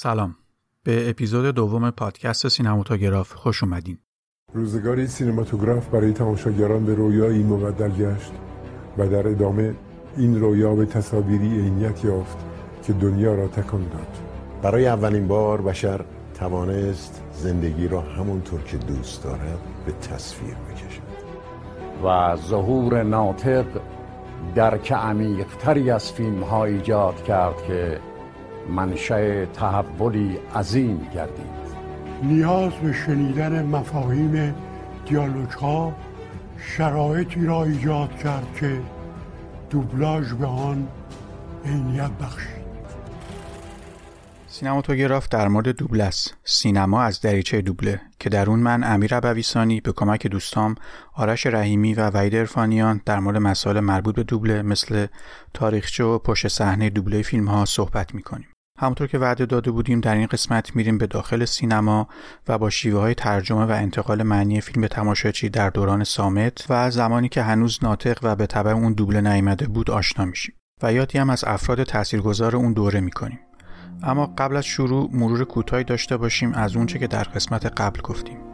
سلام. 0.00 0.36
به 0.84 1.10
اپیزود 1.10 1.54
دوم 1.54 1.90
پادکست 1.90 2.48
سینماتوگراف 2.48 3.32
خوش 3.32 3.62
اومدین. 3.62 3.98
روزگاری 4.52 5.06
سینماتوگراف 5.06 5.88
برای 5.88 6.12
تماشاگران 6.12 6.84
به 6.84 6.94
رویایی 6.94 7.42
مبدل 7.42 7.88
گشت 7.88 8.32
و 8.98 9.08
در 9.08 9.28
ادامه 9.28 9.74
این 10.16 10.40
رویا 10.40 10.74
به 10.74 10.86
تصاویری 10.86 11.60
عینیت 11.60 12.04
یافت 12.04 12.38
که 12.82 12.92
دنیا 12.92 13.34
را 13.34 13.48
تکان 13.48 13.82
داد. 13.82 14.18
برای 14.62 14.86
اولین 14.86 15.28
بار 15.28 15.62
بشر 15.62 16.04
توانست 16.34 17.22
زندگی 17.32 17.88
را 17.88 18.00
همونطور 18.00 18.62
که 18.62 18.76
دوست 18.76 19.24
دارد 19.24 19.58
به 19.86 19.92
تصویر 19.92 20.54
بکشد. 20.54 21.02
و 22.04 22.36
ظهور 22.36 23.02
ناطق 23.02 23.66
درک 24.54 24.92
عمیقتری 24.92 25.90
از 25.90 26.12
فیلم 26.12 26.42
ها 26.42 26.64
ایجاد 26.64 27.24
کرد 27.24 27.62
که 27.62 28.00
منشأ 28.68 29.44
تحولی 29.44 30.38
عظیم 30.54 31.08
گردید. 31.14 31.58
نیاز 32.22 32.72
به 32.72 32.92
شنیدن 32.92 33.66
مفاهیم 33.66 34.54
دیالوگ 35.06 35.50
ها 35.50 35.94
شرایطی 36.58 37.46
را 37.46 37.64
ایجاد 37.64 38.16
کرد 38.16 38.46
که 38.60 38.80
دوبلاژ 39.70 40.32
به 40.32 40.46
آن 40.46 40.88
عینیت 41.64 42.10
بخشید. 42.10 42.58
سینماتوگراف 44.46 45.28
در 45.28 45.48
مورد 45.48 45.68
دوبله 45.68 46.04
است. 46.04 46.36
سینما 46.44 47.02
از 47.02 47.20
دریچه 47.20 47.60
دوبله 47.60 48.00
که 48.20 48.28
در 48.28 48.50
اون 48.50 48.58
من 48.60 48.84
امیر 48.84 49.14
ابویسانی 49.14 49.80
به 49.80 49.92
کمک 49.92 50.26
دوستام 50.26 50.74
آرش 51.14 51.46
رحیمی 51.46 51.94
و 51.94 52.10
وحید 52.10 52.34
ارفانیان 52.34 53.00
در 53.06 53.18
مورد 53.18 53.36
مسائل 53.36 53.80
مربوط 53.80 54.14
به 54.14 54.22
دوبله 54.22 54.62
مثل 54.62 55.06
تاریخچه 55.54 56.04
و 56.04 56.18
پشت 56.18 56.48
صحنه 56.48 56.90
دوبله 56.90 57.22
فیلم 57.22 57.48
ها 57.48 57.64
صحبت 57.64 58.14
می‌کنیم. 58.14 58.48
همونطور 58.78 59.06
که 59.06 59.18
وعده 59.18 59.46
داده 59.46 59.70
بودیم 59.70 60.00
در 60.00 60.14
این 60.14 60.26
قسمت 60.26 60.76
میریم 60.76 60.98
به 60.98 61.06
داخل 61.06 61.44
سینما 61.44 62.08
و 62.48 62.58
با 62.58 62.70
شیوه 62.70 63.00
های 63.00 63.14
ترجمه 63.14 63.64
و 63.64 63.70
انتقال 63.70 64.22
معنی 64.22 64.60
فیلم 64.60 64.80
به 64.80 64.88
تماشاچی 64.88 65.48
در 65.48 65.70
دوران 65.70 66.04
سامت 66.04 66.66
و 66.68 66.90
زمانی 66.90 67.28
که 67.28 67.42
هنوز 67.42 67.78
ناطق 67.82 68.18
و 68.22 68.36
به 68.36 68.46
طبع 68.46 68.70
اون 68.70 68.92
دوبله 68.92 69.20
نیامده 69.20 69.66
بود 69.66 69.90
آشنا 69.90 70.24
میشیم 70.24 70.54
و 70.82 70.92
یادی 70.92 71.18
هم 71.18 71.30
از 71.30 71.44
افراد 71.44 71.82
تاثیرگذار 71.82 72.56
اون 72.56 72.72
دوره 72.72 73.00
می‌کنیم. 73.00 73.40
اما 74.02 74.34
قبل 74.38 74.56
از 74.56 74.64
شروع 74.64 75.10
مرور 75.12 75.44
کوتاهی 75.44 75.84
داشته 75.84 76.16
باشیم 76.16 76.52
از 76.54 76.76
اونچه 76.76 76.98
که 76.98 77.06
در 77.06 77.22
قسمت 77.22 77.66
قبل 77.66 78.00
گفتیم. 78.00 78.47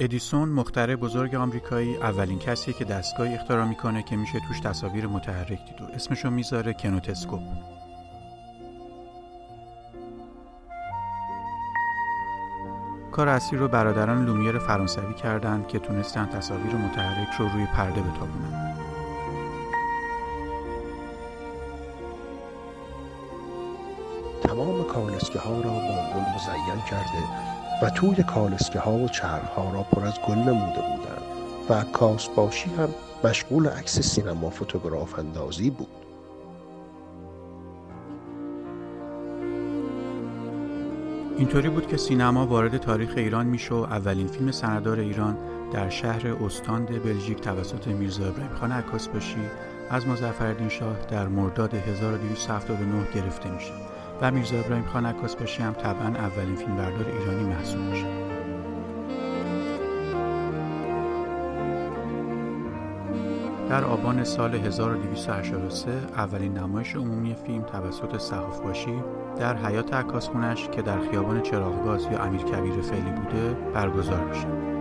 ادیسون 0.00 0.48
مخترع 0.48 0.96
بزرگ 0.96 1.34
آمریکایی 1.34 1.96
اولین 1.96 2.38
کسیه 2.38 2.74
که 2.74 2.84
دستگاهی 2.84 3.34
اختراع 3.34 3.64
می‌کنه 3.64 4.02
که 4.02 4.16
میشه 4.16 4.40
توش 4.48 4.60
تصاویر 4.60 5.06
متحرک 5.06 5.48
دید 5.48 5.80
و 5.80 5.84
اسمشو 5.94 6.30
می‌ذاره 6.30 6.72
کنوتسکوپ. 6.72 7.40
کار 13.12 13.28
اصلی 13.28 13.58
رو 13.58 13.68
برادران 13.68 14.24
لومیر 14.24 14.58
فرانسوی 14.58 15.14
کردند 15.14 15.68
که 15.68 15.78
تونستن 15.78 16.26
تصاویر 16.26 16.74
متحرک 16.74 17.28
رو 17.38 17.48
روی 17.48 17.66
پرده 17.66 18.00
بتابونن. 18.00 18.74
تمام 24.42 24.84
کالسکه 24.84 25.38
ها 25.38 25.60
را 25.60 25.70
با 25.70 25.80
گل 26.14 26.34
مزین 26.34 26.82
کرده 26.90 27.57
و 27.82 27.90
توی 27.90 28.22
کالسکه 28.22 28.78
ها 28.78 28.92
و 28.92 29.08
چرخ 29.08 29.48
ها 29.48 29.72
را 29.72 29.82
پر 29.82 30.06
از 30.06 30.14
گل 30.28 30.34
نموده 30.34 30.80
بودند 30.80 31.22
و 31.70 31.82
کاسباشی 31.92 32.70
هم 32.70 32.88
مشغول 33.24 33.68
عکس 33.68 34.00
سینما 34.00 34.50
فوتوگراف 34.50 35.18
اندازی 35.18 35.70
بود. 35.70 35.88
اینطوری 41.38 41.68
بود 41.68 41.86
که 41.86 41.96
سینما 41.96 42.46
وارد 42.46 42.76
تاریخ 42.76 43.12
ایران 43.16 43.46
میشه 43.46 43.74
و 43.74 43.78
اولین 43.78 44.26
فیلم 44.26 44.50
سندار 44.50 45.00
ایران 45.00 45.36
در 45.72 45.88
شهر 45.88 46.26
استاند 46.26 47.02
بلژیک 47.02 47.40
توسط 47.40 47.86
میرزا 47.86 48.26
ابراهیم 48.26 48.54
خان 48.54 48.72
عکاسباشی 48.72 49.36
از 49.90 50.06
مظفرالدین 50.06 50.68
شاه 50.68 50.96
در 51.10 51.28
مرداد 51.28 51.74
1279 51.74 53.10
گرفته 53.14 53.50
میشه. 53.50 53.87
و 54.22 54.30
میرزا 54.30 54.58
ابراهیم 54.58 54.84
خان 54.84 55.06
عکاسباشی 55.06 55.62
هم 55.62 55.72
طبعا 55.72 56.08
اولین 56.08 56.56
فیلمبردار 56.56 57.06
ایرانی 57.08 57.44
محسوب 57.44 57.80
میشه 57.80 58.06
در 63.68 63.84
آبان 63.84 64.24
سال 64.24 64.54
1283 64.54 65.90
اولین 66.16 66.58
نمایش 66.58 66.96
عمومی 66.96 67.34
فیلم 67.34 67.62
توسط 67.62 68.16
صحاف 68.18 68.60
باشی 68.60 69.02
در 69.38 69.56
حیات 69.56 69.94
عکاس 69.94 70.28
خونش 70.28 70.68
که 70.68 70.82
در 70.82 71.00
خیابان 71.10 71.42
چراغباز 71.42 72.02
یا 72.12 72.18
امیر 72.18 72.42
کبیر 72.42 72.80
فعلی 72.80 73.10
بوده 73.10 73.54
برگزار 73.74 74.24
میشه. 74.24 74.77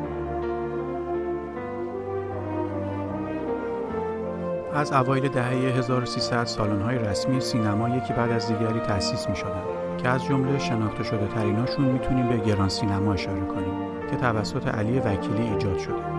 از 4.78 4.94
اوایل 4.94 5.28
دهه 5.28 5.48
1300 5.48 6.46
سالن‌های 6.46 6.98
رسمی 6.98 7.42
سینما 7.42 7.90
یکی 7.90 8.14
بعد 8.14 8.32
از 8.32 8.48
دیگری 8.48 8.80
تأسیس 8.80 9.30
می 9.30 9.36
شدن 9.36 9.64
که 9.98 10.10
از 10.10 10.26
جمله 10.26 10.60
شناخته 10.60 11.04
شده 11.04 11.28
تریناشون 11.28 11.86
می‌تونیم 11.86 12.30
به 12.30 12.38
گران 12.38 12.70
سینما 12.70 13.14
اشاره 13.14 13.46
کنیم 13.46 14.10
که 14.10 14.16
توسط 14.16 14.68
علی 14.68 15.00
وکیلی 15.00 15.42
ایجاد 15.42 15.78
شده. 15.78 16.17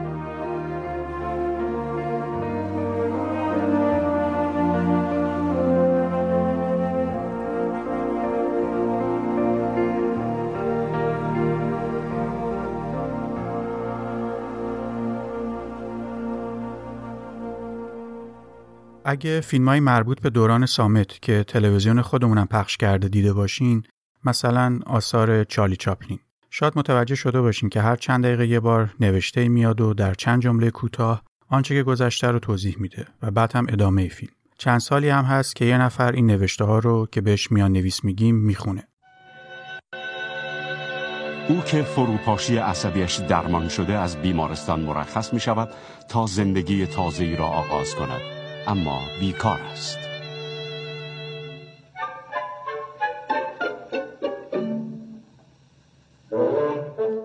اگه 19.10 19.40
فیلم 19.40 19.68
های 19.68 19.80
مربوط 19.80 20.20
به 20.20 20.30
دوران 20.30 20.66
سامت 20.66 21.22
که 21.22 21.44
تلویزیون 21.44 22.02
خودمونم 22.02 22.46
پخش 22.46 22.76
کرده 22.76 23.08
دیده 23.08 23.32
باشین 23.32 23.82
مثلا 24.24 24.78
آثار 24.86 25.44
چالی 25.44 25.76
چاپلین. 25.76 26.18
شاید 26.50 26.72
متوجه 26.76 27.14
شده 27.14 27.40
باشین 27.40 27.68
که 27.68 27.80
هر 27.80 27.96
چند 27.96 28.24
دقیقه 28.24 28.46
یه 28.46 28.60
بار 28.60 28.94
نوشته 29.00 29.48
میاد 29.48 29.80
و 29.80 29.94
در 29.94 30.14
چند 30.14 30.42
جمله 30.42 30.70
کوتاه 30.70 31.22
آنچه 31.48 31.74
که 31.74 31.82
گذشته 31.82 32.30
رو 32.30 32.38
توضیح 32.38 32.76
میده 32.78 33.06
و 33.22 33.30
بعد 33.30 33.56
هم 33.56 33.66
ادامه 33.68 34.08
فیلم. 34.08 34.32
چند 34.58 34.80
سالی 34.80 35.08
هم 35.08 35.24
هست 35.24 35.56
که 35.56 35.64
یه 35.64 35.78
نفر 35.78 36.12
این 36.12 36.26
نوشته 36.26 36.64
ها 36.64 36.78
رو 36.78 37.08
که 37.12 37.20
بهش 37.20 37.52
میان 37.52 37.72
نویس 37.72 38.04
میگیم 38.04 38.36
می‌خونه. 38.36 38.88
او 41.48 41.60
که 41.60 41.82
فروپاشی 41.82 42.56
عصبیش 42.56 43.16
درمان 43.16 43.68
شده 43.68 43.98
از 43.98 44.16
بیمارستان 44.16 44.80
مرخص 44.80 45.32
می 45.32 45.40
شود 45.40 45.68
تا 46.08 46.26
زندگی 46.26 46.86
تازه‌ای 46.86 47.36
را 47.36 47.46
آغاز 47.46 47.94
کند. 47.94 48.37
اما 48.66 49.00
بیکار 49.20 49.60
است 49.60 49.98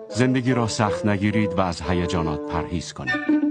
زندگی 0.10 0.54
را 0.54 0.68
سخت 0.68 1.06
نگیرید 1.06 1.54
و 1.54 1.62
از 1.62 1.82
هیجانات 1.82 2.40
پرهیز 2.52 2.94
کنید 2.94 3.44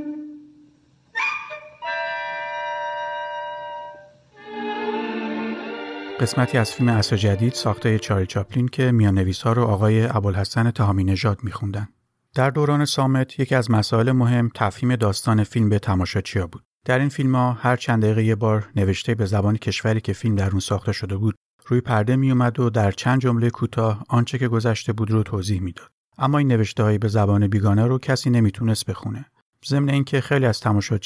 قسمتی 6.23 6.59
از 6.59 6.73
فیلم 6.73 6.89
اصر 6.89 7.17
جدید 7.17 7.53
ساخته 7.53 7.99
چاری 7.99 8.27
چاپلین 8.27 8.69
که 8.69 8.93
میان 8.93 9.15
نویس 9.15 9.43
ها 9.43 9.53
رو 9.53 9.65
آقای 9.65 10.07
ابوالحسن 10.07 10.71
تهامی 10.71 11.05
نژاد 11.05 11.39
میخوندن. 11.43 11.89
در 12.35 12.51
دوران 12.51 12.85
سامت 12.85 13.41
یکی 13.41 13.55
از 13.55 13.71
مسائل 13.71 14.13
مهم 14.13 14.51
تفهیم 14.55 14.97
داستان 14.97 15.45
فیلم 15.45 15.69
به 15.69 15.79
تماشاچیا 15.79 16.47
بود. 16.47 16.65
در 16.85 16.99
این 16.99 17.09
فیلم 17.09 17.35
ها 17.35 17.53
هر 17.53 17.77
چند 17.77 18.03
دقیقه 18.03 18.25
یه 18.25 18.35
بار 18.35 18.69
نوشته 18.77 19.15
به 19.15 19.27
زبان 19.27 19.57
کشوری 19.57 20.01
که 20.01 20.13
فیلم 20.13 20.35
در 20.35 20.51
اون 20.51 20.61
ساخته 20.61 20.93
شده 20.93 21.17
بود 21.17 21.35
روی 21.67 21.81
پرده 21.81 22.17
می 22.17 22.31
اومد 22.31 22.61
و 22.61 22.71
در 22.71 22.91
چند 22.91 23.21
جمله 23.21 23.51
کوتاه 23.51 24.05
آنچه 24.09 24.39
که 24.39 24.49
گذشته 24.49 24.93
بود 24.93 25.11
رو 25.11 25.23
توضیح 25.23 25.61
می‌داد. 25.61 25.89
اما 26.19 26.39
این 26.39 26.49
نوشته 26.49 26.83
هایی 26.83 26.99
به 26.99 27.09
زبان 27.09 27.47
بیگانه 27.47 27.87
رو 27.87 27.99
کسی 27.99 28.31
نمی‌تونست 28.31 28.87
بخونه. 28.87 29.25
ضمن 29.67 29.89
اینکه 29.89 30.21
خیلی 30.21 30.47
از 30.47 30.63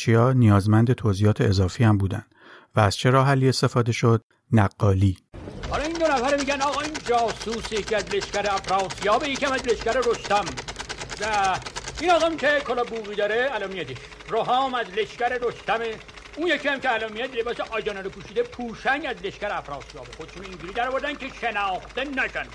ها 0.09 0.33
نیازمند 0.33 0.93
توضیحات 0.93 1.41
اضافی 1.41 1.85
هم 1.85 1.99
بودن 1.99 2.23
و 2.77 2.81
از 2.81 2.97
چه 2.97 3.11
راه 3.11 3.29
استفاده 3.29 3.93
شد؟ 3.93 4.23
نقالی. 4.53 5.19
حالا 5.71 5.83
این 5.85 5.93
دو 5.93 6.07
نفر 6.07 6.37
میگن 6.37 6.61
آقا 6.61 6.81
این 6.81 6.93
جاسوس 7.05 7.73
یکی 7.73 7.95
از 7.95 8.15
لشکر 8.15 8.47
افراسیاب 8.51 9.25
یکم 9.25 9.53
از 9.53 9.63
لشکر 9.69 9.99
رستم 9.99 10.45
این 12.01 12.11
آقام 12.11 12.37
که 12.37 12.49
کلا 12.67 12.85
بوبی 12.85 13.15
داره 13.15 13.35
علامت 13.35 13.87
روحام 14.29 14.75
از 14.75 14.87
لشکر 14.91 15.29
رستمه 15.29 15.95
اون 16.37 16.49
یکی 16.49 16.69
هم 16.69 16.81
که 16.81 16.89
علامت 16.89 17.35
لباس 17.35 17.61
آجانه 17.61 18.03
رو 18.03 18.11
پوشیده 18.11 18.43
پوشنگ 18.43 19.07
از 19.07 19.17
لشکر 19.17 19.51
افراسیاب. 19.51 20.07
خودشون 20.17 20.45
اینجوری 20.45 20.73
در 20.73 20.89
آوردن 20.89 21.15
که 21.15 21.29
شناخته 21.41 22.05
نشن. 22.05 22.47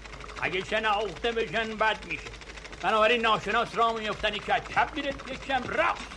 اگه 0.42 0.64
شناخته 0.64 1.32
بشن 1.32 1.76
بد 1.76 1.98
میشه. 2.06 2.30
بنابراین 2.82 3.22
ناشناس 3.22 3.76
را 3.76 3.94
میفتن 3.94 4.32
که 4.32 4.54
چپ 4.76 4.90
میره 4.96 5.14
یکم 5.28 5.64
رفت. 5.70 6.08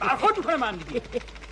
برخورد 0.00 0.36
می‌کنه 0.36 0.56
من 0.56 0.76
دیگه. 0.76 1.02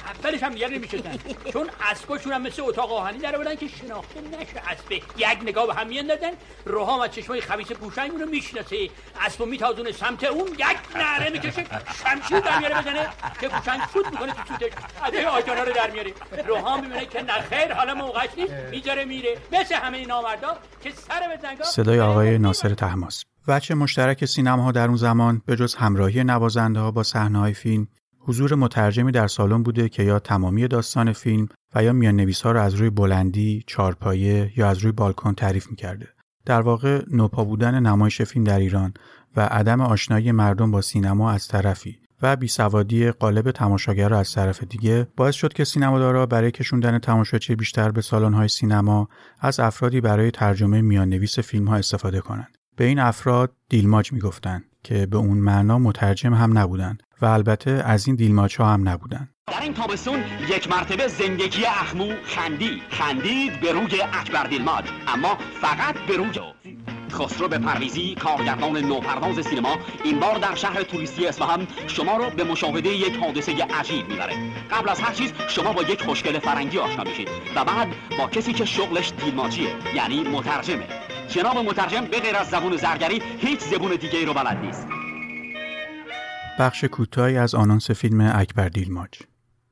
اولش 0.09 0.43
هم 0.43 0.53
دیگر 0.53 0.69
نمی‌شدن. 0.69 1.19
چون 1.53 1.71
اسباشون 1.91 2.33
هم 2.33 2.43
مثل 2.43 2.63
اتاق 2.63 2.93
آهنی 2.93 3.19
در 3.19 3.37
بودن 3.37 3.57
که 3.57 3.69
شناخته 3.69 4.21
نشه. 4.21 4.63
اسبه 4.69 4.97
یک 5.17 5.39
نگاه 5.43 5.67
به 5.67 5.75
هم 5.75 5.87
میاندازن. 5.87 6.31
روحام 6.65 7.01
از 7.01 7.11
چشمای 7.11 7.41
خبیث 7.41 7.73
پوشنگ 7.73 8.11
اونو 8.11 8.27
می‌شناسه. 8.27 8.91
اسبو 9.21 9.47
میتازونه 9.47 9.93
سمت 9.93 10.25
اون. 10.25 10.49
یک 10.49 10.97
نره 10.97 11.31
می‌کشه. 11.31 11.65
شمشیر 12.05 12.41
در 12.41 12.59
میاره 12.59 12.81
بزنه 12.81 13.09
که 13.41 13.49
پوشنگ 13.49 13.81
فوت 13.81 14.07
می‌کنه 14.07 14.33
تو 14.33 14.43
سوتش. 14.49 14.73
ادای 15.05 15.25
آجانا 15.25 15.63
رو 15.63 15.73
در 15.73 15.91
میاره. 15.91 16.13
روحام 16.49 16.81
می‌بینه 16.81 17.07
که 17.07 17.23
نخیر 17.23 17.75
حالا 17.75 17.95
موقعش 17.95 18.31
نیست. 18.37 18.53
می‌ذاره 18.71 19.05
میره. 19.05 19.37
مثل 19.53 19.75
همه 19.75 20.07
نامردا 20.07 20.59
که 20.83 20.91
سر 20.91 21.21
به 21.59 21.65
صدای 21.65 22.01
آقای 22.01 22.39
ناصر 22.39 22.75
تحماس. 22.75 23.25
وچه 23.49 23.75
مشترک 23.75 24.25
سینما 24.25 24.73
در 24.73 24.87
اون 24.87 24.97
زمان 24.97 25.43
به 25.47 25.57
جز 25.57 25.75
همراهی 25.75 26.25
نوازنده 26.25 26.81
ها 26.81 26.91
با 26.91 27.03
صحنه 27.03 27.39
های 27.39 27.55
فیلم 27.55 27.89
حضور 28.29 28.55
مترجمی 28.55 29.13
در 29.13 29.27
سالن 29.27 29.63
بوده 29.63 29.89
که 29.89 30.03
یا 30.03 30.19
تمامی 30.19 30.69
داستان 30.69 31.13
فیلم 31.13 31.49
و 31.75 31.85
یا 31.85 31.93
میان 31.93 32.17
نویس 32.17 32.43
ها 32.43 32.53
رو 32.53 32.61
از 32.61 32.75
روی 32.75 32.91
بلندی، 32.91 33.65
چارپایه 33.67 34.53
یا 34.57 34.69
از 34.69 34.79
روی 34.79 34.93
بالکن 34.93 35.35
تعریف 35.35 35.71
می‌کرده. 35.71 36.09
در 36.47 36.61
واقع 36.61 37.03
نوپا 37.11 37.45
بودن 37.45 37.81
نمایش 37.81 38.23
فیلم 38.23 38.45
در 38.45 38.59
ایران 38.59 38.95
و 39.37 39.41
عدم 39.41 39.81
آشنایی 39.81 40.33
مردم 40.33 40.71
با 40.71 40.81
سینما 40.81 41.31
از 41.31 41.49
طرفی 41.49 41.99
و 42.23 42.37
بیسوادی 42.37 43.11
قالب 43.11 43.51
تماشاگر 43.51 44.15
از 44.15 44.33
طرف 44.33 44.65
دیگه 44.65 45.09
باعث 45.17 45.35
شد 45.35 45.53
که 45.53 45.65
سینمادارا 45.65 46.27
برای 46.27 46.51
کشوندن 46.51 46.99
تماشاچی 46.99 47.57
بیشتر 47.57 47.91
به 47.91 48.03
های 48.13 48.49
سینما 48.49 49.09
از 49.41 49.61
افرادی 49.61 50.01
برای 50.01 50.31
ترجمه 50.31 50.81
میان 50.81 51.09
نویس 51.09 51.39
فیلم 51.39 51.69
ها 51.69 51.77
استفاده 51.77 52.21
کنند. 52.21 52.59
به 52.77 52.85
این 52.85 52.99
افراد 52.99 53.53
دیلماج 53.69 54.13
می‌گفتند 54.13 54.65
که 54.89 55.07
به 55.07 55.17
اون 55.17 55.39
معنا 55.39 55.79
مترجم 55.79 56.35
هم 56.35 56.59
نبودند 56.59 57.03
و 57.23 57.27
البته 57.27 57.71
از 57.71 58.07
این 58.07 58.17
دیلماچ 58.17 58.61
هم 58.61 58.89
نبودن. 58.89 59.29
در 59.47 59.61
این 59.63 59.75
تابستون 59.75 60.21
یک 60.49 60.71
مرتبه 60.71 61.09
زندگی 61.09 61.65
اخمو 61.65 62.13
خندی 62.25 62.83
خندید 62.91 63.61
به 63.61 63.73
روی 63.73 64.03
اکبر 64.13 64.45
دیلماج 64.45 64.85
اما 65.07 65.39
فقط 65.61 65.95
به 66.09 66.17
روی 66.17 66.41
خسرو 67.13 67.49
به 67.49 67.59
پرویزی 67.59 68.15
کارگردان 68.15 68.77
نوپرداز 68.77 69.47
سینما 69.47 69.79
این 70.05 70.21
بار 70.21 70.39
در 70.39 70.55
شهر 70.55 70.83
توریستی 70.83 71.27
اصفهان 71.27 71.67
شما 71.87 72.17
رو 72.17 72.31
به 72.31 72.45
مشاهده 72.45 72.89
یک 72.89 73.17
حادثه 73.17 73.53
عجیب 73.53 74.09
می‌بره. 74.09 74.35
قبل 74.71 74.89
از 74.89 75.01
هر 75.01 75.13
چیز 75.13 75.33
شما 75.49 75.73
با 75.73 75.83
یک 75.83 76.03
خوشگل 76.03 76.39
فرنگی 76.39 76.79
آشنا 76.79 77.05
میشید 77.05 77.29
و 77.57 77.65
بعد 77.65 77.89
با 78.19 78.27
کسی 78.27 78.53
که 78.53 78.65
شغلش 78.65 79.13
دیلماچیه 79.25 79.69
یعنی 79.95 80.23
مترجمه. 80.23 80.98
جناب 81.29 81.57
مترجم 81.57 82.01
به 82.01 82.21
غیر 82.21 82.37
از 82.37 82.49
زبون 82.49 82.77
زرگری 82.77 83.23
هیچ 83.39 83.61
زبون 83.61 83.91
دیگه 84.01 84.19
ای 84.19 84.25
رو 84.25 84.35
بلد 84.35 84.57
نیست 84.57 84.87
بخش 86.59 86.85
کوتاهی 86.85 87.37
از 87.37 87.55
آنانس 87.55 87.91
فیلم 87.91 88.31
اکبر 88.35 88.69
دیلماچ 88.69 89.23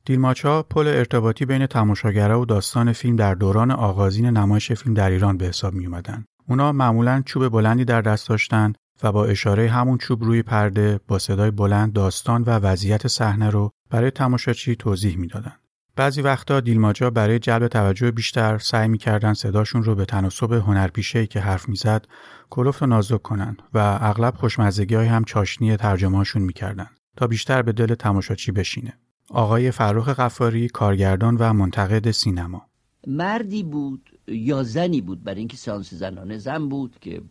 دیلماچ 0.05 0.45
ها 0.45 0.63
پل 0.63 0.87
ارتباطی 0.87 1.47
بین 1.47 1.67
تماشاگرها 1.67 2.41
و 2.41 2.47
داستان 2.47 2.93
فیلم 2.93 3.17
در 3.17 3.35
دوران 3.35 3.71
آغازین 3.71 4.27
نمایش 4.27 4.73
فیلم 4.73 4.95
در 4.95 5.11
ایران 5.11 5.37
به 5.37 5.47
حساب 5.47 5.75
می 5.75 5.87
اومدن. 5.87 6.25
اونا 6.49 6.73
معمولا 6.73 7.23
چوب 7.27 7.49
بلندی 7.49 7.85
در 7.85 8.03
دست 8.03 8.29
داشتن 8.29 8.73
و 9.03 9.13
با 9.13 9.25
اشاره 9.25 9.71
همون 9.71 9.99
چوب 9.99 10.25
روی 10.25 10.43
پرده 10.43 11.01
با 11.09 11.19
صدای 11.19 11.51
بلند 11.51 11.93
داستان 11.93 12.43
و 12.43 12.51
وضعیت 12.51 13.07
صحنه 13.07 13.51
رو 13.51 13.71
برای 13.91 14.11
تماشاچی 14.11 14.77
توضیح 14.77 15.17
می‌دادند. 15.17 15.61
بعضی 15.97 16.23
وقتا 16.23 16.61
دیلماجا 16.61 17.11
برای 17.11 17.39
جلب 17.39 17.69
توجه 17.69 18.11
بیشتر 18.11 18.59
سعی 18.59 18.89
می‌کردن 18.89 19.35
صداشون 19.35 19.83
رو 19.83 19.95
به 19.95 20.05
تناسب 20.05 20.53
هنرپیشه‌ای 20.53 21.27
که 21.27 21.41
حرف 21.41 21.69
می‌زد 21.69 22.07
کلفت 22.51 22.83
و 22.83 22.87
نازک 22.87 23.23
کنن 23.23 23.57
و 23.75 23.99
اغلب 24.01 24.35
خوشمزگی 24.35 24.95
های 24.95 25.07
هم 25.07 25.25
چاشنی 25.25 25.77
ترجمهاشون 25.77 26.43
می‌کردن 26.43 26.87
تا 27.17 27.27
بیشتر 27.27 27.63
به 27.63 27.73
دل 27.73 27.95
تماشاچی 27.95 28.53
بشینه. 28.53 28.93
آقای 29.31 29.71
فروخ 29.71 30.09
قفاری 30.09 30.69
کارگردان 30.69 31.37
و 31.37 31.53
منتقد 31.53 32.11
سینما. 32.11 32.67
مردی 33.07 33.63
بود 33.63 34.11
یا 34.29 34.63
زنی 34.63 35.01
بود؟ 35.01 35.25
برای 35.25 35.39
اینکه 35.39 35.57
سانس 35.57 35.95
زنانه 35.95 36.39
زن 36.39 36.69
بود 36.69 36.97
که 37.01 37.23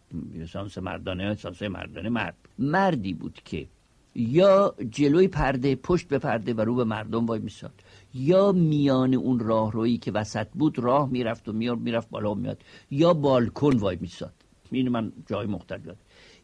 سانس 0.54 0.78
مردانه 0.78 1.36
سانس 1.36 1.62
مردانه 1.62 2.10
مرد. 2.10 2.36
مردی 2.60 3.14
بود 3.14 3.40
که 3.46 3.68
یا 4.16 4.76
جلوی 4.90 5.28
پرده 5.28 5.76
پشت 5.76 6.08
به 6.08 6.18
پرده 6.20 6.54
و 6.54 6.62
رو 6.62 6.76
به 6.76 6.84
مردم 6.84 7.26
وای 7.26 7.40
میساد. 7.40 7.74
یا 8.18 8.52
میان 8.52 9.14
اون 9.14 9.40
راهرویی 9.40 9.98
که 9.98 10.12
وسط 10.12 10.48
بود 10.48 10.80
راه 10.80 11.10
می‌رفت 11.10 11.50
و 11.50 11.54
میاد 11.54 11.80
می‌رفت 11.80 12.10
بالا 12.10 12.34
میاد. 12.34 12.62
یا 12.92 13.14
بالکن 13.14 13.78
وای 13.78 13.98
میساد. 14.02 14.34
این 14.72 14.90
من 14.90 15.12
جای 15.28 15.48
مختلف 15.48 15.96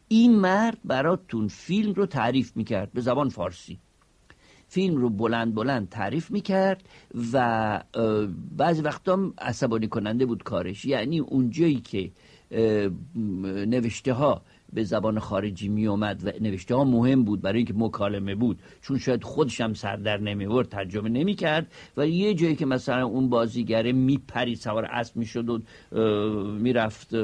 این 0.08 0.36
مرد 0.36 0.78
براتون 0.84 1.48
فیلم 1.48 1.92
رو 1.92 2.06
تعریف 2.06 2.56
می‌کرد 2.56 2.92
به 2.92 3.00
زبان 3.00 3.28
فارسی. 3.28 3.78
فیلم 4.68 4.96
رو 4.96 5.10
بلند 5.10 5.54
بلند 5.54 5.88
تعریف 5.88 6.30
می‌کرد 6.30 6.88
و 7.32 7.84
بعضی 8.56 8.82
وقتا 8.82 9.32
عصبانی 9.38 9.88
کننده 9.88 10.26
بود 10.26 10.42
کارش. 10.42 10.84
یعنی 10.84 11.18
اونجایی 11.18 11.80
که 11.80 12.10
نوشته 13.66 14.12
ها 14.12 14.42
به 14.72 14.84
زبان 14.84 15.18
خارجی 15.18 15.68
می 15.68 15.86
اومد 15.86 16.20
و 16.24 16.30
نوشته 16.40 16.74
ها 16.74 16.84
مهم 16.84 17.24
بود 17.24 17.40
برای 17.40 17.56
اینکه 17.56 17.74
مکالمه 17.76 18.34
بود. 18.34 18.58
چون 18.82 18.98
شاید 18.98 19.24
خودش 19.24 19.60
هم 19.60 19.74
سر 19.74 19.96
در 19.96 20.20
نمی 20.20 20.64
ترجمه 20.64 21.08
نمی 21.08 21.34
کرد 21.34 21.66
و 21.96 22.06
یه 22.06 22.34
جایی 22.34 22.56
که 22.56 22.66
مثلا 22.66 23.06
اون 23.06 23.28
بازیگره 23.28 23.92
می 23.92 24.18
پرید 24.28 24.58
سوار 24.58 24.84
اسب 24.84 25.16
می 25.16 25.26
شد 25.26 25.48
و 25.48 25.58
می‌رفت 26.58 27.14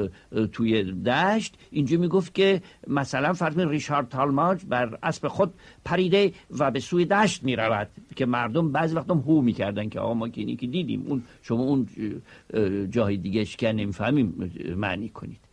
توی 0.51 0.83
دشت 0.83 1.57
اینجا 1.71 1.97
می 1.97 2.07
گفت 2.07 2.35
که 2.35 2.61
مثلا 2.87 3.33
فرض 3.33 3.59
ریشارد 3.59 4.09
تالماج 4.09 4.65
بر 4.65 4.97
اسب 5.03 5.27
خود 5.27 5.53
پریده 5.85 6.31
و 6.59 6.71
به 6.71 6.79
سوی 6.79 7.05
دشت 7.05 7.43
می 7.43 7.55
رود 7.55 7.87
که 8.15 8.25
مردم 8.25 8.71
بعضی 8.71 8.95
وقتا 8.95 9.13
هو 9.13 9.41
می‌کردن 9.41 9.89
که 9.89 9.99
آقا 9.99 10.13
ما 10.13 10.29
که 10.29 10.55
که 10.55 10.67
دیدیم 10.67 11.05
اون 11.07 11.23
شما 11.41 11.63
اون 11.63 11.87
جای 12.89 13.17
دیگه 13.17 13.45
که 13.45 13.71
نمی‌فهمیم 13.71 14.51
معنی 14.75 15.09
کنید. 15.09 15.48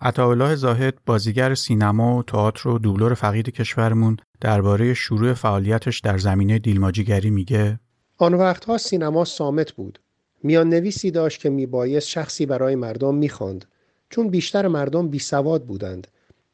عطاالله 0.00 0.54
زاهد 0.54 0.98
بازیگر 1.06 1.54
سینما 1.54 2.16
و 2.16 2.22
تئاتر 2.22 2.68
و 2.68 2.78
دوبلور 2.78 3.14
فقید 3.14 3.50
کشورمون 3.50 4.16
درباره 4.40 4.94
شروع 4.94 5.32
فعالیتش 5.32 6.00
در 6.00 6.18
زمینه 6.18 6.58
دیلماجیگری 6.58 7.30
میگه. 7.30 7.80
آن 8.18 8.34
وقتها 8.34 8.78
سینما 8.78 9.24
سامت 9.24 9.72
بود. 9.72 9.98
میان 10.42 10.68
نویسی 10.68 11.10
داشت 11.10 11.40
که 11.40 11.50
میبایست 11.50 12.08
شخصی 12.08 12.46
برای 12.46 12.74
مردم 12.74 13.14
می‌خواند 13.14 13.64
چون 14.10 14.28
بیشتر 14.28 14.68
مردم 14.68 15.08
بی 15.08 15.18
سواد 15.18 15.64
بودند. 15.64 16.06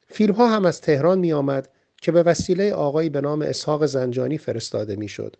فیلم 0.09 0.35
ها 0.35 0.56
هم 0.56 0.65
از 0.65 0.81
تهران 0.81 1.19
می 1.19 1.33
آمد 1.33 1.69
که 1.97 2.12
به 2.12 2.23
وسیله 2.23 2.72
آقایی 2.72 3.11
به 3.11 3.20
نام 3.20 3.43
اسحاق 3.43 3.87
زنجانی 3.87 4.39
فرستاده 4.39 4.96
می‌شد 4.96 5.37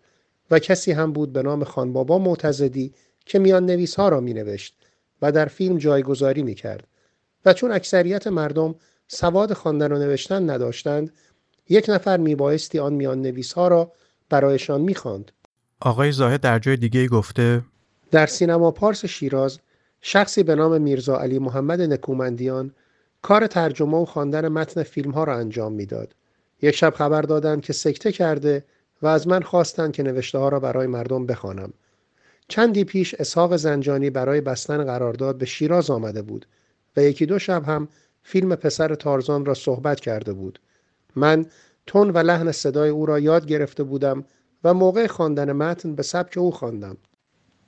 و 0.51 0.59
کسی 0.59 0.91
هم 0.91 1.13
بود 1.13 1.33
به 1.33 1.41
نام 1.41 1.63
خانبابا 1.63 2.19
معتزدی 2.19 2.93
که 3.25 3.39
میان 3.39 3.65
نویس 3.65 3.95
ها 3.95 4.09
را 4.09 4.19
می 4.19 4.33
نوشت 4.33 4.75
و 5.21 5.31
در 5.31 5.45
فیلم 5.45 5.77
جایگذاری 5.77 6.43
می 6.43 6.55
کرد. 6.55 6.87
و 7.45 7.53
چون 7.53 7.71
اکثریت 7.71 8.27
مردم 8.27 8.75
سواد 9.07 9.53
خواندن 9.53 9.91
و 9.91 9.99
نوشتن 9.99 10.49
نداشتند 10.49 11.11
یک 11.69 11.85
نفر 11.89 12.17
میبایستی 12.17 12.79
آن 12.79 12.93
میان 12.93 13.21
نویس 13.21 13.53
ها 13.53 13.67
را 13.67 13.91
برایشان 14.29 14.81
می‌خواند. 14.81 15.31
آقای 15.79 16.11
زاهد 16.11 16.41
در 16.41 16.59
جای 16.59 16.77
دیگه 16.77 17.07
گفته 17.07 17.61
در 18.11 18.25
سینما 18.25 18.71
پارس 18.71 19.05
شیراز 19.05 19.59
شخصی 20.01 20.43
به 20.43 20.55
نام 20.55 20.81
میرزا 20.81 21.17
علی 21.17 21.39
محمد 21.39 21.81
نکومندیان 21.81 22.71
کار 23.21 23.47
ترجمه 23.47 23.97
و 23.97 24.05
خواندن 24.05 24.47
متن 24.47 24.83
فیلم 24.83 25.11
ها 25.11 25.23
را 25.23 25.37
انجام 25.37 25.73
می‌داد. 25.73 26.15
یک 26.61 26.75
شب 26.75 26.93
خبر 26.93 27.21
دادند 27.21 27.61
که 27.61 27.73
سکته 27.73 28.11
کرده 28.11 28.65
و 29.01 29.07
از 29.07 29.27
من 29.27 29.41
خواستند 29.41 29.93
که 29.93 30.03
نوشته 30.03 30.37
ها 30.37 30.49
را 30.49 30.59
برای 30.59 30.87
مردم 30.87 31.25
بخوانم. 31.25 31.73
چندی 32.47 32.83
پیش 32.83 33.13
اسحاق 33.13 33.55
زنجانی 33.55 34.09
برای 34.09 34.41
بستن 34.41 34.83
قرارداد 34.83 35.37
به 35.37 35.45
شیراز 35.45 35.89
آمده 35.89 36.21
بود 36.21 36.45
و 36.97 37.03
یکی 37.03 37.25
دو 37.25 37.39
شب 37.39 37.63
هم 37.65 37.87
فیلم 38.23 38.55
پسر 38.55 38.95
تارزان 38.95 39.45
را 39.45 39.53
صحبت 39.53 39.99
کرده 39.99 40.33
بود. 40.33 40.59
من 41.15 41.45
تون 41.85 42.09
و 42.09 42.17
لحن 42.17 42.51
صدای 42.51 42.89
او 42.89 43.05
را 43.05 43.19
یاد 43.19 43.45
گرفته 43.45 43.83
بودم 43.83 44.25
و 44.63 44.73
موقع 44.73 45.07
خواندن 45.07 45.51
متن 45.51 45.95
به 45.95 46.03
سبک 46.03 46.37
او 46.37 46.51
خواندم. 46.51 46.97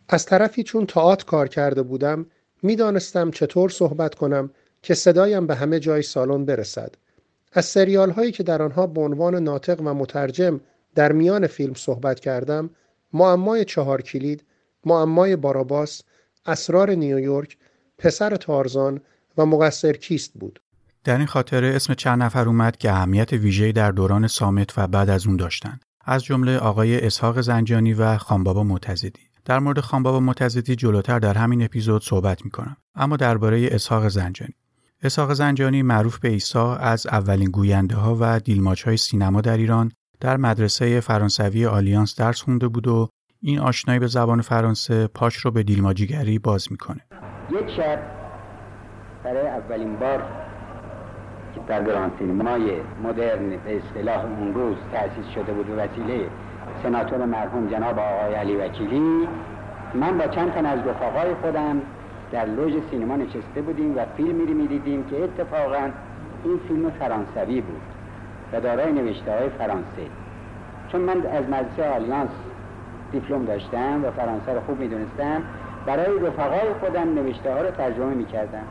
از 0.10 0.26
طرفی 0.26 0.64
چون 0.64 0.86
تئاتر 0.86 1.26
کار 1.26 1.48
کرده 1.48 1.82
بودم 1.82 2.26
می‌دانستم 2.64 3.32
چطور 3.32 3.70
صحبت 3.70 4.16
کنم 4.16 4.50
که 4.82 4.94
صدایم 4.94 5.48
به 5.48 5.56
همه 5.56 5.80
جای 5.80 6.02
سالن 6.02 6.46
برسد. 6.46 6.96
از 7.54 7.66
سریال 7.66 8.10
هایی 8.10 8.32
که 8.32 8.44
در 8.44 8.62
آنها 8.62 8.88
به 8.88 9.02
عنوان 9.02 9.36
ناطق 9.36 9.82
و 9.82 9.94
مترجم 9.94 10.60
در 10.96 11.12
میان 11.12 11.48
فیلم 11.48 11.74
صحبت 11.74 12.20
کردم 12.20 12.70
معمای 13.14 13.66
چهار 13.66 14.02
کلید 14.02 14.44
معمای 14.86 15.36
باراباس 15.36 16.02
اسرار 16.46 16.92
نیویورک 16.92 17.58
پسر 17.98 18.36
تارزان 18.36 19.02
و 19.38 19.46
مقصر 19.46 19.94
کیست 19.94 20.34
بود. 20.34 20.60
در 21.04 21.18
این 21.18 21.28
خاطره 21.28 21.68
اسم 21.76 21.94
چند 21.94 22.24
نفر 22.24 22.48
اومد 22.48 22.78
که 22.78 22.92
اهمیت 22.92 23.34
ویژه‌ای 23.34 23.72
در 23.72 23.92
دوران 23.92 24.28
سامت 24.28 24.78
و 24.78 24.88
بعد 24.88 25.10
از 25.10 25.28
اون 25.28 25.36
داشتند. 25.36 25.82
از 26.06 26.24
جمله 26.24 26.58
آقای 26.58 27.06
اسحاق 27.06 27.42
زنجانی 27.42 27.94
و 27.94 28.18
خانبابا 28.18 28.64
معتزدی. 28.64 29.22
در 29.46 29.60
مورد 29.60 29.80
خانبابا 29.80 30.20
معتزدی 30.20 30.76
جلوتر 30.76 31.20
در 31.20 31.34
همین 31.38 31.64
اپیزود 31.64 32.04
صحبت 32.04 32.46
می‌کنم. 32.46 32.78
اما 32.96 33.18
درباره 33.18 33.68
اسحاق 33.72 34.08
زنجانی. 34.08 34.54
اساق 35.04 35.34
زنجانی 35.34 35.82
معروف 35.82 36.20
به 36.20 36.30
عیسی 36.30 36.60
از 36.80 37.08
اولین 37.08 37.50
گوینده 37.50 37.96
ها 37.96 38.18
و 38.20 38.40
دیلماچ 38.40 38.84
های 38.84 38.98
سینما 38.98 39.42
در 39.42 39.58
ایران 39.58 39.92
در 40.20 40.38
مدرسه 40.38 41.00
فرانسوی 41.00 41.66
آلیانس 41.66 42.16
درس 42.16 42.42
خونده 42.42 42.68
بود 42.68 42.88
و 42.88 43.10
این 43.42 43.60
آشنایی 43.60 44.00
به 44.00 44.08
زبان 44.08 44.42
فرانسه 44.42 45.08
پاش 45.08 45.36
رو 45.36 45.52
به 45.52 45.64
دیلماجیگری 45.64 46.40
باز 46.40 46.68
می‌کنه. 46.72 47.02
یک 47.52 47.70
شب 47.78 48.15
برای 49.26 49.48
اولین 49.48 49.96
بار 49.96 50.24
که 51.56 51.62
در 51.68 51.84
گران 51.84 52.12
سینمای 52.20 52.62
مدرن 53.04 53.50
به 53.50 53.78
اصطلاح 53.78 54.26
اون 54.26 54.54
روز 54.54 54.76
تأسیس 54.92 55.28
شده 55.36 55.54
بود 55.54 55.70
وسیله 55.70 56.26
سناتور 56.84 57.26
مرحوم 57.26 57.68
جناب 57.68 58.00
آقای 58.00 58.34
علی 58.34 58.56
وکیلی 58.56 59.28
من 59.94 60.18
با 60.18 60.28
چند 60.28 60.54
تن 60.54 60.66
از 60.66 60.80
رفقای 60.80 61.34
خودم 61.34 61.82
در 62.32 62.46
لوژ 62.46 62.74
سینما 62.92 63.16
نشسته 63.16 63.62
بودیم 63.62 63.98
و 63.98 64.06
فیلمی 64.18 64.46
رو 64.46 64.54
می‌دیدیم 64.54 65.04
که 65.04 65.24
اتفاقا 65.24 65.90
این 66.44 66.60
فیلم 66.68 66.90
فرانسوی 66.90 67.62
بود 67.62 67.82
و 68.54 68.62
دارای 68.62 68.92
نوشته 68.92 69.32
های 69.32 69.50
فرانسه. 69.50 70.06
چون 70.92 71.02
من 71.02 71.26
از 71.26 71.44
مدرسه 71.50 71.90
آلیانس 71.96 72.30
دیپلم 73.12 73.46
داشتم 73.46 74.06
و 74.06 74.12
فرانسه 74.12 74.54
رو 74.54 74.62
خوب 74.62 74.80
می‌دونستم 74.80 75.44
برای 75.86 76.20
رفقای 76.20 76.74
خودم 76.80 77.14
نوشته 77.14 77.54
ها 77.54 77.62
رو 77.62 77.72
ترجمه 77.72 78.14
می‌کردم. 78.14 78.64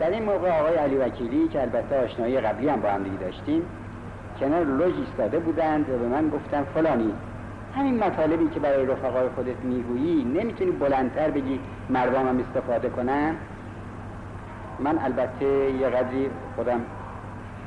در 0.00 0.10
این 0.10 0.22
موقع 0.22 0.60
آقای 0.60 0.74
علی 0.74 0.96
وکیلی 0.96 1.48
که 1.48 1.60
البته 1.60 2.04
آشنایی 2.04 2.40
قبلی 2.40 2.68
هم 2.68 2.80
با 2.80 2.88
هم 2.88 3.02
دیگه 3.02 3.16
داشتیم 3.16 3.62
کنار 4.40 4.64
لوژ 4.64 4.94
ایستاده 4.98 5.38
بودند 5.38 5.90
و 5.90 5.98
به 5.98 6.08
من 6.08 6.28
گفتن 6.28 6.64
فلانی 6.74 7.12
همین 7.76 8.04
مطالبی 8.04 8.48
که 8.48 8.60
برای 8.60 8.86
رفقای 8.86 9.28
خودت 9.28 9.56
می‌گویی 9.62 10.24
نمی‌تونی 10.24 10.70
بلندتر 10.70 11.30
بگی 11.30 11.60
مردم 11.90 12.28
هم 12.28 12.44
استفاده 12.48 12.88
کنن؟ 12.88 13.34
من 14.78 14.98
البته 14.98 15.70
یه 15.70 15.88
قدری 15.88 16.30
خودم 16.56 16.80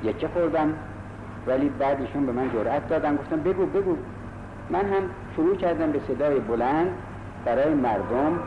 یکه 0.04 0.28
خوردم 0.28 0.74
ولی 1.48 1.70
بعدشون 1.70 2.25
به 2.25 2.32
من 2.32 2.50
جرأت 2.54 2.88
دادن 2.88 3.16
گفتم 3.16 3.40
بگو 3.40 3.66
بگو. 3.66 3.98
من 4.70 4.86
هم 4.86 5.04
شروع 5.36 5.56
کردم 5.56 5.92
به 5.92 6.00
صدای 6.08 6.40
بلند 6.40 6.88
برای 7.46 7.74
مردم 7.74 8.40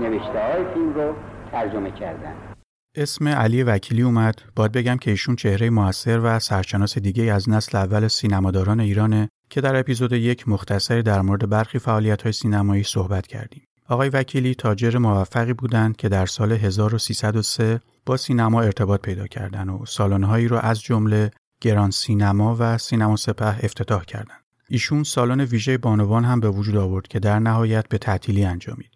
نوشته 0.00 0.38
های 0.38 0.64
فیلم 0.74 0.94
رو 0.94 1.14
ترجمه 1.52 1.90
کردن. 1.90 2.53
اسم 2.96 3.28
علی 3.28 3.62
وکیلی 3.62 4.02
اومد 4.02 4.42
باید 4.56 4.72
بگم 4.72 4.96
که 4.96 5.10
ایشون 5.10 5.36
چهره 5.36 5.70
موثر 5.70 6.20
و 6.24 6.38
سرشناس 6.38 6.98
دیگه 6.98 7.22
از 7.22 7.48
نسل 7.48 7.78
اول 7.78 8.08
سینماداران 8.08 8.80
ایرانه 8.80 9.28
که 9.50 9.60
در 9.60 9.76
اپیزود 9.76 10.12
یک 10.12 10.48
مختصری 10.48 11.02
در 11.02 11.22
مورد 11.22 11.48
برخی 11.48 11.78
فعالیت 11.78 12.22
های 12.22 12.32
سینمایی 12.32 12.82
صحبت 12.82 13.26
کردیم. 13.26 13.64
آقای 13.88 14.08
وکیلی 14.08 14.54
تاجر 14.54 14.98
موفقی 14.98 15.52
بودند 15.52 15.96
که 15.96 16.08
در 16.08 16.26
سال 16.26 16.52
1303 16.52 17.80
با 18.06 18.16
سینما 18.16 18.62
ارتباط 18.62 19.00
پیدا 19.00 19.26
کردند 19.26 19.68
و 19.68 19.86
سالن‌هایی 19.86 20.48
را 20.48 20.60
از 20.60 20.80
جمله 20.80 21.30
گران 21.60 21.90
سینما 21.90 22.56
و 22.58 22.78
سینما 22.78 23.16
سپه 23.16 23.64
افتتاح 23.64 24.04
کردند. 24.04 24.44
ایشون 24.68 25.02
سالن 25.02 25.40
ویژه 25.40 25.78
بانوان 25.78 26.24
هم 26.24 26.40
به 26.40 26.50
وجود 26.50 26.76
آورد 26.76 27.08
که 27.08 27.18
در 27.18 27.38
نهایت 27.38 27.88
به 27.88 27.98
تعطیلی 27.98 28.44
انجامید. 28.44 28.93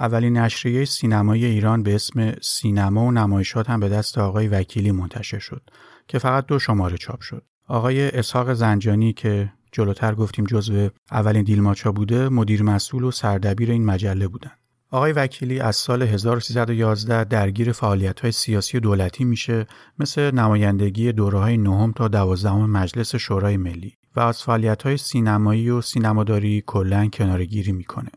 اولین 0.00 0.38
نشریه 0.38 0.84
سینمایی 0.84 1.44
ایران 1.44 1.82
به 1.82 1.94
اسم 1.94 2.32
سینما 2.42 3.04
و 3.04 3.12
نمایشات 3.12 3.70
هم 3.70 3.80
به 3.80 3.88
دست 3.88 4.18
آقای 4.18 4.48
وکیلی 4.48 4.92
منتشر 4.92 5.38
شد 5.38 5.62
که 6.08 6.18
فقط 6.18 6.46
دو 6.46 6.58
شماره 6.58 6.96
چاپ 6.96 7.20
شد. 7.20 7.44
آقای 7.68 8.10
اسحاق 8.10 8.52
زنجانی 8.52 9.12
که 9.12 9.52
جلوتر 9.72 10.14
گفتیم 10.14 10.44
جزو 10.44 10.88
اولین 11.10 11.42
دیلماچا 11.42 11.92
بوده 11.92 12.28
مدیر 12.28 12.62
مسئول 12.62 13.04
و 13.04 13.10
سردبیر 13.10 13.70
این 13.70 13.84
مجله 13.84 14.28
بودن. 14.28 14.50
آقای 14.90 15.12
وکیلی 15.12 15.60
از 15.60 15.76
سال 15.76 16.02
1311 16.02 17.24
درگیر 17.24 17.72
فعالیت 17.72 18.20
های 18.20 18.32
سیاسی 18.32 18.76
و 18.76 18.80
دولتی 18.80 19.24
میشه 19.24 19.66
مثل 19.98 20.30
نمایندگی 20.34 21.12
دوره 21.12 21.38
های 21.38 21.56
نهم 21.56 21.92
تا 21.92 22.08
دوازدهم 22.08 22.70
مجلس 22.70 23.14
شورای 23.14 23.56
ملی 23.56 23.94
و 24.16 24.20
از 24.20 24.42
فعالیت 24.42 24.82
های 24.82 24.96
سینمایی 24.96 25.70
و 25.70 25.80
سینماداری 25.80 26.62
کلا 26.66 27.06
کنارگیری 27.06 27.72
می‌کنه. 27.72 28.10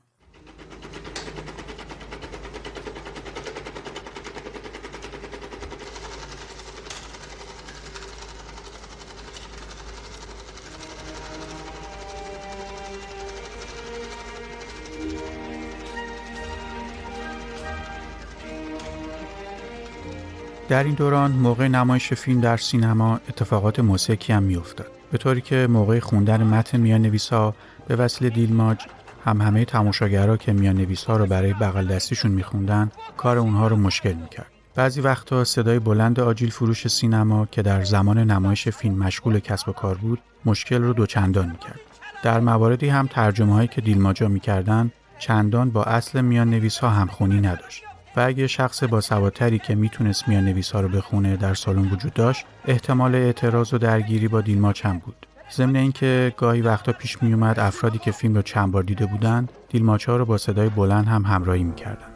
در 20.73 20.83
این 20.83 20.93
دوران 20.93 21.31
موقع 21.31 21.67
نمایش 21.67 22.13
فیلم 22.13 22.41
در 22.41 22.57
سینما 22.57 23.19
اتفاقات 23.29 23.79
موسیقی 23.79 24.33
هم 24.33 24.43
میافتاد. 24.43 24.87
به 25.11 25.17
طوری 25.17 25.41
که 25.41 25.67
موقع 25.69 25.99
خوندن 25.99 26.43
متن 26.43 26.79
میان 26.79 27.01
نویسا 27.01 27.55
به 27.87 27.95
وسیله 27.95 28.29
دیلماج 28.29 28.77
هم 29.25 29.41
همه 29.41 29.65
تماشاگرها 29.65 30.37
که 30.37 30.53
میان 30.53 30.75
نویس 30.75 31.03
ها 31.03 31.17
رو 31.17 31.25
برای 31.25 31.53
بغل 31.53 31.87
دستیشون 31.87 32.31
میخوندن 32.31 32.91
کار 33.17 33.37
اونها 33.37 33.67
رو 33.67 33.75
مشکل 33.75 34.13
می‌کرد. 34.13 34.51
بعضی 34.75 35.01
وقتا 35.01 35.43
صدای 35.43 35.79
بلند 35.79 36.19
آجیل 36.19 36.49
فروش 36.49 36.87
سینما 36.87 37.45
که 37.45 37.61
در 37.61 37.83
زمان 37.83 38.17
نمایش 38.17 38.67
فیلم 38.67 38.95
مشغول 38.95 39.39
کسب 39.39 39.69
و 39.69 39.71
کار 39.71 39.95
بود 39.95 40.19
مشکل 40.45 40.81
رو 40.81 40.93
دوچندان 40.93 41.49
می‌کرد. 41.49 41.79
در 42.23 42.39
مواردی 42.39 42.89
هم 42.89 43.07
ترجمه 43.07 43.53
هایی 43.53 43.67
که 43.67 43.81
دیلماجا 43.81 44.27
می‌کردن 44.27 44.91
چندان 45.19 45.69
با 45.69 45.83
اصل 45.83 46.21
میان 46.21 46.49
نویس 46.49 46.77
ها 46.77 46.89
همخونی 46.89 47.41
نداشت. 47.41 47.83
و 48.15 48.21
اگه 48.21 48.47
شخص 48.47 48.83
با 48.83 49.01
سوادتری 49.01 49.59
که 49.59 49.75
می‌تونست 49.75 50.27
میان 50.27 50.45
نویس 50.45 50.71
ها 50.71 50.81
رو 50.81 50.89
بخونه 50.89 51.37
در 51.37 51.53
سالن 51.53 51.91
وجود 51.91 52.13
داشت 52.13 52.45
احتمال 52.65 53.15
اعتراض 53.15 53.73
و 53.73 53.77
درگیری 53.77 54.27
با 54.27 54.41
دیلماچ 54.41 54.85
هم 54.85 54.99
بود. 54.99 55.27
ضمن 55.51 55.75
اینکه 55.75 56.33
گاهی 56.37 56.61
وقتا 56.61 56.91
پیش 56.91 57.23
می 57.23 57.33
اومد 57.33 57.59
افرادی 57.59 57.97
که 57.97 58.11
فیلم 58.11 58.35
رو 58.35 58.41
چند 58.41 58.71
بار 58.71 58.83
دیده 58.83 59.05
بودند 59.05 59.51
دیلماچ 59.69 60.09
ها 60.09 60.17
رو 60.17 60.25
با 60.25 60.37
صدای 60.37 60.69
بلند 60.69 61.05
هم 61.07 61.21
همراهی 61.21 61.63
می‌کردن 61.63 62.13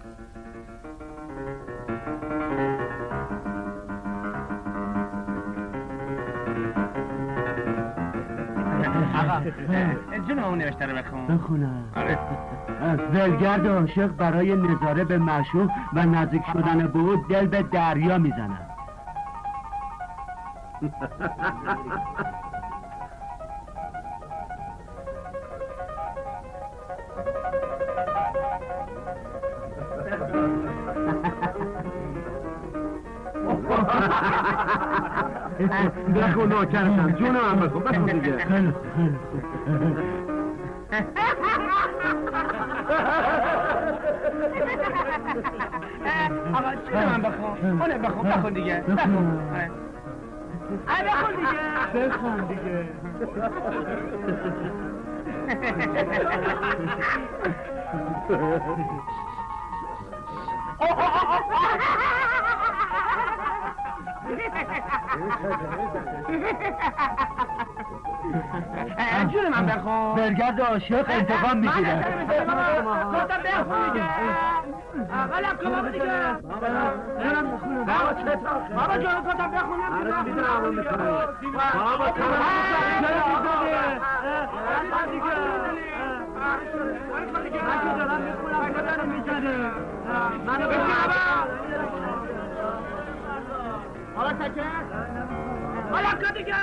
جون 10.28 10.40
اون 10.40 10.58
نوشته 10.58 10.86
رو 10.86 10.98
بخون. 10.98 11.28
بخونم. 11.28 11.92
آره. 11.96 12.20
ولگرد 13.14 13.68
عاشق 13.68 14.08
برای 14.08 14.56
نظاره 14.56 15.04
به 15.04 15.18
معشوق 15.18 15.70
و 15.94 16.06
نزدیک 16.06 16.44
شدن 16.54 16.88
به 16.88 17.00
او 17.00 17.16
دل 17.30 17.48
به 17.48 17.64
دریا 17.64 18.18
می‌زنن 18.18 18.60
بخون 36.16 36.50
نوکرشم 36.50 37.12
جون 37.12 37.36
هم 37.36 37.60
بخون 37.60 37.84
بخون 37.84 38.06
دیگه. 38.06 38.38
آقا 46.54 46.76
چی 46.76 46.94
من 46.94 47.22
بخون 47.22 47.82
اونه 47.82 47.98
بخون 47.98 48.30
بخون 48.30 48.54
دیگه. 48.54 48.84
بخون. 48.88 49.40
بخون 50.88 51.36
دیگه. 51.36 52.08
بخون 52.08 52.48
دیگه. 52.48 52.88
جون 69.32 69.50
من 69.52 69.66
بخون 69.66 70.16
برگرد 70.16 70.62
عاشق 70.62 71.06
انتقام 71.10 71.58
می‌گیره 71.58 72.06
گفتم 73.14 73.42
بخون 73.44 73.92
دیگه 73.92 74.06
بلم 75.32 75.58
کن 75.58 75.70
بابا 75.70 75.90
دیگه 75.90 76.06
بابا 77.86 78.14
چطور 78.14 78.60
بابا 78.76 78.98
جون 78.98 79.22
گفتم 79.22 79.52
بخونم 79.52 79.90
بابا 81.64 82.08
منو 90.46 90.66
حالا 94.16 94.34
تکه 94.34 94.64
حالا 95.92 96.10
که 96.10 96.34
دیگه 96.34 96.56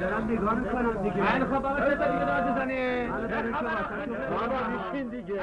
دارم 0.00 0.30
نگاه 0.30 0.54
می‌کنم 0.54 1.02
دیگه 1.02 1.26
خیلی 1.26 1.44
خب 1.44 1.50
بابا 1.50 1.80
چطور 1.80 1.94
دیگه. 1.94 2.24
داد 2.24 2.52
بزنی 2.52 3.08
بابا 4.30 5.10
دیگه 5.10 5.40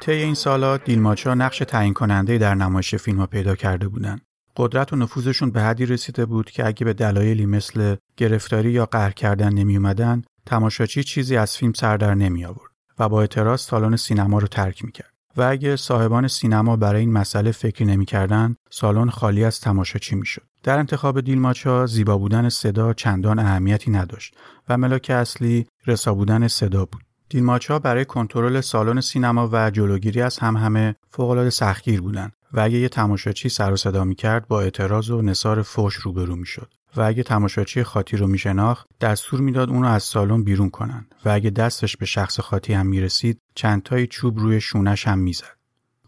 طی 0.00 0.12
این 0.12 0.34
سالا 0.34 0.76
دیلماچا 0.76 1.34
نقش 1.34 1.58
تعیین 1.58 1.94
کننده 1.94 2.38
در 2.38 2.54
نمایش 2.54 2.94
فیلم 2.94 3.18
ها 3.18 3.26
پیدا 3.26 3.54
کرده 3.54 3.88
بودند. 3.88 4.20
قدرت 4.56 4.92
و 4.92 4.96
نفوذشون 4.96 5.50
به 5.50 5.60
حدی 5.62 5.86
رسیده 5.86 6.26
بود 6.26 6.50
که 6.50 6.66
اگه 6.66 6.84
به 6.84 6.92
دلایلی 6.92 7.46
مثل 7.46 7.96
گرفتاری 8.16 8.70
یا 8.70 8.86
قهر 8.86 9.10
کردن 9.10 9.52
نمی 9.52 9.76
اومدن 9.76 10.22
تماشاچی 10.46 11.02
چیزی 11.02 11.36
از 11.36 11.56
فیلم 11.56 11.72
سر 11.72 11.96
در 11.96 12.14
نمی 12.14 12.44
آورد 12.44 12.70
و 12.98 13.08
با 13.08 13.20
اعتراض 13.20 13.60
سالن 13.60 13.96
سینما 13.96 14.38
رو 14.38 14.46
ترک 14.46 14.84
می 14.84 14.92
کرد. 14.92 15.15
و 15.36 15.42
اگه 15.42 15.76
صاحبان 15.76 16.28
سینما 16.28 16.76
برای 16.76 17.00
این 17.00 17.12
مسئله 17.12 17.52
فکری 17.52 17.84
نمی‌کردند 17.84 18.56
سالن 18.70 19.10
خالی 19.10 19.44
از 19.44 19.60
تماشاچی 19.60 20.16
می‌شد؟ 20.16 20.42
در 20.62 20.78
انتخاب 20.78 21.20
دیلماچا 21.20 21.86
زیبا 21.86 22.18
بودن 22.18 22.48
صدا 22.48 22.92
چندان 22.92 23.38
اهمیتی 23.38 23.90
نداشت 23.90 24.34
و 24.68 24.76
ملاک 24.76 25.10
اصلی 25.10 25.66
رسا 25.86 26.14
بودن 26.14 26.48
صدا 26.48 26.84
بود. 26.84 27.02
دیلماچا 27.28 27.78
برای 27.78 28.04
کنترل 28.04 28.60
سالن 28.60 29.00
سینما 29.00 29.48
و 29.52 29.70
جلوگیری 29.70 30.22
از 30.22 30.38
هم 30.38 30.56
همه 30.56 30.94
فوقالعاده 31.10 31.50
سختگیر 31.50 32.00
بودند 32.00 32.32
و 32.52 32.60
اگه 32.60 32.78
یه 32.78 32.88
تماشاچی 32.88 33.48
سر 33.48 33.72
و 33.72 33.76
صدا 33.76 34.04
می‌کرد 34.04 34.48
با 34.48 34.60
اعتراض 34.60 35.10
و 35.10 35.22
نصار 35.22 35.62
فوش 35.62 35.94
روبرو 35.94 36.36
می‌شد. 36.36 36.68
و 36.96 37.00
اگه 37.02 37.22
تماشاچی 37.22 37.82
خاطی 37.82 38.16
رو 38.16 38.26
میشناخت 38.26 38.86
دستور 39.00 39.40
می‌داد 39.40 39.70
اونو 39.70 39.88
از 39.88 40.02
سالن 40.02 40.44
بیرون 40.44 40.70
کنن 40.70 41.06
و 41.24 41.28
اگه 41.28 41.50
دستش 41.50 41.96
به 41.96 42.06
شخص 42.06 42.40
خاطی 42.40 42.72
هم 42.72 42.86
می‌رسید 42.86 43.40
چند 43.54 43.82
تایی 43.82 44.06
چوب 44.06 44.38
روی 44.38 44.60
شونش 44.60 45.06
هم 45.06 45.18
می‌زد. 45.18 45.56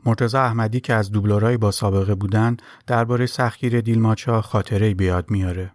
مرتزا 0.07 0.43
احمدی 0.43 0.81
که 0.81 0.95
از 0.95 1.11
دوبلورای 1.13 1.57
با 1.57 1.71
سابقه 1.71 2.15
بودن 2.15 2.57
درباره 2.87 3.27
سختگیر 3.27 3.81
دیلماچ 3.81 4.29
خاطره 4.29 4.95
به 4.95 5.05
یاد 5.05 5.31
میاره 5.31 5.73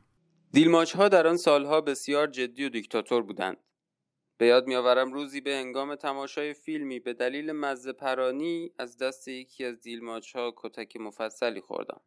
دیلماچ 0.52 0.96
ها 0.96 1.10
در 1.10 1.28
آن 1.28 1.38
سالها 1.38 1.82
بسیار 1.82 2.28
جدی 2.28 2.66
و 2.66 2.70
دیکتاتور 2.70 3.24
بودند. 3.24 3.58
به 4.38 4.46
یاد 4.46 4.68
میآورم 4.68 5.14
روزی 5.14 5.42
به 5.42 5.56
انگام 5.56 5.96
تماشای 5.96 6.54
فیلمی 6.54 7.00
به 7.00 7.14
دلیل 7.14 7.52
مزه 7.52 7.94
پرانی 7.94 8.72
از 8.80 8.98
دست 8.98 9.28
یکی 9.28 9.66
از 9.66 9.82
دیلماچ 9.82 10.36
ها 10.36 10.54
کتک 10.58 10.98
مفصلی 10.98 11.62
خوردم. 11.62 12.02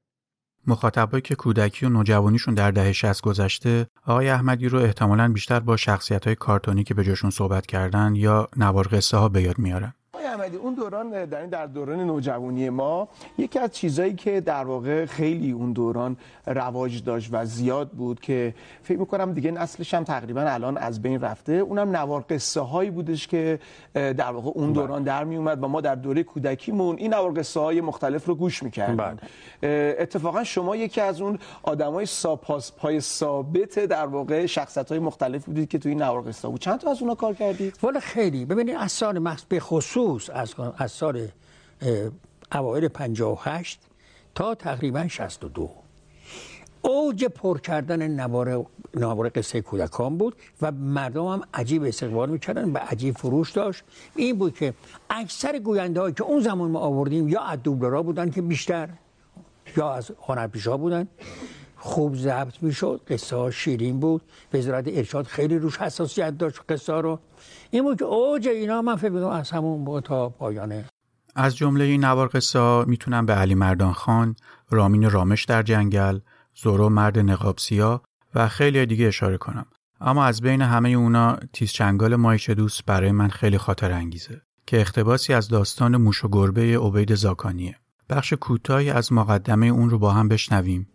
مخاطبایی 0.66 1.22
که 1.22 1.34
کودکی 1.34 1.86
و 1.86 1.88
نوجوانیشون 1.88 2.54
در 2.54 2.70
دهه 2.70 2.92
60 2.92 3.22
گذشته 3.22 3.86
آقای 4.06 4.28
احمدی 4.28 4.68
رو 4.68 4.78
احتمالا 4.78 5.32
بیشتر 5.32 5.60
با 5.60 5.76
شخصیت 5.76 6.26
های 6.26 6.34
کارتونی 6.34 6.84
که 6.84 6.94
به 6.94 7.04
جاشون 7.04 7.30
صحبت 7.30 7.66
کردن 7.66 8.14
یا 8.14 8.48
نوار 8.56 8.88
قصه 8.92 9.16
ها 9.16 9.28
به 9.28 9.42
یاد 9.42 9.58
میارن. 9.58 9.94
احمدی 10.26 10.56
اون 10.56 10.74
دوران 10.74 11.24
در 11.24 11.46
در 11.46 11.66
دوران 11.66 12.00
نوجوانی 12.00 12.70
ما 12.70 13.08
یکی 13.38 13.58
از 13.58 13.70
چیزایی 13.72 14.14
که 14.14 14.40
در 14.40 14.64
واقع 14.64 15.06
خیلی 15.06 15.50
اون 15.50 15.72
دوران 15.72 16.16
رواج 16.46 17.04
داشت 17.04 17.28
و 17.32 17.44
زیاد 17.44 17.90
بود 17.90 18.20
که 18.20 18.54
فکر 18.82 18.98
می‌کنم 18.98 19.32
دیگه 19.32 19.50
نسلش 19.50 19.94
هم 19.94 20.04
تقریبا 20.04 20.40
الان 20.40 20.76
از 20.76 21.02
بین 21.02 21.20
رفته. 21.20 21.52
اونم 21.52 21.96
نوار 21.96 22.24
قصه 22.30 22.60
هایی 22.60 22.90
بودش 22.90 23.26
که 23.26 23.58
در 23.94 24.32
واقع 24.32 24.50
اون 24.54 24.72
بله. 24.72 24.74
دوران 24.74 25.02
در 25.02 25.24
می 25.24 25.36
اومد 25.36 25.64
و 25.64 25.68
ما 25.68 25.80
در 25.80 25.94
دوره 25.94 26.22
کودکیمون 26.22 26.96
این 26.96 27.14
نوار 27.14 27.32
قصه 27.32 27.60
های 27.60 27.80
مختلف 27.80 28.24
رو 28.24 28.34
گوش 28.34 28.62
می‌کردیم. 28.62 28.96
بله. 28.96 29.96
اتفاقا 29.98 30.44
شما 30.44 30.76
یکی 30.76 31.00
از 31.00 31.20
اون 31.20 31.38
آدمای 31.62 32.06
ساپاس 32.06 32.72
پای 32.72 33.00
ثابت 33.00 33.78
در 33.78 34.06
واقع 34.06 34.46
شخصیت 34.46 34.88
های 34.90 34.98
مختلف 34.98 35.44
بودید 35.44 35.68
که 35.68 35.78
توی 35.78 35.92
این 35.92 36.02
نوار 36.02 36.22
قصه 36.22 36.48
بود. 36.48 36.60
چند 36.60 36.80
تا 36.80 36.90
از 36.90 37.00
اونها 37.00 37.14
کار 37.14 37.34
کردید؟ 37.34 37.78
والا 37.82 38.00
خیلی. 38.00 38.44
ببینید 38.44 38.86
سال 38.86 39.36
به 39.48 39.60
خصوص 39.60 40.15
از, 40.30 40.54
از 40.76 40.92
سال 40.92 41.28
اوایل 42.52 42.88
58 42.88 43.80
تا 44.34 44.54
تقریبا 44.54 45.08
62 45.08 45.70
اوج 46.82 47.24
پر 47.24 47.58
کردن 47.58 48.08
نوار 48.08 48.66
نوار 48.94 49.28
قصه 49.28 49.60
کودکان 49.60 50.18
بود 50.18 50.36
و 50.62 50.72
مردم 50.72 51.26
هم 51.26 51.42
عجیب 51.54 51.82
استقبال 51.82 52.30
می‌کردن 52.30 52.72
و 52.72 52.78
عجیب 52.78 53.16
فروش 53.16 53.52
داشت. 53.52 53.84
این 54.16 54.38
بود 54.38 54.54
که 54.54 54.74
اکثر 55.10 55.58
گوینده 55.58 56.00
هایی 56.00 56.14
که 56.14 56.22
اون 56.22 56.40
زمان 56.40 56.70
ما 56.70 56.78
آوردیم 56.78 57.28
یا 57.28 57.40
از 57.40 57.62
دوبلرا 57.62 58.02
بودن 58.02 58.30
که 58.30 58.42
بیشتر 58.42 58.88
یا 59.76 59.92
از 59.92 60.10
هنرپیشا 60.22 60.76
بودن. 60.76 61.08
خوب 61.86 62.16
ضبط 62.16 62.62
می‌شد 62.62 63.00
قصه 63.08 63.36
ها 63.36 63.50
شیرین 63.50 64.00
بود 64.00 64.22
وزارت 64.54 64.84
ارشاد 64.88 65.26
خیلی 65.26 65.58
روش 65.58 65.76
حساسیت 65.76 66.38
داشت 66.38 66.60
قصه 66.68 66.92
رو 66.92 67.20
این 67.70 67.82
بود 67.82 67.98
که 67.98 68.04
اوج 68.04 68.48
اینا 68.48 68.82
من 68.82 68.96
فکر 68.96 69.16
از 69.16 69.50
همون 69.50 69.84
با 69.84 70.00
تا 70.00 70.28
پایانه 70.28 70.84
از 71.34 71.56
جمله 71.56 71.84
این 71.84 72.04
نوار 72.04 72.28
قصه 72.28 72.58
ها 72.58 72.84
می‌تونم 72.88 73.26
به 73.26 73.32
علی 73.32 73.54
مردان 73.54 73.92
خان، 73.92 74.36
رامین 74.70 75.10
رامش 75.10 75.44
در 75.44 75.62
جنگل، 75.62 76.18
زورو 76.54 76.88
مرد 76.88 77.18
نقاب 77.18 77.58
سیا 77.58 78.02
و 78.34 78.48
خیلی 78.48 78.86
دیگه 78.86 79.06
اشاره 79.06 79.36
کنم. 79.36 79.66
اما 80.00 80.24
از 80.24 80.40
بین 80.40 80.62
همه 80.62 80.88
اونا 80.88 81.38
تیز 81.52 81.72
چنگال 81.72 82.16
مایش 82.16 82.50
دوست 82.50 82.84
برای 82.86 83.12
من 83.12 83.28
خیلی 83.28 83.58
خاطر 83.58 83.92
انگیزه 83.92 84.42
که 84.66 84.80
اختباسی 84.80 85.34
از 85.34 85.48
داستان 85.48 85.96
موش 85.96 86.24
و 86.24 86.28
گربه 86.28 86.78
عبید 86.78 87.14
زاکانیه. 87.14 87.76
بخش 88.10 88.32
کوتاهی 88.32 88.90
از 88.90 89.12
مقدمه 89.12 89.66
اون 89.66 89.90
رو 89.90 89.98
با 89.98 90.12
هم 90.12 90.28
بشنویم 90.28 90.88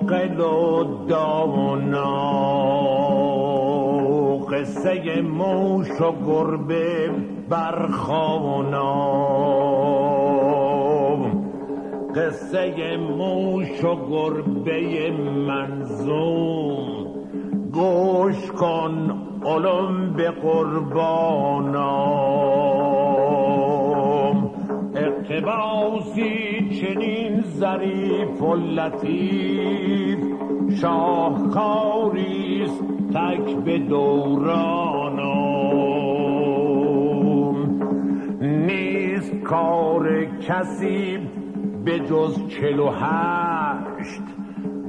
عاقل 0.00 0.40
و 0.40 0.84
دانا 1.08 2.20
قصه 4.50 5.20
موش 5.20 6.00
و 6.00 6.12
گربه 6.26 7.10
برخانا 7.48 9.00
قصه 12.16 12.96
موش 12.96 13.84
و 13.84 13.96
گربه 14.10 15.10
منظوم. 15.46 17.06
گوش 17.72 18.50
کن 18.50 19.22
علم 19.44 20.12
به 20.12 20.30
قربانم 20.30 21.80
اقتباسی 25.40 26.68
چنین 26.80 27.40
ظریف 27.40 28.42
و 28.42 28.54
لطیف 28.54 30.18
شاهکاریست 30.80 32.82
تک 33.14 33.56
به 33.64 33.78
دورانم 33.78 35.20
نیست 38.40 39.42
کار 39.42 40.24
کسی 40.24 41.18
به 41.84 41.98
جز 41.98 42.48
چلو 42.48 42.90
هشت 42.90 44.22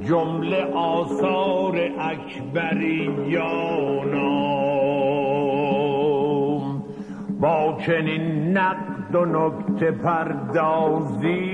جمله 0.08 0.64
آثار 0.74 1.90
اکبریانم 1.98 3.52
با 7.40 7.78
چنین 7.86 8.56
نقد 8.56 8.91
و 9.14 9.24
نکته 9.24 9.90
پردازی 9.90 11.52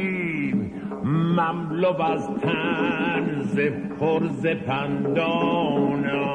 مملو 1.04 2.02
از 2.02 2.28
تنز 2.42 3.58
پرز 4.00 4.46
پندانم. 4.46 6.28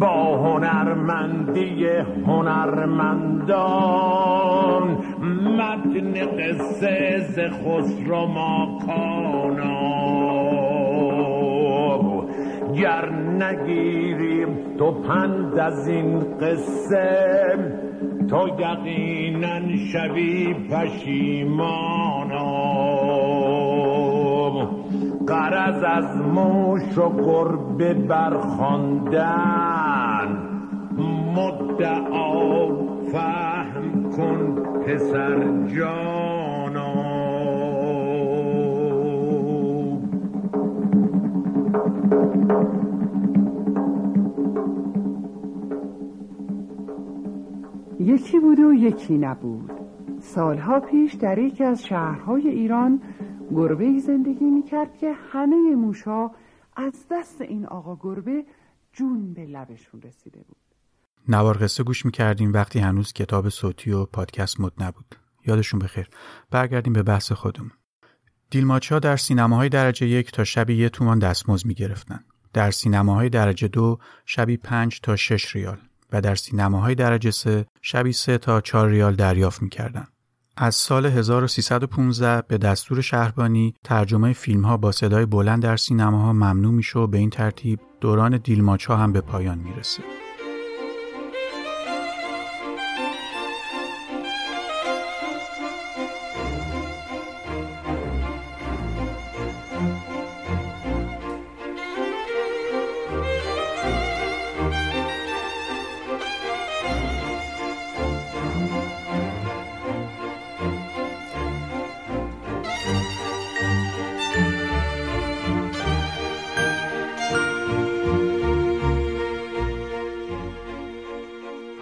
با 0.00 0.36
هنرمندی 0.36 1.86
هنرمندان 2.26 3.78
متن 5.58 6.12
قصه 6.26 7.18
ز 7.18 7.38
خسرو 7.38 8.26
ماکانم 8.26 9.70
گر 12.74 13.10
نگیریم 13.12 14.76
تو 14.78 14.92
پند 14.92 15.58
از 15.58 15.88
این 15.88 16.18
قصه 16.18 17.79
تو 18.30 18.48
یقینا 18.48 19.76
شوی 19.92 20.54
پشیمانم. 20.54 21.90
قرض 25.26 25.82
از 25.82 26.16
موش 26.16 26.98
و 26.98 27.08
گربه 27.24 27.94
برخواندن. 27.94 29.30
مدعا 31.36 32.66
فهم 33.12 34.10
کن 34.16 34.62
پسر 34.86 35.38
جانا 35.76 36.29
یکی 48.10 48.40
بود 48.40 48.58
و 48.58 48.72
یکی 48.72 49.18
نبود. 49.18 49.70
سالها 50.20 50.80
پیش 50.80 51.14
در 51.14 51.38
یکی 51.38 51.64
از 51.64 51.84
شهرهای 51.84 52.48
ایران 52.48 53.02
گربه 53.50 54.00
زندگی 54.00 54.44
می‌کرد 54.44 54.98
که 54.98 55.12
همه 55.12 55.56
موشا 55.76 56.30
از 56.76 57.06
دست 57.10 57.40
این 57.40 57.66
آقا 57.66 57.96
گربه 58.00 58.44
جون 58.92 59.32
به 59.32 59.46
لبشون 59.46 60.02
رسیده 60.02 60.44
بود. 60.48 60.56
نوار 61.28 61.58
قصه 61.58 61.82
گوش 61.82 62.04
می‌کردیم 62.04 62.52
وقتی 62.52 62.78
هنوز 62.78 63.12
کتاب 63.12 63.48
صوتی 63.48 63.92
و 63.92 64.04
پادکست 64.04 64.60
مد 64.60 64.72
نبود. 64.82 65.14
یادشون 65.46 65.80
بخیر. 65.80 66.08
برگردیم 66.50 66.92
به 66.92 67.02
بحث 67.02 67.32
خودمون. 67.32 67.72
دیلماچا 68.50 68.98
در 68.98 69.16
سینماهای 69.16 69.68
درجه 69.68 70.06
یک 70.06 70.32
تا 70.32 70.44
شبی 70.44 70.74
یه 70.74 70.88
تومان 70.88 71.18
دستمزد 71.18 71.66
می 71.66 71.74
گرفتن. 71.74 72.24
در 72.52 72.70
سینماهای 72.70 73.28
درجه 73.28 73.68
دو 73.68 73.98
شبی 74.26 74.56
پنج 74.56 75.00
تا 75.00 75.16
شش 75.16 75.56
ریال. 75.56 75.78
و 76.12 76.20
در 76.20 76.34
سینماهای 76.34 76.94
درجه 76.94 77.30
سه 77.30 77.66
شبی 77.82 78.12
سه 78.12 78.38
تا 78.38 78.60
چهار 78.60 78.88
ریال 78.88 79.14
دریافت 79.14 79.62
می 79.62 79.68
کردن. 79.68 80.06
از 80.56 80.74
سال 80.74 81.06
1315 81.06 82.42
به 82.48 82.58
دستور 82.58 83.00
شهربانی 83.00 83.74
ترجمه 83.84 84.32
فیلم 84.32 84.64
ها 84.64 84.76
با 84.76 84.92
صدای 84.92 85.26
بلند 85.26 85.62
در 85.62 85.76
سینماها 85.76 86.32
ممنوع 86.32 86.72
میشه 86.72 86.98
و 86.98 87.06
به 87.06 87.18
این 87.18 87.30
ترتیب 87.30 87.80
دوران 88.00 88.36
دیلماچا 88.36 88.96
هم 88.96 89.12
به 89.12 89.20
پایان 89.20 89.58
می‌رسه. 89.58 90.02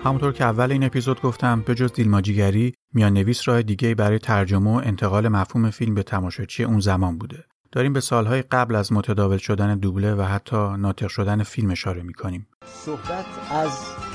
همونطور 0.09 0.33
که 0.33 0.45
اول 0.45 0.73
این 0.73 0.85
اپیزود 0.85 1.23
گفتم 1.23 1.61
به 1.61 1.75
جز 1.75 1.93
دیلماجیگری 1.93 2.75
میان 2.95 3.13
نویس 3.13 3.49
راه 3.49 3.63
دیگه 3.63 3.95
برای 3.95 4.19
ترجمه 4.19 4.71
و 4.71 4.81
انتقال 4.85 5.29
مفهوم 5.29 5.71
فیلم 5.71 5.95
به 5.95 6.03
تماشاچی 6.03 6.65
اون 6.65 6.81
زمان 6.81 7.19
بوده. 7.19 7.45
داریم 7.73 7.93
به 7.93 8.01
سالهای 8.01 8.43
قبل 8.43 8.75
از 8.75 8.93
متداول 8.93 9.37
شدن 9.37 9.79
دوبله 9.79 10.15
و 10.15 10.23
حتی 10.23 10.57
ناطق 10.57 11.09
شدن 11.09 11.43
فیلم 11.43 11.71
اشاره 11.71 12.03
می‌کنیم. 12.03 12.47
صحبت 12.67 13.25
از 13.51 13.71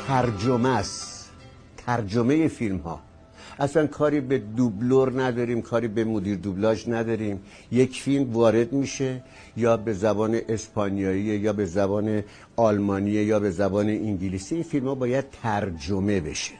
ترجمه 0.08 0.70
است. 0.70 1.32
ترجمه 1.78 2.48
فیلم 2.48 2.78
ها. 2.78 3.00
اصلا 3.60 3.88
کاری 3.88 4.22
به 4.22 4.38
دوبلور 4.38 5.24
نداریم 5.24 5.62
کاری 5.62 5.88
به 5.88 6.04
مدیر 6.04 6.38
دوبلاژ 6.38 6.88
نداریم. 6.88 7.42
یک 7.72 8.02
فیلم 8.02 8.34
وارد 8.34 8.74
میشه 8.74 9.24
یا 9.58 9.78
به 9.78 9.94
زبان 9.94 10.40
اسپانیایی 10.50 11.24
یا 11.24 11.54
به 11.54 11.66
زبان 11.66 12.24
آلمانی 12.56 13.12
یا 13.12 13.40
به 13.40 13.52
زبان 13.52 13.90
انگلیسی. 13.90 14.56
این 14.56 14.64
فیلم 14.64 14.88
ها 14.88 14.96
باید 14.96 15.26
ترجمه 15.44 16.20
بشه. 16.20 16.54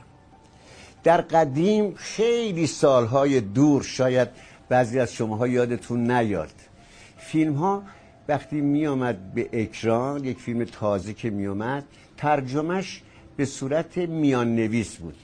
در 1.04 1.22
قدیم 1.22 1.94
خیلی 1.96 2.68
سالهای 2.68 3.42
دور 3.42 3.84
شاید 3.84 4.28
بعضی 4.70 5.00
از 5.00 5.14
شماها 5.14 5.48
یادتون 5.48 6.12
نیاد. 6.12 6.54
فیلم 7.18 7.54
ها 7.54 7.84
وقتی 8.28 8.62
می 8.62 8.88
آمد 8.88 9.34
به 9.34 9.50
اکران 9.54 10.26
یک 10.26 10.40
فیلم 10.40 10.64
تازه 10.64 11.14
که 11.14 11.30
می 11.30 11.48
آمد 11.48 11.84
ترجمهش 12.18 13.02
به 13.38 13.46
صورت 13.46 13.98
میان 13.98 14.56
نویس 14.56 14.96
بود. 14.96 15.16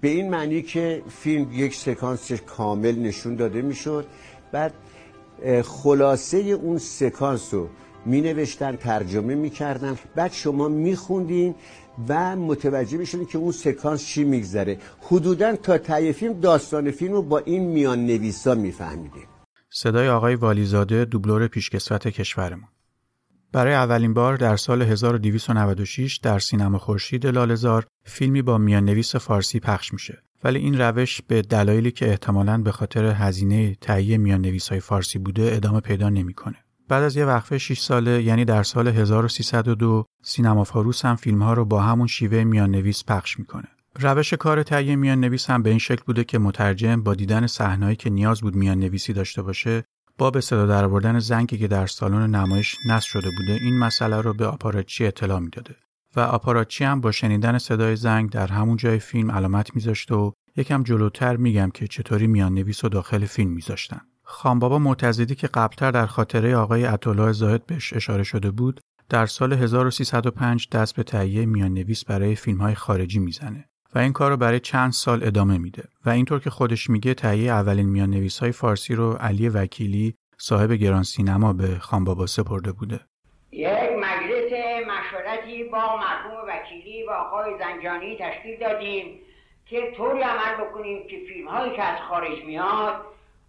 به 0.00 0.08
این 0.08 0.30
معنی 0.30 0.62
که 0.62 1.02
فیلم 1.08 1.52
یک 1.52 1.74
سکانس 1.74 2.32
کامل 2.32 2.98
نشون 2.98 3.36
داده 3.36 3.62
می‌شد. 3.62 4.06
بعد 4.52 4.74
خلاصه 5.64 6.38
اون 6.38 6.78
سکانس 6.78 7.54
رو 7.54 7.68
می 8.06 8.20
نوشتن 8.20 8.76
ترجمه 8.76 9.34
می 9.34 9.50
کردن 9.50 9.98
بعد 10.14 10.32
شما 10.32 10.68
می 10.68 10.96
خوندین 10.96 11.54
و 12.08 12.36
متوجه 12.36 12.98
می‌شدین 12.98 13.26
که 13.26 13.38
اون 13.38 13.52
سکانس 13.52 14.06
چی 14.06 14.24
میگذره. 14.24 14.78
حدودا 15.00 15.56
تا 15.56 15.78
تای 15.78 16.12
فیلم 16.12 16.40
داستان 16.40 16.90
فیلم 16.90 17.12
رو 17.12 17.22
با 17.22 17.38
این 17.38 17.62
میان 17.62 18.06
نویسا 18.06 18.54
میفهمیدیم. 18.54 19.26
صدای 19.72 20.08
آقای 20.08 20.34
والیزاده 20.34 21.04
دوبلور 21.04 21.48
پیشکسوت 21.48 22.08
کشورمون. 22.08 22.68
برای 23.52 23.74
اولین 23.74 24.14
بار 24.14 24.36
در 24.36 24.56
سال 24.56 24.82
1296 24.82 26.16
در 26.16 26.38
سینما 26.38 26.78
خورشید 26.78 27.26
لالزار 27.26 27.86
فیلمی 28.04 28.42
با 28.42 28.58
میان 28.58 28.84
نویس 28.84 29.16
فارسی 29.16 29.60
پخش 29.60 29.92
میشه 29.92 30.22
ولی 30.44 30.58
این 30.58 30.80
روش 30.80 31.22
به 31.22 31.42
دلایلی 31.42 31.90
که 31.90 32.08
احتمالاً 32.08 32.58
به 32.58 32.72
خاطر 32.72 33.04
هزینه 33.04 33.74
تهیه 33.74 34.18
میان 34.18 34.40
نویس 34.40 34.68
های 34.68 34.80
فارسی 34.80 35.18
بوده 35.18 35.50
ادامه 35.52 35.80
پیدا 35.80 36.08
نمی‌کنه. 36.08 36.56
بعد 36.88 37.02
از 37.02 37.16
یه 37.16 37.24
وقفه 37.24 37.58
6 37.58 37.80
ساله 37.80 38.22
یعنی 38.22 38.44
در 38.44 38.62
سال 38.62 38.88
1302 38.88 40.04
سینما 40.22 40.64
فاروس 40.64 41.04
هم 41.04 41.16
فیلم 41.16 41.42
ها 41.42 41.52
رو 41.52 41.64
با 41.64 41.80
همون 41.82 42.06
شیوه 42.06 42.44
میان 42.44 42.70
نویس 42.70 43.04
پخش 43.04 43.38
می‌کنه. 43.38 43.68
روش 44.00 44.34
کار 44.34 44.62
تهیه 44.62 44.96
میان 44.96 45.20
نویس 45.20 45.50
هم 45.50 45.62
به 45.62 45.70
این 45.70 45.78
شکل 45.78 46.02
بوده 46.06 46.24
که 46.24 46.38
مترجم 46.38 47.02
با 47.02 47.14
دیدن 47.14 47.46
صحنه‌ای 47.46 47.96
که 47.96 48.10
نیاز 48.10 48.40
بود 48.40 48.56
میان 48.56 48.78
نویسی 48.78 49.12
داشته 49.12 49.42
باشه 49.42 49.84
با 50.20 50.30
به 50.30 50.40
صدا 50.40 50.66
درآوردن 50.66 51.18
زنگی 51.18 51.58
که 51.58 51.68
در 51.68 51.86
سالن 51.86 52.34
نمایش 52.34 52.76
نصب 52.88 53.06
شده 53.06 53.30
بوده 53.38 53.52
این 53.52 53.78
مسئله 53.78 54.20
رو 54.20 54.34
به 54.34 54.46
آپاراتچی 54.46 55.06
اطلاع 55.06 55.38
می‌داده 55.38 55.76
و 56.16 56.20
آپاراتچی 56.20 56.84
هم 56.84 57.00
با 57.00 57.12
شنیدن 57.12 57.58
صدای 57.58 57.96
زنگ 57.96 58.30
در 58.30 58.46
همون 58.46 58.76
جای 58.76 58.98
فیلم 58.98 59.30
علامت 59.30 59.74
میذاشته 59.74 60.14
و 60.14 60.32
یکم 60.56 60.82
جلوتر 60.82 61.36
میگم 61.36 61.70
که 61.70 61.86
چطوری 61.86 62.26
میان 62.26 62.54
نویس 62.54 62.84
و 62.84 62.88
داخل 62.88 63.24
فیلم 63.24 63.50
میذاشتن. 63.50 64.00
خانبابا 64.22 64.78
معتزدی 64.78 65.34
که 65.34 65.46
قبلتر 65.46 65.90
در 65.90 66.06
خاطره 66.06 66.56
آقای 66.56 66.84
عطالله 66.84 67.32
زاهد 67.32 67.66
بهش 67.66 67.92
اشاره 67.92 68.22
شده 68.22 68.50
بود 68.50 68.80
در 69.08 69.26
سال 69.26 69.52
1305 69.52 70.68
دست 70.72 70.96
به 70.96 71.02
تهیه 71.02 71.46
میان 71.46 71.74
نویس 71.74 72.04
برای 72.04 72.34
فیلم 72.34 72.58
های 72.58 72.74
خارجی 72.74 73.18
می‌زنه. 73.18 73.69
و 73.94 73.98
این 73.98 74.12
کار 74.12 74.30
رو 74.30 74.36
برای 74.36 74.60
چند 74.60 74.92
سال 74.92 75.24
ادامه 75.24 75.58
میده 75.58 75.82
و 76.06 76.10
اینطور 76.10 76.40
که 76.40 76.50
خودش 76.50 76.90
میگه 76.90 77.14
تهیه 77.14 77.52
اولین 77.52 77.88
میان 77.88 78.10
نویس 78.10 78.38
های 78.38 78.52
فارسی 78.52 78.94
رو 78.94 79.12
علی 79.12 79.48
وکیلی 79.48 80.14
صاحب 80.38 80.72
گران 80.72 81.02
سینما 81.02 81.52
به 81.52 81.78
خانبابا 81.80 82.26
سپرده 82.26 82.72
بوده. 82.72 83.00
یک 83.52 83.68
مجلس 84.00 84.52
مشورتی 84.86 85.64
با 85.64 85.96
مرحوم 85.96 86.48
وکیلی 86.48 87.02
و 87.02 87.10
آقای 87.10 87.58
زنجانی 87.58 88.16
تشکیل 88.20 88.58
دادیم 88.60 89.18
که 89.66 89.92
طوری 89.96 90.20
عمل 90.20 90.64
بکنیم 90.64 91.02
که 91.08 91.16
فیلم 91.28 91.48
هایی 91.48 91.76
که 91.76 91.82
از 91.82 91.98
خارج 92.08 92.44
میاد 92.46 92.94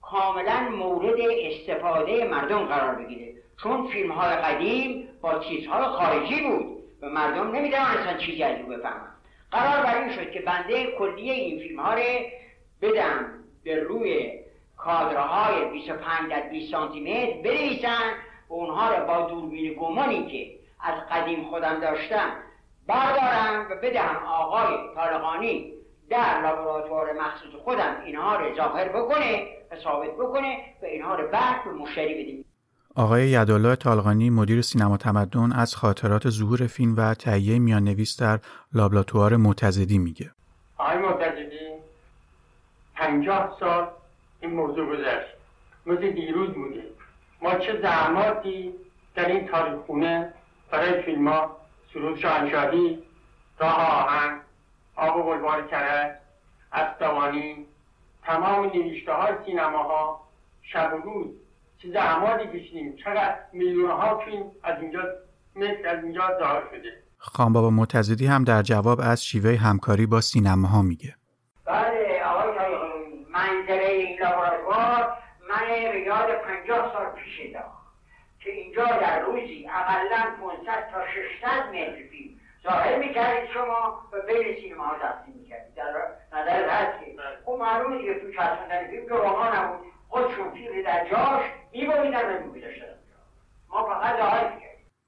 کاملا 0.01 0.69
مورد 0.69 1.19
استفاده 1.19 2.27
مردم 2.27 2.65
قرار 2.65 2.95
بگیره. 2.95 3.33
چون 3.63 3.87
فیلم 3.87 4.11
های 4.11 4.35
قدیم 4.35 5.07
با 5.21 5.39
چیزهای 5.39 5.85
خارجی 5.85 6.41
بود 6.41 6.83
و 7.01 7.09
مردم 7.09 7.51
نمی‌دونستن 7.51 8.17
چیزی 8.17 8.43
از 8.43 8.57
بفهمن. 8.57 9.11
قرار 9.51 9.83
بر 9.83 10.01
این 10.01 10.11
شد 10.15 10.31
که 10.31 10.39
بنده 10.39 10.91
کلیه 10.91 11.33
این 11.33 11.59
فیلم 11.59 11.79
ها 11.79 11.93
رو 11.93 12.01
بدم 12.81 13.33
به 13.63 13.83
روی 13.83 14.39
کادرهای 14.77 15.65
25 15.65 16.29
در 16.29 16.41
20 16.49 16.71
سانتی 16.71 16.99
متر 16.99 17.89
و 18.49 18.53
اونها 18.53 18.95
رو 18.95 19.05
با 19.05 19.21
دوربین 19.21 19.73
گمانی 19.73 20.25
که 20.31 20.59
از 20.79 20.95
قدیم 21.11 21.43
خودم 21.43 21.79
داشتم 21.79 22.31
بردارم 22.87 23.67
و 23.71 23.75
بدهم 23.75 24.15
آقای 24.15 24.77
طالقانی 24.95 25.73
در 26.09 26.41
لابراتوار 26.41 27.13
مخصوص 27.13 27.53
خودم 27.63 28.01
اینها 28.05 28.35
رو 28.35 28.55
ظاهر 28.55 28.89
بکنه 28.89 29.47
و 29.71 29.75
ثابت 29.75 30.11
بکنه 30.11 30.57
و 30.81 30.85
اینها 30.85 31.15
رو 31.15 31.27
بعد 31.27 31.63
به 31.63 31.71
مشتری 31.71 32.23
بدیم. 32.23 32.45
آقای 32.95 33.27
یدالله 33.27 33.75
طالقانی 33.75 34.29
مدیر 34.29 34.61
سینما 34.61 34.97
تمدن 34.97 35.51
از 35.51 35.75
خاطرات 35.75 36.29
ظهور 36.29 36.67
فیلم 36.67 36.95
و 36.97 37.13
تهیه 37.13 37.59
میان 37.59 37.83
نویس 37.83 38.21
در 38.21 38.39
لابراتوار 38.73 39.35
معتزدی 39.35 39.97
میگه. 39.97 40.31
آقای 40.77 40.97
معتزدی 40.97 41.59
پنجاه 42.95 43.57
سال 43.59 43.87
این 44.41 44.53
موضوع 44.53 44.85
گذشت. 44.85 45.35
مثل 45.85 46.11
دیروز 46.11 46.49
بوده. 46.49 46.83
ما 47.41 47.55
چه 47.55 47.81
زحماتی 47.81 48.73
در 49.15 49.25
این 49.25 49.47
تاریخ 49.47 49.79
خونه 49.87 50.33
برای 50.71 51.01
فیلم 51.01 51.27
ها 51.27 51.57
سرود 51.93 52.19
شاهنشاهی 52.19 52.99
راه 53.59 54.05
آهن 54.05 54.39
آب 54.95 55.17
و 55.17 55.23
بلوار 55.23 55.67
کرد 55.67 56.21
تمام 58.23 58.65
نوشته 58.65 59.13
های 59.13 59.33
سینما 59.45 59.83
ها 59.83 60.21
شب 60.61 60.93
و 60.93 60.97
روز 60.97 61.40
زحماتی 61.89 62.47
کشیدیم 62.47 62.95
چقدر 62.95 63.39
میلیون 63.53 63.91
ها 63.91 64.17
فیلم 64.25 64.51
از 64.63 64.81
اینجا 64.81 64.99
مثل 65.55 65.87
از 65.87 66.03
اینجا 66.03 66.21
ظاهر 66.39 66.63
شده. 66.71 67.03
خانبابا 67.17 67.69
معتزدی 67.69 68.25
هم 68.25 68.43
در 68.43 68.61
جواب 68.61 68.99
از 69.03 69.25
شیوه 69.25 69.55
همکاری 69.55 70.05
با 70.05 70.21
سینماها 70.21 70.81
میگه. 70.81 71.15
بله 71.65 72.23
آقای 72.25 72.51
منظره 73.33 73.89
این 73.89 74.19
لابراتوار 74.19 75.13
من 75.49 75.91
به 75.91 75.99
یاد 75.99 76.29
پنجاه 76.47 76.93
سال 76.93 77.05
پیش 77.05 77.39
انداخت 77.45 77.81
که 78.39 78.51
اینجا 78.51 78.85
در 78.85 79.19
روزی 79.19 79.67
اقلا 79.69 80.23
500 80.41 80.91
تا 80.91 80.99
600 81.07 81.69
متر 81.69 82.07
فیلم 82.11 82.39
ظاهر 82.63 82.99
می‌کردید 82.99 83.49
شما 83.53 84.01
و 84.11 84.15
بین 84.27 84.55
سینما 84.61 84.83
ها 84.83 84.95
تقسیم 85.01 85.33
می‌کردید. 85.33 85.75
در 85.75 85.83
نظر 86.33 86.69
هست 86.69 86.99
که 86.99 87.15
خب 87.45 87.57
معلومه 87.59 87.97
دیگه 87.97 88.13
تو 88.13 88.31
چسبوندن 88.31 88.87
فیلم 88.89 89.05
که 89.05 89.13
روها 89.15 89.55
نبود 89.55 89.91
فیلم 90.11 90.51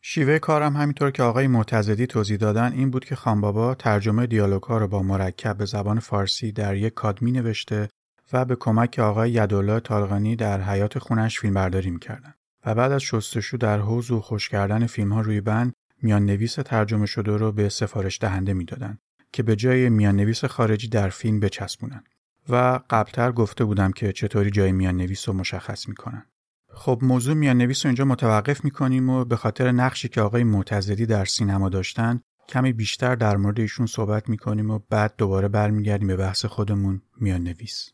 شیوه 0.02 0.40
کارم 0.40 0.76
همینطور 0.76 1.12
که 1.12 1.24
آقای 1.24 1.48
معتزدی 1.48 2.08
توضیح 2.08 2.38
دادن 2.38 2.74
این 2.74 2.92
بود 2.92 3.06
که 3.06 3.16
خانبابا 3.16 3.76
ترجمه 3.76 4.28
دیالوگ 4.28 4.64
ها 4.64 4.78
رو 4.78 4.88
با 4.88 5.04
مرکب 5.04 5.58
به 5.58 5.66
زبان 5.66 6.00
فارسی 6.00 6.52
در 6.52 6.76
یک 6.76 6.94
کاد 6.94 7.22
می 7.22 7.32
نوشته 7.32 7.90
و 8.34 8.46
به 8.46 8.56
کمک 8.56 9.00
آقای 9.00 9.32
یدالله 9.32 9.80
طالقانی 9.80 10.36
در 10.36 10.62
حیات 10.62 11.00
خونش 11.00 11.40
فیلمبرداری 11.40 11.90
می‌کردن. 11.90 12.34
و 12.66 12.76
بعد 12.76 12.92
از 12.92 13.02
شستشو 13.02 13.58
در 13.58 13.80
حوز 13.80 14.12
و 14.12 14.22
خوش 14.22 14.50
کردن 14.50 14.86
فیلم 14.86 15.14
ها 15.14 15.22
روی 15.22 15.42
بند 15.42 15.74
میان 16.02 16.26
نویس 16.26 16.56
ترجمه 16.56 17.06
شده 17.06 17.38
رو 17.38 17.52
به 17.52 17.70
سفارش 17.70 18.20
دهنده 18.22 18.54
می‌دادن 18.54 18.98
که 19.32 19.44
به 19.44 19.56
جای 19.56 19.90
میان 19.90 20.16
نویس 20.16 20.46
خارجی 20.46 20.88
در 20.88 21.10
فیلم 21.10 21.40
بچسبونن. 21.40 22.04
و 22.50 22.80
قبلتر 22.90 23.32
گفته 23.32 23.66
بودم 23.66 23.92
که 23.92 24.12
چطوری 24.12 24.52
جای 24.52 24.72
میان 24.72 24.98
نویس 24.98 25.30
رو 25.30 25.36
مشخص 25.36 25.88
می‌کنن 25.88 26.26
خب 26.74 27.00
موضوع 27.02 27.34
میان 27.34 27.58
نویس 27.58 27.86
رو 27.86 27.90
اینجا 27.90 28.06
متوقف 28.06 28.64
می‌کنیم 28.64 29.10
و 29.10 29.26
به 29.26 29.36
خاطر 29.36 29.72
نقشی 29.72 30.10
که 30.10 30.22
آقای 30.22 30.44
معتزدی 30.44 31.06
در 31.06 31.26
سینما 31.26 31.70
داشتن 31.70 32.22
کمی 32.50 32.74
بیشتر 32.74 33.16
در 33.16 33.38
مورد 33.38 33.60
ایشون 33.60 33.86
صحبت 33.86 34.30
می‌کنیم 34.30 34.70
و 34.70 34.80
بعد 34.90 35.14
دوباره 35.18 35.48
برمیگردیم 35.48 36.08
به 36.08 36.16
بحث 36.16 36.46
خودمون 36.46 37.02
میان 37.22 37.44
نویس. 37.44 37.90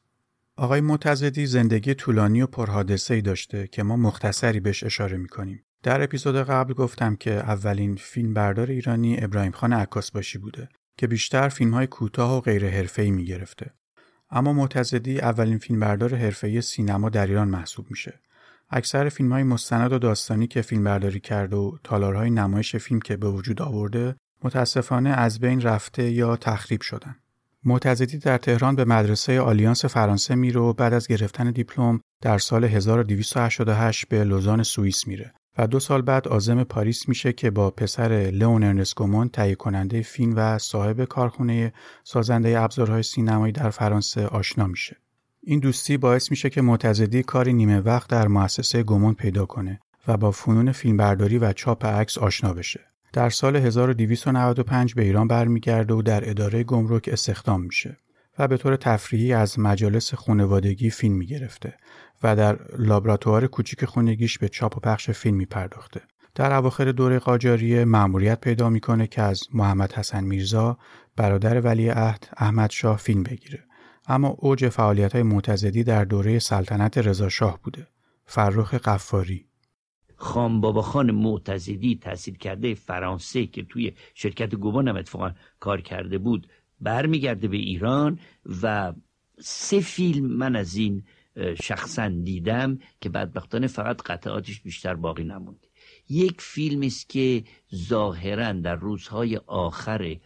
آقای 0.55 0.81
معتزدی 0.81 1.45
زندگی 1.45 1.93
طولانی 1.93 2.41
و 2.41 2.47
پرحادثه 2.47 3.13
ای 3.13 3.21
داشته 3.21 3.67
که 3.67 3.83
ما 3.83 3.95
مختصری 3.95 4.59
بهش 4.59 4.83
اشاره 4.83 5.17
می‌کنیم. 5.17 5.63
در 5.83 6.03
اپیزود 6.03 6.35
قبل 6.35 6.73
گفتم 6.73 7.15
که 7.15 7.31
اولین 7.31 7.95
فیلم 7.95 8.33
بردار 8.33 8.71
ایرانی 8.71 9.23
ابراهیم 9.23 9.51
خان 9.51 9.73
عکاس 9.73 10.11
باشی 10.11 10.37
بوده 10.37 10.69
که 10.97 11.07
بیشتر 11.07 11.49
فیلم 11.49 11.73
های 11.73 11.87
کوتاه 11.87 12.37
و 12.37 12.41
غیر 12.41 12.69
حرفه‌ای 12.69 13.11
می 13.11 13.25
گرفته. 13.25 13.73
اما 14.31 14.53
معتزدی 14.53 15.19
اولین 15.19 15.57
فیلم 15.57 15.79
بردار 15.79 16.15
حرفه‌ای 16.15 16.61
سینما 16.61 17.09
در 17.09 17.27
ایران 17.27 17.47
محسوب 17.47 17.85
میشه. 17.89 18.19
اکثر 18.69 19.09
فیلم 19.09 19.33
های 19.33 19.43
مستند 19.43 19.93
و 19.93 19.99
داستانی 19.99 20.47
که 20.47 20.61
فیلم 20.61 20.83
برداری 20.83 21.19
کرده 21.19 21.55
و 21.55 21.77
تالارهای 21.83 22.29
نمایش 22.29 22.75
فیلم 22.75 22.99
که 22.99 23.17
به 23.17 23.29
وجود 23.29 23.61
آورده 23.61 24.15
متاسفانه 24.43 25.09
از 25.09 25.39
بین 25.39 25.61
رفته 25.61 26.11
یا 26.11 26.35
تخریب 26.35 26.81
شدن. 26.81 27.15
معتزدی 27.65 28.17
در 28.17 28.37
تهران 28.37 28.75
به 28.75 28.85
مدرسه 28.85 29.41
آلیانس 29.41 29.85
فرانسه 29.85 30.35
میره 30.35 30.61
و 30.61 30.73
بعد 30.73 30.93
از 30.93 31.07
گرفتن 31.07 31.51
دیپلم 31.51 32.01
در 32.21 32.37
سال 32.37 32.63
1288 32.63 34.07
به 34.07 34.23
لوزان 34.23 34.63
سوئیس 34.63 35.07
میره 35.07 35.33
و 35.57 35.67
دو 35.67 35.79
سال 35.79 36.01
بعد 36.01 36.27
عازم 36.27 36.63
پاریس 36.63 37.09
میشه 37.09 37.33
که 37.33 37.49
با 37.49 37.71
پسر 37.71 38.31
لئون 38.33 38.63
ارنست 38.63 38.95
گومون 38.95 39.29
تهیه 39.29 39.55
کننده 39.55 40.01
فیلم 40.01 40.33
و 40.35 40.57
صاحب 40.57 41.03
کارخونه 41.03 41.73
سازنده 42.03 42.61
ابزارهای 42.61 43.03
سینمایی 43.03 43.53
در 43.53 43.69
فرانسه 43.69 44.27
آشنا 44.27 44.67
میشه. 44.67 44.97
این 45.43 45.59
دوستی 45.59 45.97
باعث 45.97 46.31
میشه 46.31 46.49
که 46.49 46.61
معتزدی 46.61 47.23
کاری 47.23 47.53
نیمه 47.53 47.79
وقت 47.79 48.09
در 48.09 48.27
مؤسسه 48.27 48.83
گومون 48.83 49.13
پیدا 49.13 49.45
کنه 49.45 49.79
و 50.07 50.17
با 50.17 50.31
فنون 50.31 50.71
فیلمبرداری 50.71 51.37
و 51.37 51.53
چاپ 51.53 51.85
عکس 51.85 52.17
آشنا 52.17 52.53
بشه. 52.53 52.79
در 53.13 53.29
سال 53.29 53.55
1295 53.55 54.93
به 54.93 55.03
ایران 55.03 55.27
برمیگرده 55.27 55.93
و 55.93 56.01
در 56.01 56.29
اداره 56.29 56.63
گمرک 56.63 57.09
استخدام 57.11 57.61
میشه 57.61 57.97
و 58.39 58.47
به 58.47 58.57
طور 58.57 58.75
تفریحی 58.75 59.33
از 59.33 59.59
مجالس 59.59 60.13
خانوادگی 60.13 60.89
فیلم 60.89 61.15
می‌گرفته 61.15 61.73
و 62.23 62.35
در 62.35 62.59
لابراتوار 62.77 63.47
کوچیک 63.47 63.85
خونگیش 63.85 64.37
به 64.37 64.49
چاپ 64.49 64.77
و 64.77 64.79
پخش 64.79 65.09
فیلم 65.09 65.37
می 65.37 65.45
پرداخته. 65.45 66.01
در 66.35 66.53
اواخر 66.53 66.91
دوره 66.91 67.19
قاجاریه 67.19 67.85
مأموریت 67.85 68.41
پیدا 68.41 68.69
می‌کنه 68.69 69.07
که 69.07 69.21
از 69.21 69.43
محمد 69.53 69.93
حسن 69.93 70.23
میرزا 70.23 70.77
برادر 71.15 71.61
ولی 71.61 71.89
عهد 71.89 72.27
احمد 72.37 72.69
شاه 72.69 72.97
فیلم 72.97 73.23
بگیره. 73.23 73.63
اما 74.07 74.27
اوج 74.27 74.69
فعالیت 74.69 75.13
های 75.13 75.23
معتزدی 75.23 75.83
در 75.83 76.05
دوره 76.05 76.39
سلطنت 76.39 76.97
رضا 76.97 77.29
شاه 77.29 77.59
بوده. 77.63 77.87
فرخ 78.25 78.73
قفاری. 78.73 79.45
خان 80.15 80.61
بابا 80.61 80.81
خان 80.81 81.11
معتزدی 81.11 81.99
تحصیل 82.01 82.37
کرده 82.37 82.73
فرانسه 82.73 83.45
که 83.45 83.63
توی 83.63 83.93
شرکت 84.13 84.55
گوبان 84.55 84.87
هم 84.87 84.95
اتفاقا 84.95 85.31
کار 85.59 85.81
کرده 85.81 86.17
بود 86.17 86.47
برمیگرده 86.81 87.47
به 87.47 87.57
ایران 87.57 88.19
و 88.63 88.93
سه 89.39 89.79
فیلم 89.79 90.25
من 90.25 90.55
از 90.55 90.75
این 90.75 91.03
شخصا 91.61 92.07
دیدم 92.07 92.79
که 93.01 93.09
بدبختانه 93.09 93.67
فقط 93.67 94.01
قطعاتش 94.01 94.61
بیشتر 94.61 94.95
باقی 94.95 95.23
نمونده. 95.23 95.67
یک 96.09 96.41
فیلم 96.41 96.81
است 96.81 97.09
که 97.09 97.43
ظاهرا 97.75 98.53
در 98.53 98.75
روزهای 98.75 99.37
آخر 99.47 100.17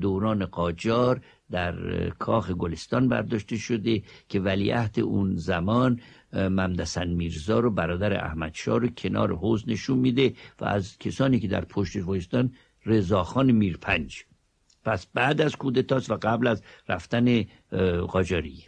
دوران 0.00 0.46
قاجار 0.46 1.20
در 1.50 2.08
کاخ 2.10 2.50
گلستان 2.50 3.08
برداشته 3.08 3.56
شده 3.56 4.02
که 4.28 4.40
ولیعهد 4.40 5.00
اون 5.00 5.36
زمان 5.36 6.00
ممدسن 6.32 7.08
میرزا 7.08 7.60
رو 7.60 7.70
برادر 7.70 8.24
احمد 8.24 8.54
شاه 8.54 8.78
رو 8.78 8.88
کنار 8.88 9.36
حوز 9.36 9.68
نشون 9.68 9.98
میده 9.98 10.34
و 10.60 10.64
از 10.64 10.98
کسانی 10.98 11.40
که 11.40 11.48
در 11.48 11.64
پشت 11.64 11.96
وایستان 11.96 12.52
رضاخان 12.86 13.52
میرپنج. 13.52 14.24
پس 14.84 15.06
بعد 15.14 15.40
از 15.40 15.56
کودتاس 15.56 16.10
و 16.10 16.18
قبل 16.22 16.46
از 16.46 16.62
رفتن 16.88 17.44
قاجاریه. 18.08 18.64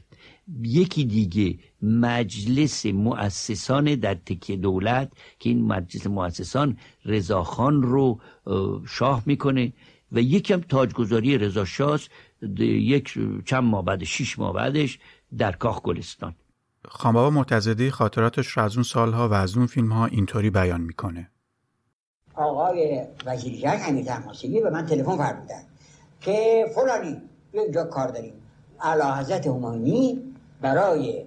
یکی 0.62 1.04
دیگه 1.04 1.58
مجلس 1.82 2.86
مؤسسان 2.86 3.94
در 3.94 4.14
تکیه 4.14 4.56
دولت 4.56 5.12
که 5.38 5.48
این 5.48 5.66
مجلس 5.66 6.06
مؤسسان 6.06 6.76
رضاخان 7.04 7.82
رو 7.82 8.20
شاه 8.88 9.22
می‌کنه 9.26 9.72
و 10.12 10.20
یکم 10.20 10.60
تاجگذاری 10.60 11.38
رضا 11.38 11.64
شاه 11.64 12.00
یک 12.58 13.18
چند 13.44 13.64
ماه 13.64 13.84
بعد 13.84 14.04
شیش 14.04 14.38
ماه 14.38 14.52
بعدش 14.52 14.98
در 15.38 15.52
کاخ 15.52 15.82
گلستان. 15.82 16.34
خانبابا 16.88 17.30
معتزدی 17.30 17.90
خاطراتش 17.90 18.46
رو 18.46 18.62
از 18.62 18.74
اون 18.74 18.82
سالها 18.82 19.28
و 19.28 19.32
از 19.32 19.56
اون 19.56 19.66
فیلم 19.66 19.92
ها 19.92 20.06
اینطوری 20.06 20.50
بیان 20.50 20.80
می‌کنه. 20.80 21.30
آقای 22.34 23.06
وزیرجان 23.26 23.76
امیر 23.86 24.04
تماسیبی 24.04 24.60
به 24.60 24.70
من 24.70 24.86
تلفن 24.86 25.16
فرمودن 25.16 25.62
که 26.20 26.64
فلانی 26.74 27.16
بیا 27.52 27.62
اینجا 27.62 27.84
کار 27.84 28.08
داریم. 28.08 28.32
اعلی 28.82 29.20
حضرت 29.20 29.46
همانی 29.46 30.18
برای 30.60 31.24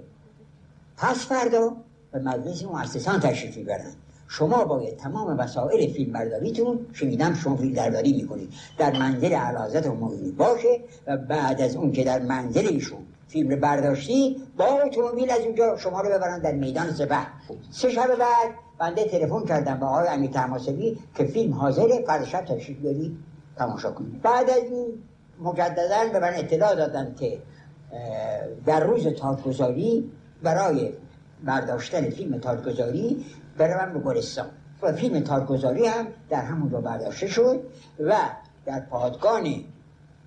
پس 0.98 1.28
فردا 1.28 1.76
به 2.12 2.20
مجلس 2.20 2.64
مؤسسان 2.64 3.20
تشریف 3.20 3.58
می‌برن 3.58 3.92
شما 4.28 4.66
باید 4.66 4.98
تمام 4.98 5.40
وسایل 5.40 5.94
فیلم 5.94 6.14
برداریتون 6.14 6.86
شنیدم 6.94 7.34
شما 7.34 7.56
فیلم 7.56 7.74
برداری 7.74 8.14
می‌کنید. 8.14 8.54
در 8.78 9.00
منزل 9.00 9.34
علازت 9.34 9.88
همایونی 9.88 10.32
باشه 10.32 10.80
و 11.08 11.18
بعد 11.18 11.62
از 11.62 11.76
اون 11.76 11.92
که 11.92 12.04
در 12.04 12.20
منزل 12.20 12.68
ایشون 12.68 13.00
فیلم 13.28 13.50
رو 13.50 13.56
برداشتی 13.56 14.42
با 14.58 14.66
اتومبیل 14.66 15.32
از 15.32 15.40
اونجا 15.40 15.78
شما 15.78 16.02
رو 16.02 16.10
ببرن 16.10 16.40
در 16.40 16.52
میدان 16.52 16.92
سپه 16.92 17.28
سه 17.72 17.90
شب 17.90 18.08
بعد 18.08 18.52
بنده 18.80 19.06
تلفن 19.06 19.46
کردم 19.46 19.80
با 19.80 19.88
آقای 19.88 20.08
امیر 20.08 20.32
تماسبی 20.32 21.00
که 21.16 21.24
فیلم 21.24 21.54
حاضره 21.54 22.04
فردا 22.08 22.26
شب 22.26 22.46
تشریف 22.46 22.78
بیاری 22.78 23.18
تماشا 23.58 23.92
کنید. 23.92 24.22
بعد 24.22 24.50
از 24.50 24.64
این 24.64 24.88
مجددا 25.42 26.10
به 26.14 26.20
من 26.20 26.34
اطلاع 26.36 26.76
دادن 26.76 27.16
که 27.20 27.40
در 28.66 28.84
روز 28.84 29.08
تاجگذاری 29.08 30.12
برای 30.44 30.94
برداشتن 31.44 32.10
فیلم 32.10 32.38
تاجگذاری 32.38 33.26
بروم 33.58 33.94
به 33.94 34.00
گلستان. 34.00 34.50
و 34.82 34.94
فیلم 34.94 35.20
تاجگذاری 35.20 35.86
هم 35.86 36.08
در 36.30 36.42
همونجا 36.42 36.82
برداشته 36.82 37.28
شد 37.28 37.64
و 38.00 38.16
در 38.66 38.80
پادگان 38.80 39.64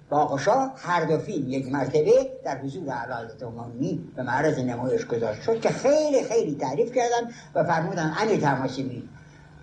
باقشا 0.09 0.71
هر 0.77 1.05
دو 1.05 1.19
فیلم 1.19 1.51
یک 1.51 1.73
مرتبه 1.73 2.31
در 2.45 2.59
حضور 2.59 2.91
علالت 2.91 3.43
عمومی 3.43 4.13
به 4.17 4.23
معرض 4.23 4.59
نمایش 4.59 5.07
گذاشت. 5.07 5.43
شد 5.43 5.61
که 5.61 5.69
خیلی 5.69 6.25
خیلی 6.25 6.55
تعریف 6.55 6.93
کردن 6.93 7.31
و 7.55 7.65
فرمودن 7.65 8.15
امیر 8.21 8.41
تماسیبی 8.41 9.09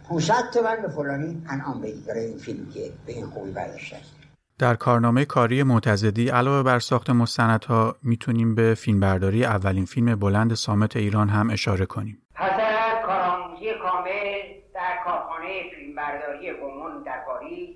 500 0.09 0.33
تومن 0.53 0.81
به 0.81 0.87
فلانی 0.87 1.43
انعام 1.49 1.81
بدید 1.81 2.05
برای 2.05 2.25
این 2.25 2.37
فیلم 2.37 2.69
که 2.73 2.91
به 3.05 3.13
این 3.13 3.25
خوبی 3.25 3.51
برداشته 3.51 3.95
است. 3.95 4.22
در 4.59 4.75
کارنامه 4.75 5.25
کاری 5.25 5.63
معتزدی 5.63 6.29
علاوه 6.29 6.63
بر 6.63 6.79
ساخت 6.79 7.09
مستندها 7.09 7.95
می‌تونیم 8.03 8.55
به 8.55 8.73
فیلمبرداری 8.73 9.45
اولین 9.45 9.85
فیلم 9.85 10.15
بلند 10.15 10.53
سامت 10.53 10.95
ایران 10.95 11.29
هم 11.29 11.49
اشاره 11.49 11.85
کنیم. 11.85 12.21
پس 12.35 12.51
از 12.51 13.05
کارآموزی 13.05 13.73
کامل 13.73 14.41
در 14.73 15.03
کارخانه 15.05 15.69
فیلمبرداری 15.75 16.53
گمون 16.53 17.03
در 17.03 17.25
پاریس 17.25 17.75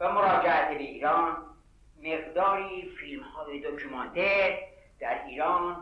و 0.00 0.12
مراجعت 0.12 0.68
به 0.68 0.78
ایران 0.80 1.36
مقداری 1.98 2.90
فیلم 3.00 3.22
های 3.22 3.60
دکومانتر 3.60 4.58
در 5.00 5.24
ایران 5.26 5.76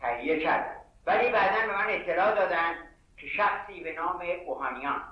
تهیه 0.00 0.40
کردن 0.40 0.76
ولی 1.06 1.32
بعدا 1.32 1.66
به 1.66 1.78
من 1.78 1.86
اطلاع 1.88 2.34
دادن 2.34 2.72
که 3.16 3.26
شخصی 3.36 3.80
به 3.84 3.92
نام 3.92 4.20
اوهانیان 4.46 5.02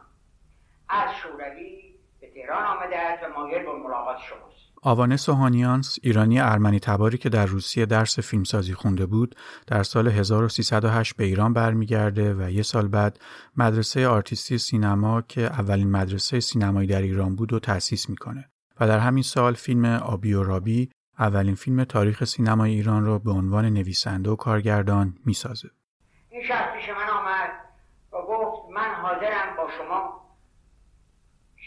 از 0.89 1.11
شوروی 1.23 1.90
به 2.21 2.31
تهران 2.35 2.65
آمده 2.65 2.99
است 2.99 3.23
و 3.23 3.41
مایل 3.41 3.63
به 3.63 3.73
ملاقات 3.73 4.19
شماست 4.19 4.71
آوانه 4.83 5.17
سوهانیانس 5.17 5.99
ایرانی 6.03 6.41
ارمنی 6.41 6.81
تباری 6.81 7.19
که 7.19 7.29
در 7.29 7.47
روسیه 7.47 7.87
درس 7.87 8.19
فیلمسازی 8.19 8.75
خونده 8.75 9.07
بود 9.07 9.35
در 9.67 9.83
سال 9.83 10.09
1308 10.09 11.17
به 11.17 11.25
ایران 11.25 11.53
برمیگرده 11.53 12.35
و 12.35 12.51
یه 12.51 12.63
سال 12.63 12.89
بعد 12.89 13.19
مدرسه 13.57 14.09
آرتیستی 14.09 14.59
سینما 14.59 15.23
که 15.23 15.41
اولین 15.41 15.91
مدرسه 15.91 16.41
سینمایی 16.41 16.89
در 16.89 17.03
ایران 17.03 17.37
بود 17.37 17.53
و 17.53 17.59
تأسیس 17.59 18.11
می‌کنه 18.11 18.51
و 18.81 18.89
در 18.89 18.99
همین 18.99 19.23
سال 19.23 19.55
فیلم 19.55 19.85
آبی 19.85 20.33
و 20.33 20.43
رابی 20.43 20.91
اولین 21.19 21.55
فیلم 21.55 21.85
تاریخ 21.85 22.25
سینمای 22.25 22.71
ایران 22.71 23.05
را 23.05 23.19
به 23.19 23.31
عنوان 23.31 23.65
نویسنده 23.65 24.31
و 24.31 24.37
کارگردان 24.37 25.15
می‌سازه. 25.27 25.69
این 26.31 26.43
شخص 26.49 26.75
پیش 26.77 26.89
من 26.89 27.09
آمد 27.09 27.51
و 28.13 28.17
گفت 28.17 28.71
من 28.71 28.95
حاضرم 29.03 29.57
با 29.57 29.69
شما 29.79 30.30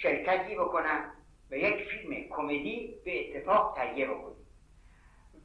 شرکتی 0.04 0.56
بکنم 0.56 1.12
و 1.52 1.56
یک 1.56 1.90
فیلم 1.90 2.30
کمدی 2.30 2.96
به 3.06 3.38
اتفاق 3.38 3.76
تهیه 3.76 4.06
بکنیم. 4.08 4.48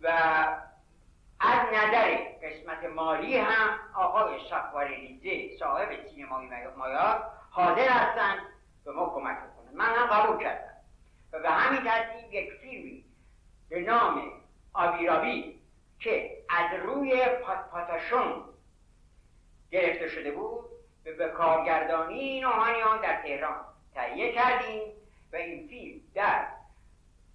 و 0.02 0.08
از 1.40 1.60
نظر 1.72 2.16
قسمت 2.42 2.84
مالی 2.84 3.36
هم 3.36 3.78
آقای 3.94 4.38
لیزه 4.96 5.58
صاحب 5.58 5.88
سینمای 6.08 6.48
مایار 6.76 7.30
حاضر 7.50 7.88
هستند 7.88 8.38
به 8.84 8.92
ما 8.92 9.06
کمک 9.14 9.36
کنند 9.38 9.74
من 9.74 9.94
هم 9.94 10.06
قبول 10.06 10.42
کردم. 10.42 10.74
و 11.32 11.38
به 11.38 11.50
همین 11.50 11.82
ترتیب 11.82 12.34
یک 12.34 12.52
فیلمی 12.52 13.04
به 13.68 13.80
نام 13.80 14.32
آبیرابی 14.72 15.60
که 16.00 16.36
از 16.48 16.80
روی 16.80 17.26
پات 17.26 17.70
پاتاشون 17.70 18.44
گرفته 19.70 20.08
شده 20.08 20.30
بود 20.30 20.64
به 21.04 21.28
کارگردانی 21.28 22.40
نوحانیان 22.40 23.00
در 23.00 23.22
تهران 23.22 23.64
تهیه 23.98 24.32
کردیم 24.32 24.82
و 25.32 25.36
این 25.36 25.68
فیلم 25.68 26.00
در 26.14 26.46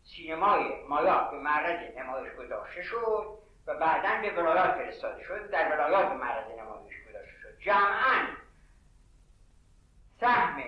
سینمای 0.03 0.63
مایا 0.89 1.29
به 1.31 1.39
معرض 1.39 1.97
نمایش 1.97 2.33
گذاشته 2.35 2.81
شد 2.83 3.25
و 3.67 3.79
بعدا 3.79 4.21
به 4.21 4.41
ولایات 4.41 4.71
فرستاده 4.71 5.23
شد. 5.23 5.51
در 5.51 5.71
ولایات 5.73 6.09
به 6.09 6.15
معرض 6.15 6.45
نمایش 6.51 6.93
گذاشته 7.09 7.37
شد. 7.41 7.59
جمعا 7.59 8.27
سهم 10.19 10.63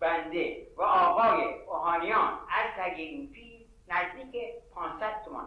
بنده 0.00 0.66
و 0.76 0.82
آقای 0.82 1.44
اوهانیان 1.66 2.32
از 2.32 2.74
تهیه 2.76 3.08
این 3.08 3.32
فیلم 3.32 3.64
نزدیک 3.88 4.36
500 4.74 5.22
تومان 5.24 5.46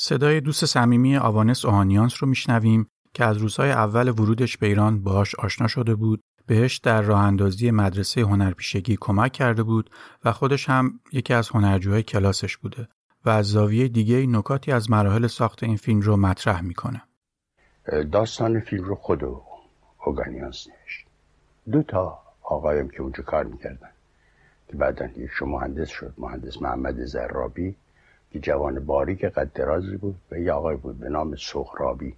صدای 0.00 0.40
دوست 0.40 0.64
صمیمی 0.64 1.16
آوانس 1.16 1.64
اوهانیانس 1.64 2.22
رو 2.22 2.28
میشنویم 2.28 2.90
که 3.14 3.24
از 3.24 3.36
روزهای 3.36 3.70
اول 3.70 4.08
ورودش 4.08 4.56
به 4.56 4.66
ایران 4.66 5.02
باهاش 5.02 5.34
آشنا 5.34 5.68
شده 5.68 5.94
بود. 5.94 6.22
بهش 6.48 6.76
در 6.78 7.02
راه 7.02 7.20
اندازی 7.22 7.70
مدرسه 7.70 8.20
هنرپیشگی 8.20 8.96
کمک 9.00 9.32
کرده 9.32 9.62
بود 9.62 9.90
و 10.24 10.32
خودش 10.32 10.68
هم 10.68 11.00
یکی 11.12 11.34
از 11.34 11.48
هنرجوهای 11.48 12.02
کلاسش 12.02 12.56
بوده 12.56 12.88
و 13.24 13.30
از 13.30 13.46
زاویه 13.46 13.88
دیگه 13.88 14.26
نکاتی 14.26 14.72
از 14.72 14.90
مراحل 14.90 15.26
ساخت 15.26 15.62
این 15.62 15.76
فیلم 15.76 16.00
رو 16.00 16.16
مطرح 16.16 16.60
می‌کنه. 16.60 17.02
داستان 18.12 18.60
فیلم 18.60 18.84
رو 18.84 18.94
خود 18.94 19.24
اوگانیانس 20.04 20.66
نوشت. 20.68 21.06
دو 21.72 21.82
تا 21.82 22.18
آقایم 22.42 22.88
که 22.88 23.02
اونجا 23.02 23.22
کار 23.22 23.44
می‌کردن. 23.44 23.90
که 24.68 24.76
بعدا 24.76 25.06
یک 25.06 25.42
مهندس 25.42 25.88
شد 25.88 26.14
مهندس 26.18 26.62
محمد 26.62 27.04
زرابی 27.04 27.74
که 28.32 28.38
جوان 28.38 28.86
باریک 28.86 29.24
قد 29.24 29.52
درازی 29.52 29.96
بود 29.96 30.16
و 30.30 30.38
یه 30.38 30.52
آقای 30.52 30.76
بود 30.76 30.98
به 30.98 31.08
نام 31.08 31.36
سخرابی 31.36 32.14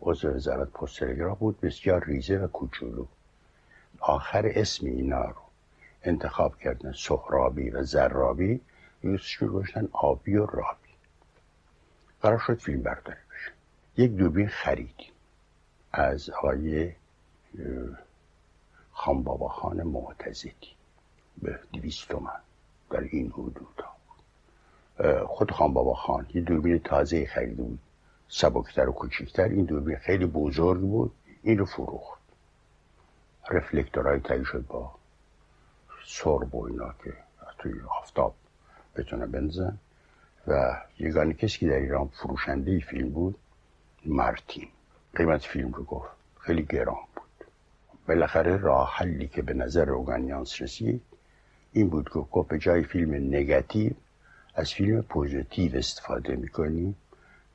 عضو 0.00 0.28
وزارت 0.28 0.70
پست 0.70 1.04
بود 1.38 1.60
بسیار 1.60 2.04
ریزه 2.04 2.38
و 2.38 2.46
کوچولو. 2.46 3.06
آخر 4.00 4.52
اسم 4.54 4.86
اینا 4.86 5.24
رو 5.24 5.42
انتخاب 6.02 6.58
کردن 6.58 6.92
سخرابی 6.92 7.70
و 7.70 7.82
زرابی. 7.82 8.60
یوسشون 9.02 9.48
گوشتن 9.48 9.88
آبی 9.92 10.36
و 10.36 10.46
رابی. 10.46 10.88
قرار 12.22 12.38
شد 12.38 12.58
فیلم 12.58 12.82
برداری 12.82 13.18
بشه. 13.30 13.52
یک 13.96 14.12
دوربین 14.12 14.48
خریدیم 14.48 15.12
از 15.92 16.30
آقای 16.30 16.92
خانبابا 18.90 19.48
خان 19.48 19.82
معتزدی. 19.82 20.76
به 21.42 21.58
دویست 21.72 22.08
تومن 22.08 22.40
در 22.90 23.00
این 23.00 23.30
حدود. 23.30 23.84
خود 25.26 25.50
خان 25.50 25.72
بابا 25.72 25.94
خان 25.94 26.26
یه 26.34 26.40
دوربین 26.40 26.78
تازه 26.78 27.26
خریده 27.26 27.62
بود. 27.62 27.78
سبکتر 28.28 28.88
و 28.88 28.92
کوچکتر. 28.92 29.44
این 29.48 29.64
دوربین 29.64 29.96
خیلی 29.96 30.26
بزرگ 30.26 30.80
بود. 30.80 31.12
این 31.42 31.58
رو 31.58 31.64
فروخت. 31.64 32.15
رفلکتورهای 33.50 34.20
تایی 34.20 34.44
شد 34.44 34.66
با 34.66 34.94
سرب 36.06 36.54
و 36.54 36.64
اینا 36.64 36.94
که 37.04 37.12
توی 37.58 37.80
آفتاب 38.00 38.34
بتونه 38.96 39.26
بنزن 39.26 39.78
و 40.46 40.82
یگانه 40.98 41.34
کسی 41.34 41.58
که 41.58 41.68
در 41.68 41.76
ایران 41.76 42.08
فروشنده 42.08 42.80
فیلم 42.80 43.10
بود 43.10 43.38
مرتین 44.06 44.68
قیمت 45.14 45.42
فیلم 45.42 45.72
رو 45.72 45.84
گفت. 45.84 46.10
خیلی 46.40 46.62
گران 46.62 46.96
بود. 47.16 47.46
بالاخره 48.08 48.56
راه 48.56 48.92
حلی 48.94 49.28
که 49.28 49.42
به 49.42 49.54
نظر 49.54 49.90
اوگانیانس 49.90 50.62
رسید 50.62 51.02
این 51.72 51.88
بود 51.88 52.08
که 52.08 52.18
گفت 52.18 52.48
به 52.48 52.58
جای 52.58 52.82
فیلم 52.82 53.14
نگاتیو 53.14 53.92
از 54.54 54.72
فیلم 54.72 55.02
پوزیتیو 55.02 55.76
استفاده 55.76 56.36
می‌کنیم 56.36 56.96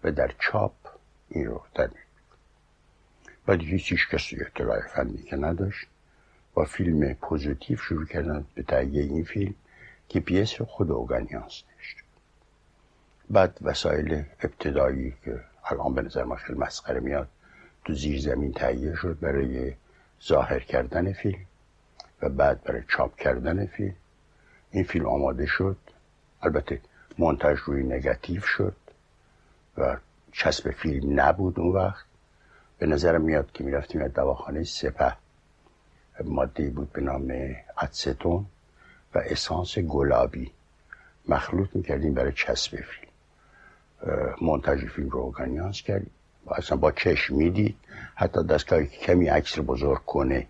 و 0.04 0.12
در 0.12 0.32
چاپ 0.40 0.74
این 1.30 1.46
رو 1.46 1.62
در 1.74 1.90
بعد 3.46 3.62
هیچ 3.62 3.92
هیچ 3.92 4.10
کسی 4.10 4.38
اطلاع 4.42 4.88
فنی 4.88 5.18
که 5.18 5.36
نداشت. 5.36 5.88
با 6.54 6.66
فیلم 6.66 7.14
پوزیتیو 7.14 7.78
شروع 7.78 8.06
کردن 8.06 8.46
به 8.56 8.64
تهیه 8.64 9.02
این 9.02 9.24
فیلم 9.24 9.54
که 10.10 10.20
پیس 10.20 10.62
خود 10.62 10.92
اوگانیانس 10.92 11.64
نوشت 11.80 11.98
بعد 13.30 13.58
وسایل 13.62 14.24
ابتدایی 14.44 15.14
که 15.26 15.42
الان 15.66 15.94
به 15.94 16.02
نظر 16.02 16.24
ما 16.24 16.36
خیلی 16.36 16.60
مسخره 16.60 17.00
میاد 17.00 17.28
تو 17.86 17.94
زیر 17.94 18.22
زمین 18.22 18.52
تهیه 18.52 18.96
شد 18.96 19.20
برای 19.20 19.74
ظاهر 20.24 20.60
کردن 20.60 21.14
فیلم 21.14 21.46
و 22.22 22.30
بعد 22.30 22.64
برای 22.64 22.84
چاپ 22.88 23.16
کردن 23.16 23.66
فیلم. 23.66 23.96
این 24.72 24.84
فیلم 24.84 25.06
آماده 25.06 25.46
شد. 25.46 25.78
البته 26.42 26.82
منتج 27.18 27.58
روی 27.66 27.84
نگاتیو 27.84 28.42
شد 28.42 28.76
و 29.78 29.98
چسب 30.32 30.72
فیلم 30.72 31.20
نبود 31.20 31.60
اون 31.60 31.76
وقت. 31.76 32.06
به 32.82 32.88
نظر 32.88 33.18
میاد 33.18 33.52
که 33.52 33.64
می‌رفتیم 33.64 34.02
از 34.02 34.14
دواخانه 34.14 34.64
سپه 34.64 35.14
ماده 36.24 36.70
بود 36.70 36.92
به 36.92 37.02
نام 37.02 37.34
اتستون 37.82 38.46
و 39.16 39.22
اسانس 39.26 39.80
گلابی. 39.80 40.52
مخلوط 41.28 41.70
می‌کردیم 41.74 42.14
برای 42.14 42.32
چسب 42.32 42.78
فیلم. 42.78 43.12
منتج 44.42 44.88
فیلم 44.88 45.10
رو 45.10 45.20
ارگانیانس 45.20 45.82
کردیم 45.82 46.12
و 46.46 46.54
اصلا 46.54 46.78
با 46.78 46.92
چشم 46.92 47.36
می‌دید. 47.36 47.76
حتی 48.16 48.44
دستگاهی 48.44 48.88
که 48.88 48.98
کمی 48.98 49.28
عکس 49.28 49.58
رو 49.58 49.64
بزرگ 49.64 50.06
کنه 50.06 50.48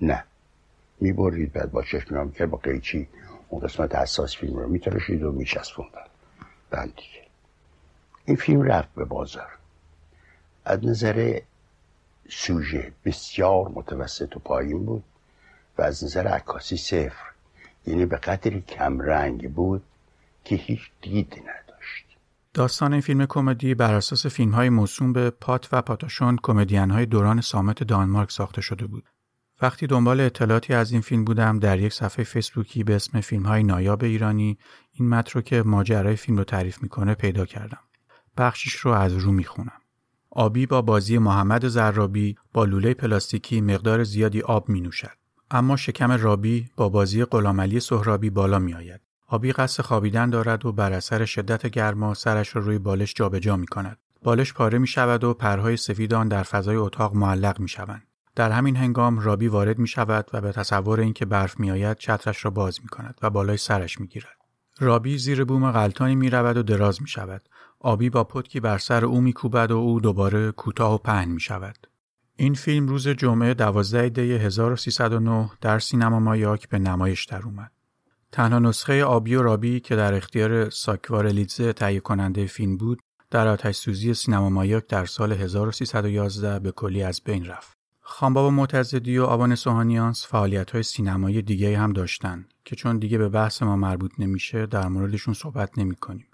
نه. 0.00 0.24
می‌برید 1.00 1.52
بعد 1.52 1.70
با 1.70 1.82
چشم 1.82 2.14
نگاه 2.14 2.32
کرد 2.32 2.50
با 2.50 2.58
قیچی 2.58 3.08
اون 3.48 3.60
قسمت 3.60 3.94
حساس 3.94 4.36
فیلم 4.36 4.56
رو 4.56 4.68
میترشید 4.68 5.22
و 5.22 5.32
میچسبوندن. 5.32 6.06
بعد 6.70 6.88
دیگه 6.88 7.26
این 8.24 8.36
فیلم 8.36 8.62
رفت 8.62 8.94
به 8.94 9.04
بازار. 9.04 9.48
از 10.64 10.84
نظر 10.84 11.40
سوژه 12.28 12.92
بسیار 13.04 13.68
متوسط 13.74 14.36
و 14.36 14.38
پایین 14.38 14.86
بود 14.86 15.04
و 15.78 15.82
از 15.82 16.04
نظر 16.04 16.26
عکاسی 16.26 16.76
صفر 16.76 17.24
یعنی 17.86 18.06
به 18.06 18.16
قدری 18.16 18.60
کم 18.60 19.00
رنگ 19.00 19.52
بود 19.54 19.82
که 20.44 20.56
هیچ 20.56 20.80
دید 21.02 21.32
نداشت 21.32 22.04
داستان 22.54 22.92
این 22.92 23.00
فیلم 23.02 23.26
کمدی 23.26 23.74
بر 23.74 23.94
اساس 23.94 24.26
فیلم 24.26 24.50
های 24.50 24.68
موسوم 24.68 25.12
به 25.12 25.30
پات 25.30 25.68
و 25.72 25.82
پاتاشون 25.82 26.38
کمدین 26.42 26.90
های 26.90 27.06
دوران 27.06 27.40
سامت 27.40 27.82
دانمارک 27.82 28.30
ساخته 28.30 28.60
شده 28.60 28.86
بود 28.86 29.04
وقتی 29.62 29.86
دنبال 29.86 30.20
اطلاعاتی 30.20 30.74
از 30.74 30.92
این 30.92 31.00
فیلم 31.00 31.24
بودم 31.24 31.58
در 31.58 31.78
یک 31.78 31.92
صفحه 31.92 32.24
فیسبوکی 32.24 32.84
به 32.84 32.96
اسم 32.96 33.20
فیلم 33.20 33.46
های 33.46 33.62
نایاب 33.62 34.04
ایرانی 34.04 34.58
این 34.92 35.08
متن 35.08 35.30
رو 35.34 35.40
که 35.40 35.62
ماجرای 35.62 36.16
فیلم 36.16 36.38
رو 36.38 36.44
تعریف 36.44 36.82
می‌کنه 36.82 37.14
پیدا 37.14 37.46
کردم. 37.46 37.80
بخشش 38.36 38.74
رو 38.74 38.90
از 38.90 39.12
رو 39.12 39.32
می‌خونم. 39.32 39.80
آبی 40.30 40.66
با 40.66 40.82
بازی 40.82 41.18
محمد 41.18 41.68
زرابی 41.68 42.36
با 42.52 42.64
لوله 42.64 42.94
پلاستیکی 42.94 43.60
مقدار 43.60 44.04
زیادی 44.04 44.42
آب 44.42 44.68
می 44.68 44.80
نوشد. 44.80 45.10
اما 45.50 45.76
شکم 45.76 46.12
رابی 46.12 46.70
با 46.76 46.88
بازی 46.88 47.24
غلامعلی 47.24 47.80
سهرابی 47.80 48.30
بالا 48.30 48.58
می 48.58 48.74
آید. 48.74 49.00
آبی 49.28 49.52
قصد 49.52 49.82
خوابیدن 49.82 50.30
دارد 50.30 50.66
و 50.66 50.72
بر 50.72 50.92
اثر 50.92 51.24
شدت 51.24 51.66
گرما 51.66 52.14
سرش 52.14 52.56
را 52.56 52.62
روی 52.62 52.78
بالش 52.78 53.14
جابجا 53.14 53.56
می 53.56 53.66
کند. 53.66 53.98
بالش 54.22 54.52
پاره 54.52 54.78
می 54.78 54.86
شود 54.86 55.24
و 55.24 55.34
پرهای 55.34 55.76
سفید 55.76 56.14
آن 56.14 56.28
در 56.28 56.42
فضای 56.42 56.76
اتاق 56.76 57.14
معلق 57.14 57.60
می 57.60 57.68
شوند. 57.68 58.02
در 58.34 58.50
همین 58.50 58.76
هنگام 58.76 59.18
رابی 59.18 59.48
وارد 59.48 59.78
می 59.78 59.88
شود 59.88 60.30
و 60.32 60.40
به 60.40 60.52
تصور 60.52 61.00
اینکه 61.00 61.24
برف 61.24 61.60
می 61.60 61.70
آید 61.70 61.96
چترش 61.96 62.44
را 62.44 62.50
باز 62.50 62.80
می 62.82 62.88
کند 62.88 63.18
و 63.22 63.30
بالای 63.30 63.56
سرش 63.56 64.00
می 64.00 64.06
گیرد. 64.06 64.36
رابی 64.80 65.18
زیر 65.18 65.44
بوم 65.44 65.72
غلطانی 65.72 66.14
می 66.14 66.30
رود 66.30 66.56
و 66.56 66.62
دراز 66.62 67.02
می 67.02 67.08
شود. 67.08 67.47
آبی 67.80 68.10
با 68.10 68.24
پتکی 68.24 68.60
بر 68.60 68.78
سر 68.78 69.04
او 69.04 69.20
می 69.20 69.32
کوبد 69.32 69.70
و 69.70 69.76
او 69.76 70.00
دوباره 70.00 70.52
کوتاه 70.52 70.94
و 70.94 70.98
پهن 70.98 71.28
می 71.28 71.40
شود. 71.40 71.86
این 72.36 72.54
فیلم 72.54 72.88
روز 72.88 73.08
جمعه 73.08 73.54
12 73.54 74.08
دی 74.08 74.32
1309 74.32 75.50
در 75.60 75.78
سینما 75.78 76.20
مایاک 76.20 76.68
به 76.68 76.78
نمایش 76.78 77.24
در 77.24 77.42
اومد. 77.42 77.72
تنها 78.32 78.58
نسخه 78.58 79.04
آبی 79.04 79.34
و 79.34 79.42
رابی 79.42 79.80
که 79.80 79.96
در 79.96 80.14
اختیار 80.14 80.70
ساکوار 80.70 81.26
لیدزه 81.26 81.72
تهیه 81.72 82.00
کننده 82.00 82.46
فیلم 82.46 82.76
بود 82.76 83.00
در 83.30 83.48
آتش 83.48 83.76
سوزی 83.76 84.14
سینما 84.14 84.50
مایاک 84.50 84.86
در 84.86 85.04
سال 85.06 85.32
1311 85.32 86.58
به 86.58 86.72
کلی 86.72 87.02
از 87.02 87.20
بین 87.24 87.46
رفت. 87.46 87.78
خانبابا 88.00 88.50
معتزدی 88.50 89.18
و 89.18 89.24
آبان 89.24 89.54
سوهانیانس 89.54 90.26
فعالیت 90.26 90.70
های 90.70 90.82
سینمایی 90.82 91.42
دیگه 91.42 91.78
هم 91.78 91.92
داشتن 91.92 92.46
که 92.64 92.76
چون 92.76 92.98
دیگه 92.98 93.18
به 93.18 93.28
بحث 93.28 93.62
ما 93.62 93.76
مربوط 93.76 94.12
نمیشه 94.18 94.66
در 94.66 94.88
موردشون 94.88 95.34
صحبت 95.34 95.78
نمی 95.78 95.94
کنیم 95.94 96.27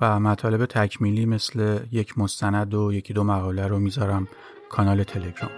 و 0.00 0.20
مطالب 0.20 0.66
تکمیلی 0.66 1.26
مثل 1.26 1.78
یک 1.92 2.18
مستند 2.18 2.74
و 2.74 2.92
یکی 2.92 3.14
دو 3.14 3.24
مقاله 3.24 3.66
رو 3.66 3.78
می‌ذارم 3.78 4.28
کانال 4.70 5.02
تلگرام. 5.04 5.50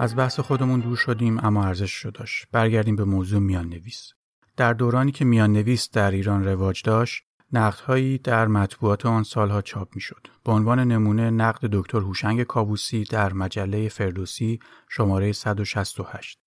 از 0.00 0.16
بحث 0.16 0.40
خودمون 0.40 0.80
دور 0.80 0.96
شدیم 0.96 1.38
اما 1.38 1.64
ارزش 1.64 1.94
رو 1.94 2.10
داشت. 2.10 2.46
برگردیم 2.52 2.96
به 2.96 3.04
موضوع 3.04 3.40
میان 3.40 3.68
نویس 3.68 4.12
در 4.58 4.72
دورانی 4.72 5.12
که 5.12 5.24
میان 5.24 5.52
نویس 5.52 5.90
در 5.90 6.10
ایران 6.10 6.44
رواج 6.44 6.82
داشت، 6.82 7.24
نقدهایی 7.52 8.18
در 8.18 8.46
مطبوعات 8.46 9.06
آن 9.06 9.22
سالها 9.22 9.62
چاپ 9.62 9.88
می‌شد. 9.94 10.26
به 10.44 10.52
عنوان 10.52 10.78
نمونه 10.78 11.30
نقد 11.30 11.68
دکتر 11.72 11.98
هوشنگ 11.98 12.42
کابوسی 12.42 13.04
در 13.04 13.32
مجله 13.32 13.88
فردوسی 13.88 14.58
شماره 14.88 15.32
168. 15.32 16.38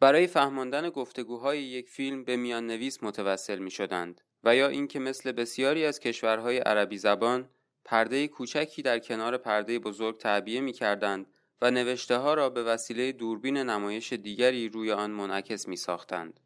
برای 0.00 0.26
فهماندن 0.26 0.90
گفتگوهای 0.90 1.62
یک 1.62 1.88
فیلم 1.88 2.24
به 2.24 2.36
میان 2.36 2.66
نویس 2.66 3.02
متوسل 3.02 3.58
می 3.58 3.70
شدند 3.70 4.20
و 4.44 4.56
یا 4.56 4.68
اینکه 4.68 4.98
مثل 4.98 5.32
بسیاری 5.32 5.84
از 5.84 6.00
کشورهای 6.00 6.58
عربی 6.58 6.98
زبان 6.98 7.48
پرده 7.84 8.28
کوچکی 8.28 8.82
در 8.82 8.98
کنار 8.98 9.36
پرده 9.36 9.78
بزرگ 9.78 10.18
تعبیه 10.18 10.60
می 10.60 10.72
کردند 10.72 11.26
و 11.62 11.70
نوشته 11.70 12.16
ها 12.16 12.34
را 12.34 12.50
به 12.50 12.62
وسیله 12.62 13.12
دوربین 13.12 13.56
نمایش 13.56 14.12
دیگری 14.12 14.68
روی 14.68 14.92
آن 14.92 15.10
منعکس 15.10 15.68
می 15.68 15.76
ساختند. 15.76 16.40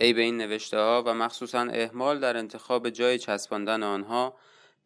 ای 0.00 0.12
به 0.12 0.22
این 0.22 0.36
نوشته 0.36 0.78
ها 0.78 1.02
و 1.06 1.14
مخصوصا 1.14 1.60
اهمال 1.60 2.20
در 2.20 2.36
انتخاب 2.36 2.90
جای 2.90 3.18
چسباندن 3.18 3.82
آنها 3.82 4.36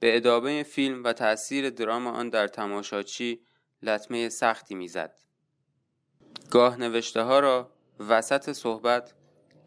به 0.00 0.16
ادامه 0.16 0.62
فیلم 0.62 1.04
و 1.04 1.12
تأثیر 1.12 1.70
درام 1.70 2.06
آن 2.06 2.28
در 2.28 2.48
تماشاچی 2.48 3.40
لطمه 3.82 4.28
سختی 4.28 4.74
می‌زد. 4.74 5.18
گاه 6.50 6.76
نوشته 6.76 7.22
ها 7.22 7.40
را 7.40 7.70
وسط 8.08 8.52
صحبت 8.52 9.14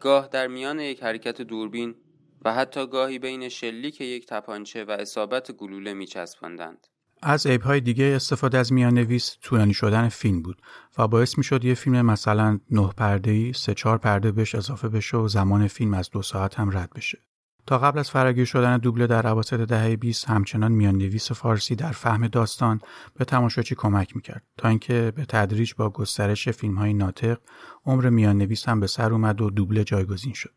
گاه 0.00 0.28
در 0.28 0.46
میان 0.46 0.80
یک 0.80 1.02
حرکت 1.02 1.42
دوربین 1.42 1.94
و 2.42 2.54
حتی 2.54 2.86
گاهی 2.86 3.18
بین 3.18 3.48
شلیک 3.48 4.00
یک 4.00 4.26
تپانچه 4.26 4.84
و 4.84 4.90
اصابت 4.90 5.52
گلوله 5.52 5.94
می 5.94 6.06
چسباندند. 6.06 6.86
از 7.22 7.46
عیبهای 7.46 7.80
دیگه 7.80 8.12
استفاده 8.16 8.58
از 8.58 8.72
میان 8.72 8.94
نویس 8.94 9.36
طولانی 9.42 9.74
شدن 9.74 10.08
فیلم 10.08 10.42
بود 10.42 10.62
و 10.98 11.08
باعث 11.08 11.38
می 11.38 11.44
شد 11.44 11.64
یه 11.64 11.74
فیلم 11.74 12.06
مثلا 12.06 12.58
نه 12.70 12.88
پرده 12.96 13.30
ای 13.30 13.52
سه 13.52 13.74
چهار 13.74 13.98
پرده 13.98 14.32
بهش 14.32 14.54
اضافه 14.54 14.88
بشه 14.88 15.16
و 15.16 15.28
زمان 15.28 15.66
فیلم 15.66 15.94
از 15.94 16.10
دو 16.10 16.22
ساعت 16.22 16.60
هم 16.60 16.76
رد 16.78 16.90
بشه. 16.94 17.18
تا 17.66 17.78
قبل 17.78 17.98
از 17.98 18.10
فراگیر 18.10 18.44
شدن 18.44 18.78
دوبله 18.78 19.06
در 19.06 19.26
اواسط 19.26 19.60
دهه 19.60 19.96
20 19.96 20.28
همچنان 20.28 20.72
میان 20.72 20.98
نویس 20.98 21.32
فارسی 21.32 21.74
در 21.74 21.92
فهم 21.92 22.26
داستان 22.26 22.80
به 23.14 23.24
تماشاچی 23.24 23.74
کمک 23.74 24.16
می‌کرد 24.16 24.42
تا 24.56 24.68
اینکه 24.68 25.12
به 25.16 25.24
تدریج 25.24 25.74
با 25.74 25.90
گسترش 25.90 26.48
فیلم 26.48 26.78
های 26.78 26.94
ناطق 26.94 27.38
عمر 27.86 28.08
میان 28.08 28.38
نویس 28.38 28.68
هم 28.68 28.80
به 28.80 28.86
سر 28.86 29.12
اومد 29.12 29.40
و 29.40 29.50
دوبله 29.50 29.84
جایگزین 29.84 30.32
شد. 30.32 30.54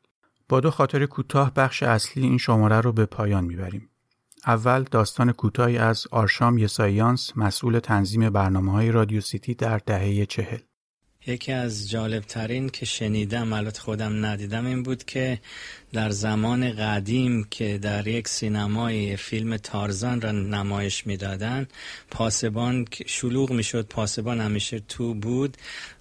با 0.50 0.60
دو 0.60 0.72
خاطر 0.72 1.06
کوتاه 1.06 1.54
بخش 1.54 1.84
اصلی 1.84 2.24
این 2.24 2.38
شماره 2.38 2.82
رو 2.82 2.92
به 2.92 3.06
پایان 3.06 3.44
می‌بریم. 3.44 3.91
اول 4.48 4.84
داستان 4.84 5.32
کوتاهی 5.32 5.78
از 5.78 6.08
آرشام 6.12 6.58
یساییانس 6.58 7.32
مسئول 7.36 7.80
تنظیم 7.80 8.30
برنامه 8.30 8.72
های 8.72 8.92
رادیو 8.92 9.22
سیتی 9.22 9.54
در 9.54 9.78
دهه 9.78 10.26
چهل. 10.26 10.58
یکی 11.28 11.52
از 11.52 11.90
جالب 11.90 12.24
ترین 12.24 12.70
که 12.70 12.86
شنیدم 12.86 13.54
البته 13.54 13.82
خودم 13.82 14.26
ندیدم 14.26 14.66
این 14.66 14.84
بود 14.84 15.04
که 15.04 15.40
در 15.94 16.10
زمان 16.10 16.72
قدیم 16.72 17.44
که 17.44 17.78
در 17.78 18.08
یک 18.08 18.28
سینمای 18.28 19.16
فیلم 19.18 19.58
تارزان 19.58 20.22
را 20.22 20.32
نمایش 20.32 21.08
می‌دادن 21.08 21.68
پاسبان 22.12 22.88
شلوغ 23.06 23.52
می‌شد 23.52 23.88
پاسبان 23.88 24.42
همیشه 24.42 24.80
تو 24.80 25.14
بود 25.14 25.58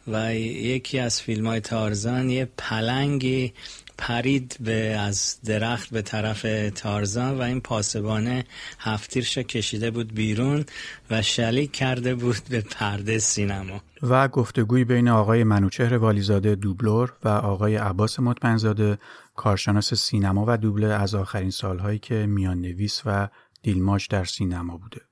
و 0.06 0.34
یکی 0.34 0.98
از 0.98 1.22
فیلم 1.22 1.46
های 1.46 1.60
تارزان 1.60 2.30
یه 2.30 2.48
پلنگی 2.58 3.52
پرید 4.00 4.56
به 4.60 4.96
از 4.98 5.38
درخت 5.44 5.90
به 5.90 6.02
طرف 6.02 6.46
تارزان 6.74 7.38
و 7.38 7.42
این 7.42 7.60
پاسبانه 7.60 8.44
هفتیرش 8.78 9.38
کشیده 9.38 9.90
بود 9.90 10.14
بیرون 10.14 10.64
و 11.10 11.22
شلیک 11.22 11.72
کرده 11.72 12.14
بود 12.14 12.40
به 12.50 12.60
پرده 12.60 13.18
سینما. 13.18 13.80
و 14.02 14.28
گفتگوی 14.28 14.84
بین 14.84 15.08
آقای 15.08 15.44
منوچهر 15.44 15.94
والیزاده 15.94 16.54
دوبلور 16.54 17.12
و 17.24 17.28
آقای 17.28 17.76
عباس 17.76 18.20
مطمئنزاده 18.20 18.98
کارشناس 19.36 19.94
سینما 19.94 20.44
و 20.48 20.56
دوبله 20.56 20.86
از 20.86 21.14
آخرین 21.14 21.50
سالهایی 21.50 21.98
که 21.98 22.26
میان 22.26 22.60
نویس 22.60 23.02
و 23.06 23.28
دیلماج 23.62 24.06
در 24.10 24.24
سینما 24.24 24.76
بوده. 24.76 25.09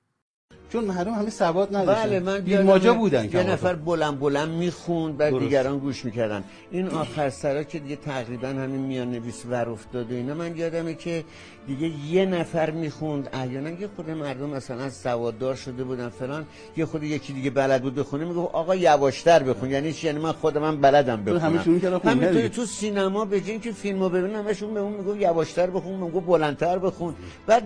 چون 0.72 0.84
مردم 0.84 1.12
همه 1.12 1.30
سواد 1.30 1.76
نداشتن. 1.76 2.02
بله 2.02 2.20
من 2.20 2.40
بیلماجا 2.40 2.94
بودن 2.94 3.24
یه 3.24 3.42
نفر 3.42 3.74
بلند 3.74 4.20
بلند 4.20 4.48
می‌خوند 4.48 5.16
و 5.18 5.38
دیگران 5.38 5.78
گوش 5.78 6.04
می‌کردن. 6.04 6.44
این 6.70 6.88
آخر 6.88 7.30
سرا 7.30 7.62
که 7.62 7.78
دیگه 7.78 7.96
تقریبا 7.96 8.48
همین 8.48 8.80
میان 8.80 9.10
نویس 9.10 9.44
ور 9.50 9.68
افتاده 9.68 10.14
اینا 10.14 10.34
من 10.34 10.56
یادمه 10.56 10.94
که 10.94 11.24
دیگه 11.66 11.90
یه 12.10 12.26
نفر 12.26 12.70
می‌خوند. 12.70 13.28
احیانا 13.32 13.70
یه 13.70 13.88
خود 13.96 14.10
مردم 14.10 14.48
مثلا 14.48 14.90
سواددار 14.90 15.54
شده 15.54 15.84
بودن 15.84 16.08
فلان 16.08 16.46
یه 16.76 16.84
خود 16.84 17.02
یکی 17.02 17.32
دیگه 17.32 17.50
بلد 17.50 17.82
بود 17.82 17.94
بخونه 17.94 18.24
می‌گفت 18.24 18.54
آقا 18.54 18.74
یواشتر 18.74 19.42
بخون. 19.42 19.70
یعنی 19.70 19.92
چی؟ 19.92 20.06
یعنی 20.06 20.18
من 20.18 20.32
خودم 20.32 20.60
من 20.60 20.80
بلدم 20.80 21.24
بخونم. 21.24 21.64
همینطوری 22.04 22.48
تو 22.48 22.66
سینما 22.66 23.24
به 23.24 23.40
که 23.40 23.72
فیلمو 23.72 24.08
ببینن 24.08 24.34
همشون 24.34 24.74
به 24.74 24.80
اون 24.80 24.92
می‌گفت 24.92 25.20
یواشتر 25.20 25.66
بخون 25.66 25.94
می‌گفت 25.94 26.26
بلندتر 26.26 26.78
بخون. 26.78 27.14
بعد 27.46 27.62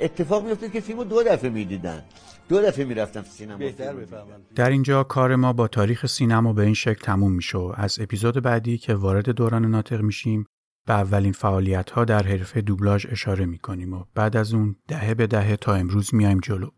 اتفاق 0.00 0.46
میفته 0.46 0.68
که 0.68 0.80
فیلمو 0.80 1.04
دو 1.04 1.22
دفعه 1.22 1.50
می‌دیدن. 1.50 2.02
دو 2.48 2.62
دفعه 2.62 2.84
می‌رفتم 2.84 3.22
سینما. 3.22 3.58
بهتر 3.58 3.94
بفهمن. 3.94 4.40
در 4.54 4.70
اینجا 4.70 5.02
کار 5.02 5.36
ما 5.36 5.52
با 5.52 5.68
تاریخ 5.68 6.06
سینما 6.06 6.52
به 6.52 6.62
این 6.62 6.74
شکل 6.74 7.00
تموم 7.04 7.32
میشه 7.32 7.58
از 7.74 7.98
اپیزود 8.00 8.42
بعدی 8.42 8.78
که 8.78 8.94
وارد 8.94 9.30
دوران 9.30 9.64
ناطق 9.64 10.00
میشیم 10.00 10.46
به 10.86 10.94
اولین 10.94 11.32
فعالیت 11.32 11.90
ها 11.90 12.04
در 12.04 12.22
حرفه 12.22 12.60
دوبلاژ 12.60 13.06
اشاره 13.10 13.46
می‌کنیم 13.46 13.92
و 13.92 14.04
بعد 14.14 14.36
از 14.36 14.54
اون 14.54 14.76
دهه 14.88 15.14
به 15.14 15.26
دهه 15.26 15.56
تا 15.56 15.74
امروز 15.74 16.14
میایم 16.14 16.40
جلو. 16.40 16.70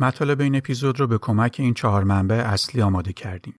مطالب 0.00 0.40
این 0.40 0.56
اپیزود 0.56 1.00
رو 1.00 1.06
به 1.06 1.18
کمک 1.18 1.56
این 1.58 1.74
چهار 1.74 2.04
منبع 2.04 2.36
اصلی 2.36 2.82
آماده 2.82 3.12
کردیم. 3.12 3.54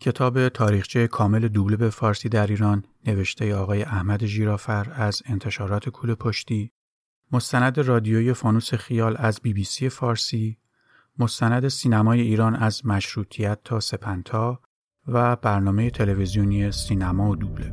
کتاب 0.00 0.48
تاریخچه 0.48 1.06
کامل 1.06 1.48
دوبله 1.48 1.76
به 1.76 1.90
فارسی 1.90 2.28
در 2.28 2.46
ایران 2.46 2.84
نوشته 3.06 3.54
آقای 3.54 3.82
احمد 3.82 4.26
ژیرافر 4.26 4.92
از 4.94 5.22
انتشارات 5.26 5.88
کول 5.88 6.14
پشتی 6.14 6.70
مستند 7.34 7.78
رادیویی 7.78 8.32
فانوس 8.32 8.74
خیال 8.74 9.16
از 9.18 9.40
بی 9.42 9.52
بی 9.52 9.64
سی 9.64 9.88
فارسی 9.88 10.58
مستند 11.18 11.68
سینمای 11.68 12.20
ایران 12.20 12.56
از 12.56 12.86
مشروطیت 12.86 13.58
تا 13.64 13.80
سپنتا 13.80 14.60
و 15.08 15.36
برنامه 15.36 15.90
تلویزیونی 15.90 16.72
سینما 16.72 17.30
و 17.30 17.36
دوبله. 17.36 17.72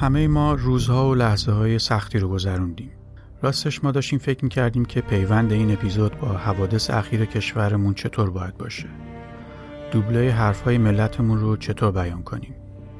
همه 0.00 0.28
ما 0.28 0.54
روزها 0.54 1.10
و 1.10 1.14
لحظه 1.14 1.52
های 1.52 1.78
سختی 1.78 2.18
رو 2.18 2.28
گذروندیم. 2.28 2.90
راستش 3.42 3.84
ما 3.84 3.90
داشتیم 3.90 4.18
فکر 4.18 4.44
می‌کردیم 4.44 4.84
که 4.84 5.00
پیوند 5.00 5.52
این 5.52 5.72
اپیزود 5.72 6.18
با 6.18 6.28
حوادث 6.28 6.90
اخیر 6.90 7.24
کشورمون 7.24 7.94
چطور 7.94 8.30
باید 8.30 8.56
باشه. 8.58 8.88
دوبله 9.92 10.32
حرفهای 10.32 10.78
ملتمون 10.78 11.38
رو 11.38 11.56
چطور 11.56 11.90
بیان 11.90 12.22
کنیم. 12.22 12.54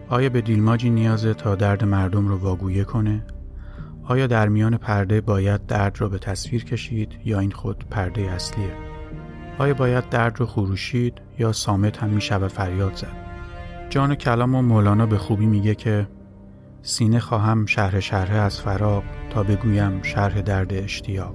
آیا 0.09 0.29
به 0.29 0.41
دیلماجی 0.41 0.91
نیازه 0.91 1.35
تا 1.35 1.55
درد 1.55 1.85
مردم 1.85 2.29
رو 2.29 2.37
واگویه 2.37 2.85
کنه؟ 2.85 3.23
آیا 4.05 4.27
در 4.27 4.49
میان 4.49 4.77
پرده 4.77 5.21
باید 5.21 5.67
درد 5.67 6.01
رو 6.01 6.09
به 6.09 6.19
تصویر 6.19 6.65
کشید 6.65 7.13
یا 7.25 7.39
این 7.39 7.51
خود 7.51 7.85
پرده 7.91 8.21
اصلیه؟ 8.21 8.73
آیا 9.59 9.75
باید 9.75 10.09
درد 10.09 10.41
رو 10.41 10.47
خروشید 10.47 11.15
یا 11.39 11.53
سامت 11.53 12.03
هم 12.03 12.11
می‌شود 12.11 12.51
فریاد 12.51 12.95
زد؟ 12.95 13.17
جان 13.91 14.15
کلام 14.15 14.55
و 14.55 14.63
مولانا 14.63 15.07
به 15.07 15.19
خوبی 15.19 15.47
میگه 15.47 15.75
که 15.75 16.07
سینه 16.83 17.21
خواهم 17.21 17.67
شرحه 17.67 18.01
شرحه 18.01 18.37
از 18.37 18.61
فراق 18.61 19.05
تا 19.31 19.43
بگویم 19.43 20.03
شرح 20.03 20.41
درد 20.41 20.73
اشتیاق. 20.73 21.35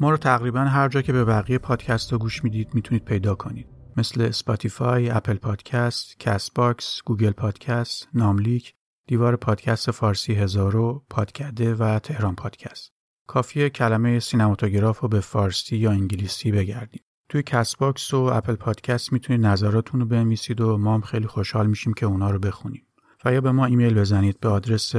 ما 0.00 0.10
رو 0.10 0.16
تقریبا 0.16 0.60
هر 0.60 0.88
جا 0.88 1.02
که 1.02 1.12
به 1.12 1.24
بقیه 1.24 1.58
پادکست 1.58 2.12
رو 2.12 2.18
گوش 2.18 2.44
می‌دید 2.44 2.74
می‌تونید 2.74 3.04
پیدا 3.04 3.34
کنید. 3.34 3.73
مثل 3.96 4.22
Spotify، 4.22 5.10
Apple 5.10 5.34
Podcast، 5.34 6.20
Castbox، 6.20 7.02
Google 7.04 7.30
Podcast، 7.30 8.08
ناملیک، 8.14 8.74
دیوار 9.06 9.36
پادکست 9.36 9.90
فارسی 9.90 10.34
هزارتو، 10.34 11.04
پادکده 11.10 11.74
و 11.74 11.98
تهران 11.98 12.34
پادکست. 12.34 12.92
کافیه 13.26 13.70
کلمه 13.70 14.20
سینماتوگراف 14.20 14.98
رو 14.98 15.08
به 15.08 15.20
فارسی 15.20 15.76
یا 15.76 15.90
انگلیسی 15.90 16.52
بگردیم. 16.52 17.02
توی 17.28 17.42
Castbox 17.42 18.14
و 18.14 18.16
Apple 18.16 18.54
Podcast 18.54 19.12
می‌تونید 19.12 19.46
نظراتون 19.46 20.00
رو 20.00 20.06
بنویسید 20.06 20.60
و 20.60 20.78
ما 20.78 20.94
هم 20.94 21.00
خیلی 21.00 21.26
خوشحال 21.26 21.66
میشیم 21.66 21.94
که 21.94 22.06
اونا 22.06 22.30
رو 22.30 22.38
بخونیم. 22.38 22.86
و 23.24 23.32
یا 23.32 23.40
به 23.40 23.52
ما 23.52 23.66
ایمیل 23.66 23.94
بزنید 23.94 24.40
به 24.40 24.48
آدرس 24.48 24.96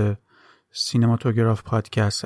cinematograph 0.74 1.60
podcast 1.72 2.26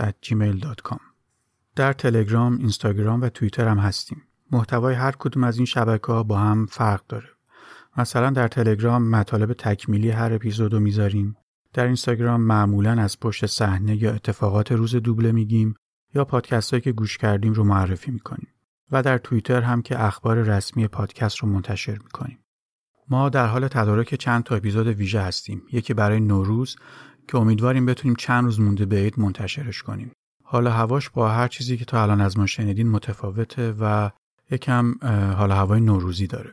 در 1.76 1.94
تلگرام، 1.94 2.58
اینستاگرام 2.58 3.22
و 3.22 3.30
توییتر 3.30 3.68
هم 3.68 3.78
هستیم. 3.78 4.22
محتوای 4.52 4.96
هر 4.96 5.12
کدوم 5.12 5.44
از 5.44 5.58
این 5.58 5.66
شبکه 5.66 6.08
ها 6.08 6.24
با 6.24 6.38
هم 6.38 6.66
فرق 6.66 7.02
داره. 7.10 7.30
مثلا 7.98 8.30
در 8.30 8.48
تلگرام 8.48 9.10
مطالب 9.10 9.54
تکمیلی 9.54 10.10
هر 10.10 10.34
اپیزود 10.34 10.74
رو 10.74 10.80
می‌ذاریم. 10.80 11.36
در 11.74 11.86
اینستاگرام 11.86 12.42
معمولا 12.42 12.92
از 12.92 13.20
پشت 13.20 13.46
صحنه 13.46 14.04
یا 14.04 14.14
اتفاقات 14.14 14.72
روز 14.72 14.96
دوبله 14.96 15.32
میگیم 15.32 15.76
یا 16.16 16.26
پادکست 16.26 16.72
هایی 16.72 16.82
که 16.82 16.92
گوش 16.92 17.18
کردیم 17.18 17.54
رو 17.54 17.64
معرفی 17.64 18.12
می‌کنیم. 18.12 18.48
و 18.92 19.04
در 19.04 19.18
توییتر 19.18 19.62
هم 19.62 19.82
که 19.82 20.04
اخبار 20.04 20.42
رسمی 20.42 20.88
پادکست 20.88 21.38
رو 21.38 21.50
منتشر 21.50 21.98
می‌کنیم. 22.04 22.40
ما 23.10 23.30
در 23.30 23.48
حال 23.48 23.68
تدارک 23.68 24.16
چند 24.16 24.44
تا 24.44 24.56
اپیزود 24.56 24.88
ویژه 24.88 25.22
هستیم. 25.22 25.62
یکی 25.72 25.94
برای 25.94 26.20
نوروز 26.20 26.76
که 27.28 27.38
امیدواریم 27.38 27.86
بتونیم 27.86 28.16
چند 28.16 28.44
روز 28.44 28.60
مونده 28.60 28.86
به 28.86 28.96
عید 28.96 29.20
منتشرش 29.20 29.84
کنیم. 29.84 30.12
حالا 30.44 30.72
هواش 30.72 31.10
با 31.10 31.30
هر 31.30 31.48
چیزی 31.48 31.78
که 31.78 31.86
تا 31.86 32.02
الان 32.02 32.22
از 32.22 32.38
ما 32.38 32.46
شنیدین 32.46 32.90
متفاوته 32.90 33.76
و 33.80 34.10
یکم 34.52 34.94
حالا 35.38 35.56
هوای 35.56 35.82
نوروزی 35.82 36.28
داره. 36.28 36.52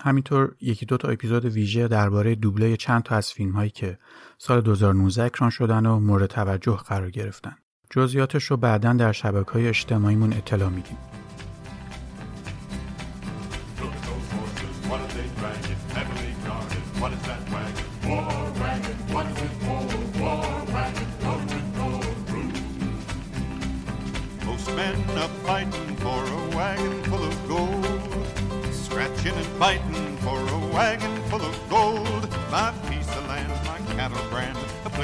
همینطور 0.00 0.54
یکی 0.60 0.86
دو 0.86 0.96
تا 0.96 1.08
اپیزود 1.08 1.44
ویژه 1.44 1.88
درباره 1.88 2.34
دوبله 2.34 2.76
چند 2.76 3.02
تا 3.02 3.16
از 3.16 3.32
فیلم 3.32 3.52
هایی 3.52 3.70
که 3.70 3.98
سال 4.38 4.60
2019 4.60 5.24
اکران 5.24 5.50
شدن 5.50 5.86
و 5.86 5.98
مورد 5.98 6.26
توجه 6.26 6.76
قرار 6.76 7.10
گرفتن. 7.10 7.56
جزئیاتش 7.90 8.44
رو 8.44 8.56
بعدا 8.56 8.92
در 8.92 9.12
شبکه 9.12 9.52
های 9.52 9.68
اجتماعیمون 9.68 10.32
اطلاع 10.32 10.68
میدیم. 10.68 10.96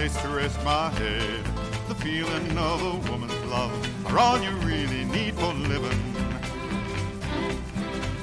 Place 0.04 0.22
to 0.22 0.28
rest 0.28 0.62
my 0.64 0.90
head. 0.90 1.44
The 1.88 1.94
feeling 1.94 2.58
of 2.58 2.82
a 2.82 3.10
woman's 3.10 3.40
love 3.44 3.72
are 4.06 4.18
all 4.18 4.38
you 4.38 4.50
really 4.56 5.04
need 5.06 5.32
for 5.34 5.54
living. 5.54 6.02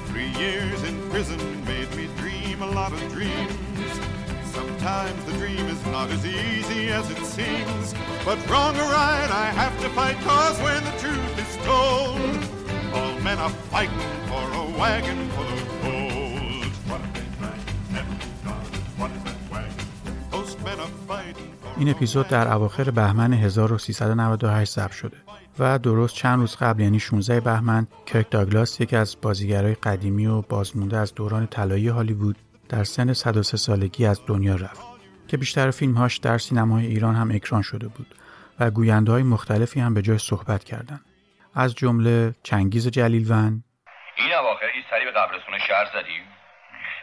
Three 0.06 0.30
years 0.40 0.80
in 0.84 0.94
prison 1.10 1.40
made 1.64 1.92
me 1.96 2.06
dream 2.18 2.62
a 2.62 2.66
lot 2.66 2.92
of 2.92 3.00
dreams. 3.10 3.90
Sometimes 4.44 5.24
the 5.24 5.32
dream 5.32 5.66
is 5.66 5.84
not 5.86 6.08
as 6.10 6.24
easy 6.24 6.90
as 6.90 7.10
it 7.10 7.24
seems. 7.24 7.94
But 8.24 8.38
wrong 8.48 8.76
or 8.76 8.88
right, 9.00 9.30
I 9.32 9.46
have 9.46 9.76
to 9.80 9.88
fight, 9.88 10.18
cause 10.18 10.56
when 10.60 10.84
the 10.84 10.96
truth 11.02 11.34
is 11.44 11.56
told, 11.66 12.20
all 12.94 13.18
men 13.22 13.38
are 13.38 13.54
fighting 13.72 14.08
for 14.28 14.44
a 14.62 14.78
wagon 14.78 15.28
full 15.30 15.48
of 15.48 15.82
gold. 15.82 16.01
این 21.82 21.90
اپیزود 21.90 22.28
در 22.28 22.52
اواخر 22.52 22.90
بهمن 22.90 23.32
1398 23.32 24.72
ضبط 24.72 24.92
شده 24.92 25.16
و 25.58 25.78
درست 25.78 26.14
چند 26.14 26.38
روز 26.38 26.56
قبل 26.56 26.80
یعنی 26.80 27.00
16 27.00 27.40
بهمن 27.40 27.86
کرک 28.06 28.30
داگلاس 28.30 28.80
یکی 28.80 28.96
از 28.96 29.16
بازیگرای 29.22 29.74
قدیمی 29.74 30.26
و 30.26 30.42
بازمونده 30.42 30.96
از 30.96 31.14
دوران 31.14 31.46
طلایی 31.46 31.88
هالیوود 31.88 32.38
در 32.68 32.84
سن 32.84 33.12
103 33.12 33.56
سالگی 33.56 34.06
از 34.06 34.20
دنیا 34.26 34.54
رفت 34.54 34.80
که 35.28 35.36
بیشتر 35.36 35.70
فیلمهاش 35.70 36.16
در 36.16 36.38
سینمای 36.38 36.86
ایران 36.86 37.14
هم 37.14 37.30
اکران 37.30 37.62
شده 37.62 37.88
بود 37.88 38.14
و 38.60 38.70
گوینده 38.70 39.12
های 39.12 39.22
مختلفی 39.22 39.80
هم 39.80 39.94
به 39.94 40.02
جای 40.02 40.18
صحبت 40.18 40.64
کردند. 40.64 41.04
از 41.54 41.74
جمله 41.74 42.34
چنگیز 42.42 42.88
جلیلون 42.88 43.64
این 44.16 44.34
اواخر 44.34 44.66
هیچ 44.74 44.84
سری 44.90 45.04
به 45.04 45.10
قبرستون 45.10 45.58
شهر 45.58 45.86
زدیم. 45.92 46.22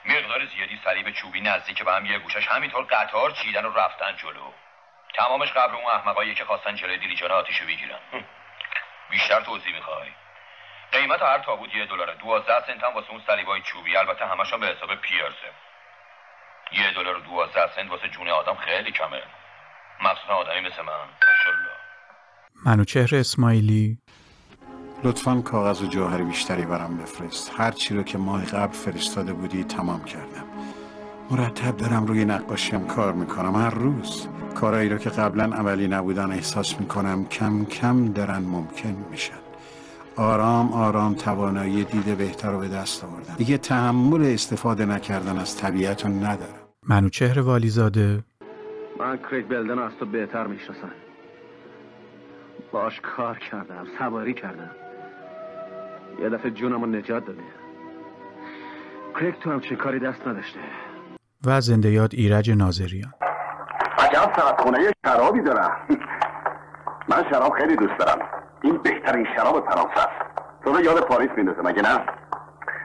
مقدار 0.05 0.39
زیادی 0.55 0.79
صلیب 0.85 1.15
چوبی 1.21 1.41
نزدیک 1.41 1.83
به 1.85 1.91
هم 1.91 2.05
یه 2.05 2.19
گوشش 2.19 2.47
همینطور 2.49 2.83
قطار 2.83 3.31
چیدن 3.31 3.65
و 3.65 3.69
رفتن 3.69 4.11
جلو. 4.21 4.68
تمامش 5.15 5.51
قبر 5.51 5.75
اون 5.75 5.85
احمقایی 5.85 6.35
که 6.35 6.45
خواستن 6.45 6.75
جلوی 6.75 6.97
دیلیجان 6.97 7.31
آتیشو 7.31 7.65
بگیرن. 7.65 7.99
بیشتر 9.11 9.41
توضیح 9.41 9.75
می‌خوای؟ 9.75 10.09
قیمت 10.91 11.21
هر 11.21 11.39
تابوت 11.39 11.75
یه 11.75 11.85
دلاره. 11.85 12.15
دوازده 12.15 12.65
سنت 12.67 12.83
هم 12.83 12.93
واسه 12.93 13.11
اون 13.11 13.21
صلیبای 13.27 13.61
چوبی. 13.61 13.97
البته 13.97 14.25
همشون 14.25 14.59
به 14.59 14.67
حساب 14.67 14.95
پیرسه 14.95 15.49
یه 16.71 16.93
دلار 16.93 17.17
و 17.17 17.19
دوازده 17.19 17.75
سنت 17.75 17.91
واسه 17.91 18.07
جون 18.07 18.29
آدم 18.29 18.55
خیلی 18.55 18.91
کمه. 18.91 19.23
مخصوصا 20.03 20.33
آدمی 20.33 20.59
مثل 20.59 20.81
من. 20.81 20.93
منو 22.65 22.83
چهر 22.83 23.15
اسماعیلی. 23.15 23.97
لطفا 25.03 25.41
کاغذ 25.41 25.83
و 25.83 25.87
جوهر 25.87 26.23
بیشتری 26.23 26.65
برام 26.65 26.97
بفرست. 26.97 27.59
هر 27.59 27.71
چی 27.71 27.95
رو 27.95 28.03
که 28.03 28.17
ماه 28.17 28.45
قبل 28.45 28.73
فرستاده 28.73 29.33
بودی 29.33 29.63
تمام 29.63 30.05
کردم. 30.05 30.45
مرتب 31.31 31.77
دارم 31.77 32.05
روی 32.05 32.25
نقاشیم 32.25 32.87
کار 32.87 33.13
می‌کنم. 33.13 33.55
هر 33.55 33.69
روز 33.69 34.27
کارایی 34.55 34.89
رو 34.89 34.97
که 34.97 35.09
قبلا 35.09 35.43
عملی 35.43 35.87
نبودن 35.87 36.31
احساس 36.31 36.79
می‌کنم 36.79 37.25
کم 37.25 37.65
کم 37.65 38.05
دارن 38.05 38.37
ممکن 38.37 38.95
میشن. 39.11 39.33
آرام 40.15 40.73
آرام 40.73 41.13
توانایی 41.13 41.83
دید 41.83 42.17
بهتر 42.17 42.51
رو 42.51 42.59
به 42.59 42.67
دست 42.67 43.03
آوردم 43.03 43.33
دیگه 43.37 43.57
تحمل 43.57 44.33
استفاده 44.33 44.85
نکردن 44.85 45.37
از 45.37 45.57
طبیعت 45.57 46.05
رو 46.05 46.11
ندارم. 46.11 46.59
منوچهر 46.83 47.39
والیزاده. 47.39 48.23
من 48.99 49.17
کریگ 49.17 49.47
بلدن 49.47 49.79
از 49.79 49.91
تو 49.99 50.05
بهتر 50.05 50.47
می‌شناسم. 50.47 50.91
باش 52.71 53.01
کار 53.01 53.39
کردم 53.51 53.87
سواری 53.99 54.33
کردم. 54.33 54.71
یه 56.21 56.29
دفعه 56.29 56.51
جونم 56.51 56.81
رو 56.81 56.87
نجات 56.87 57.25
داده 57.25 57.41
کریگ 59.19 59.35
تو 59.35 59.51
همچین 59.51 59.77
کاری 59.77 59.99
دست 59.99 60.27
نداشته؟ 60.27 60.59
و 61.45 61.61
زنده 61.61 61.91
یاد 61.91 62.09
ایرج 62.13 62.51
ناظریان. 62.51 63.13
عجب 63.97 64.33
سرطخونه 64.35 64.77
خونه 64.77 64.93
شرابی 65.05 65.41
دارم. 65.41 65.71
من 67.09 67.23
شراب 67.31 67.53
خیلی 67.53 67.75
دوست 67.75 67.97
دارم. 67.99 68.19
این 68.61 68.77
بهترین 68.77 69.27
شراب 69.35 69.69
فرانسه 69.69 69.99
است. 69.99 70.31
تو 70.63 70.73
رو 70.73 70.81
یاد 70.81 70.99
پاریس 70.99 71.29
میندازه 71.37 71.61
مگه 71.61 71.81
نه؟ 71.81 72.05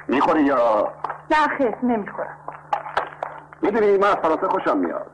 می‌خوری 0.08 0.42
یا؟ 0.42 0.92
نه 1.30 1.56
خیر 1.58 1.74
نمی‌خورم. 1.82 2.36
می‌دونی 3.62 3.98
من 3.98 4.08
از 4.08 4.16
فرانسه 4.16 4.48
خوشم 4.48 4.78
میاد. 4.78 5.10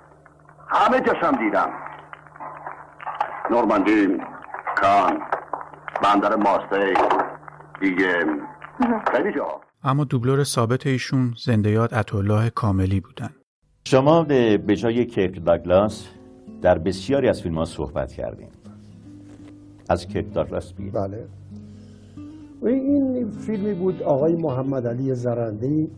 همه 0.69 1.01
جاشم 1.01 1.33
دیدم. 1.33 1.71
نورماندی 3.51 4.23
کان 4.77 5.23
بندر 6.03 6.37
مارسی 6.37 6.95
دیگه. 7.81 8.27
خیلی 9.13 9.33
جا. 9.33 9.61
اما 9.83 10.05
دوبلور 10.05 10.45
ثابت 10.45 10.87
ایشون 10.87 11.35
زنده 11.45 11.71
یاد 11.71 11.95
عطالله 11.95 12.51
کاملی 12.51 13.01
بودن. 13.01 13.29
شما 13.85 14.23
به 14.67 14.77
جای 14.77 15.07
کرک 15.07 15.45
داگلاس 15.47 16.09
در 16.63 16.79
بسیاری 16.79 17.29
از 17.29 17.43
فیلم 17.43 17.59
ها 17.59 17.65
صحبت 17.65 18.13
کردیم 18.13 18.49
از 19.89 20.07
کردار 20.07 20.49
راست 20.49 20.75
بله. 20.77 21.27
این 22.67 23.31
فیلمی 23.31 23.75
بود 23.75 24.03
آقای 24.03 24.37
محمد 24.37 24.87
علی 24.87 25.15
زرنده 25.15 25.89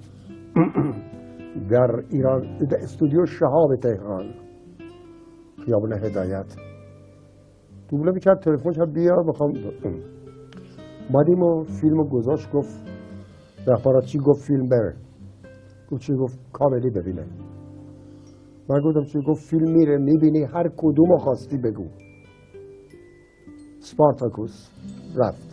در 1.70 2.04
ایران 2.10 2.56
در 2.56 2.76
استودیو 2.82 3.26
شهاب 3.26 3.76
تهران. 3.76 4.34
خیابون 5.66 5.92
هدایت. 5.92 6.56
دوبله 7.88 8.12
می‌کرد 8.12 8.40
تلفن 8.40 8.72
کرد 8.72 8.92
بیا 8.92 9.16
بخوام 9.28 9.52
مادیم 11.10 11.42
و 11.42 11.64
فیلم 11.64 12.04
گذاشت 12.04 12.50
گفت 12.50 12.91
چی 14.04 14.18
گفت 14.18 14.46
فیلم 14.46 14.68
بره؟ 14.68 14.94
گفت 15.90 16.02
چی 16.02 16.14
گفت؟ 16.14 16.38
کاملی 16.52 16.90
ببینه. 16.90 17.26
من 18.68 18.80
گفتم 18.80 19.04
چی 19.04 19.18
گفت؟ 19.28 19.50
فیلم 19.50 19.72
میره 19.72 19.98
می‌بینی 19.98 20.42
هر 20.42 20.68
کدوم 20.76 21.16
خواستی 21.18 21.58
بگو. 21.58 21.86
سپارتاکوس 23.80 24.70
رفت. 25.18 25.52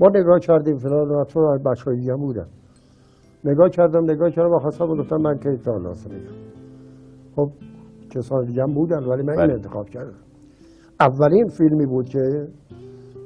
ما 0.00 0.08
نگاه 0.14 0.38
کردیم 0.38 0.76
فلان 0.76 1.24
تو 1.24 1.58
بچه 1.66 1.84
های 1.84 1.96
دیگه 1.96 2.14
بودن. 2.14 2.46
نگاه 3.44 3.68
کردم 3.68 4.10
نگاه 4.10 4.30
کردم 4.30 4.50
و 4.50 4.58
خواستم 4.58 4.86
گفتم 4.86 5.16
من 5.16 5.38
که 5.38 5.56
تالاس 5.64 6.06
میگم 6.06 6.50
خب 7.36 7.50
کسان 8.10 8.44
دیگه 8.44 8.62
هم 8.62 8.74
بودن 8.74 9.04
ولی 9.04 9.22
من 9.22 9.32
این 9.32 9.46
بله. 9.46 9.52
انتخاب 9.52 9.88
کردم. 9.88 10.14
اولین 11.00 11.48
فیلمی 11.48 11.86
بود 11.86 12.08
که 12.08 12.48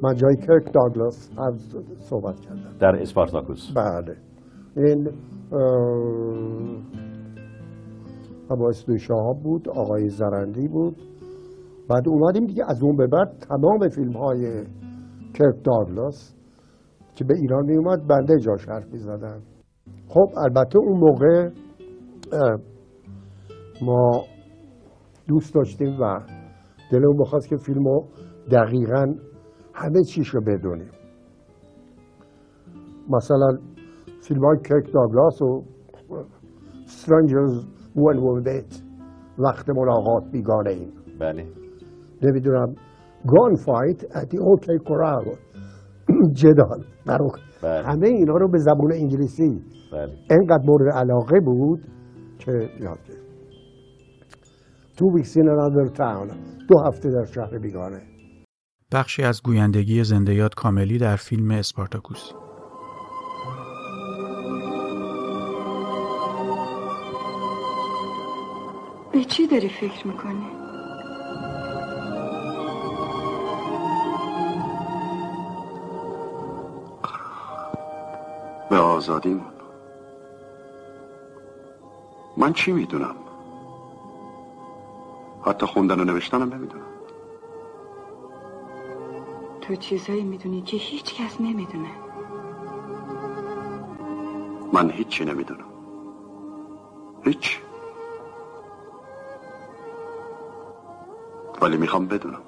من 0.02 0.14
جای 0.14 0.36
کرک 0.36 0.72
داگلاس 0.72 1.30
هم 1.38 1.56
صحبت 1.98 2.40
کردم. 2.40 2.76
در 2.80 2.96
اسپارتاکوس. 3.00 3.72
بله. 3.76 4.16
این 4.76 5.08
عباس 8.50 8.86
دوشاب 8.86 9.42
بود 9.42 9.68
آقای 9.68 10.08
زرندی 10.08 10.68
بود. 10.68 10.96
بعد 11.88 12.08
اومدیم 12.08 12.46
دیگه 12.46 12.64
از 12.68 12.82
اون 12.82 12.96
به 12.96 13.06
بعد 13.06 13.28
تمام 13.48 13.88
فیلم 13.88 14.12
های 14.12 14.64
کرک 15.34 15.54
داگلاس 15.64 16.34
که 17.14 17.24
به 17.24 17.34
ایران 17.34 17.64
می 17.66 17.76
اومد 17.76 18.06
بنده 18.06 18.38
جاش 18.38 18.68
حرف 18.68 18.92
می 18.92 18.98
زدن 18.98 19.40
خب 20.08 20.26
البته 20.36 20.78
اون 20.78 20.98
موقع 20.98 21.48
ما 23.82 24.24
دوست 25.28 25.54
داشتیم 25.54 26.00
و 26.00 26.20
دلمون 26.92 27.16
بخواست 27.20 27.48
که 27.48 27.56
فیلم 27.56 27.84
رو 27.84 28.04
دقیقا 28.50 29.14
همه 29.74 30.02
چیش 30.02 30.28
رو 30.28 30.40
بدونیم. 30.40 30.90
مثلا 33.10 33.58
فیلم 34.20 34.44
های 34.44 34.58
کرک 34.68 34.92
داگلاس 34.92 35.42
و 35.42 35.62
When 37.96 38.18
We 38.18 38.44
Meet 38.46 38.82
وقت 39.38 39.70
ملاقات 39.70 40.24
بیگانه 40.32 40.70
ایم. 40.70 40.92
بله. 41.20 41.46
نمی‌دونم 42.22 42.74
Gunfight 43.26 44.16
at 44.16 44.34
O.K. 44.34 44.78
Corral 44.78 45.24
جدال 46.32 46.84
بله. 47.06 47.82
همه 47.86 48.08
اینا 48.08 48.34
رو 48.34 48.48
به 48.48 48.58
زبون 48.58 48.92
انگلیسی. 48.92 49.62
بله. 49.92 50.12
انقدر 50.30 50.64
مورد 50.66 50.94
علاقه 50.94 51.40
بود 51.40 51.80
که 52.38 52.52
یاد 52.80 52.98
تو 54.96 55.10
ویکس 55.14 55.36
این 55.36 55.46
another 55.46 55.96
town 55.96 56.34
دو 56.68 56.78
هفته 56.86 57.10
در 57.10 57.24
شهر 57.24 57.58
بیگانه. 57.58 58.13
بخشی 58.92 59.22
از 59.22 59.42
گویندگی 59.42 60.04
زندیات 60.04 60.54
کاملی 60.54 60.98
در 60.98 61.16
فیلم 61.16 61.50
اسپارتاکوس. 61.50 62.30
به 69.12 69.24
چی 69.24 69.46
داری 69.46 69.68
فکر 69.68 70.06
می‌کنی؟ 70.06 70.46
به 78.70 78.76
آزادیمون 78.76 79.52
من 82.36 82.52
چی 82.52 82.72
می‌دونم؟ 82.72 83.16
حتی 85.46 85.66
خوندن 85.66 86.00
و 86.00 86.04
نوشتنم 86.04 86.54
نمی‌دونم. 86.54 86.93
تو 89.68 89.76
چیزایی 89.76 90.22
می‌دونی 90.22 90.62
که 90.62 90.76
هیچ 90.76 91.14
کس 91.14 91.40
نمی‌دونه. 91.40 91.90
من 94.72 94.90
هیچی 94.90 95.24
نمی‌دونم. 95.24 95.64
هیچ. 97.24 97.60
ولی 101.62 101.76
می‌خوام 101.76 102.06
بدونم. 102.06 102.42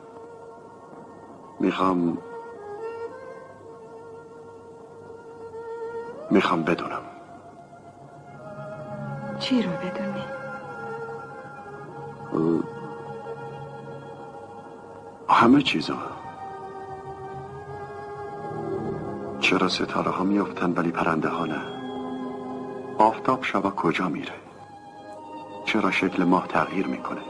می‌خوام 1.60 2.18
می‌خوام 6.30 6.62
بدونم. 6.62 7.02
چی 9.38 9.62
رو 9.62 9.70
بدونی؟ 9.70 10.24
همه 15.28 15.62
چیزو 15.62 15.94
چرا 19.46 19.68
ستاره 19.68 20.10
ها 20.10 20.24
میافتن 20.24 20.72
ولی 20.72 20.90
پرنده 20.90 21.28
ها 21.28 21.46
نه؟ 21.46 21.60
آفتاب 22.98 23.42
شبا 23.42 23.70
کجا 23.70 24.08
میره؟ 24.08 24.32
چرا 25.66 25.90
شکل 25.90 26.24
ماه 26.24 26.46
تغییر 26.48 26.86
می‌کنه؟ 26.86 27.20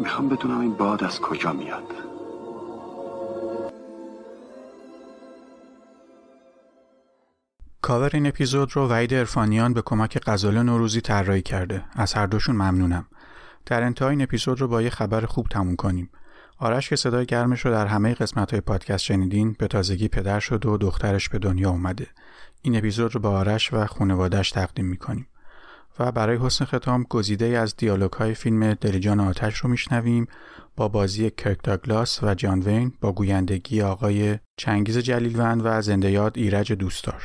می‌خوام 0.00 0.28
بدونم 0.28 0.60
این 0.60 0.74
باد 0.74 1.04
از 1.04 1.20
کجا 1.20 1.52
میاد. 1.52 1.94
کاور 7.82 8.10
این 8.14 8.26
اپیزود 8.26 8.76
رو 8.76 8.88
وحید 8.88 9.14
ارفانیان 9.14 9.74
به 9.74 9.82
کمک 9.82 10.18
غزال 10.26 10.62
نوروزی 10.62 11.00
طراحی 11.00 11.42
کرده. 11.42 11.84
از 11.92 12.14
هر 12.14 12.26
دوشون 12.26 12.56
ممنونم. 12.56 13.06
در 13.66 13.82
انتهای 13.82 14.10
این 14.10 14.22
اپیزود 14.22 14.60
رو 14.60 14.68
با 14.68 14.82
یه 14.82 14.90
خبر 14.90 15.26
خوب 15.26 15.46
تموم 15.48 15.76
کنیم. 15.76 16.10
آرش 16.62 16.88
که 16.88 16.96
صدای 16.96 17.26
گرمش 17.26 17.60
رو 17.60 17.70
در 17.70 17.86
همه 17.86 18.14
قسمت 18.14 18.50
های 18.50 18.60
پادکست 18.60 19.04
شنیدین 19.04 19.56
به 19.58 19.68
تازگی 19.68 20.08
پدر 20.08 20.40
شد 20.40 20.66
و 20.66 20.78
دخترش 20.78 21.28
به 21.28 21.38
دنیا 21.38 21.70
اومده. 21.70 22.06
این 22.62 22.76
اپیزود 22.76 23.14
رو 23.14 23.20
با 23.20 23.30
آرش 23.30 23.72
و 23.72 23.86
خانوادش 23.86 24.50
تقدیم 24.50 24.86
می‌کنیم. 24.86 25.28
و 25.98 26.12
برای 26.12 26.36
حسن 26.36 26.64
ختام 26.64 27.02
گزیده 27.02 27.46
از 27.46 27.76
دیالوگ 27.76 28.12
های 28.12 28.34
فیلم 28.34 28.74
دلیجان 28.74 29.20
آتش 29.20 29.58
رو 29.58 29.70
میشنویم 29.70 30.26
با 30.76 30.88
بازی 30.88 31.30
کرک 31.30 31.58
داگلاس 31.64 32.22
و 32.22 32.34
جان 32.34 32.60
وین 32.60 32.92
با 33.00 33.12
گویندگی 33.12 33.82
آقای 33.82 34.38
چنگیز 34.56 34.98
جلیلوند 34.98 35.62
و 35.64 35.80
زنده 35.80 36.10
یاد 36.10 36.32
ایرج 36.36 36.72
دوستدار. 36.72 37.22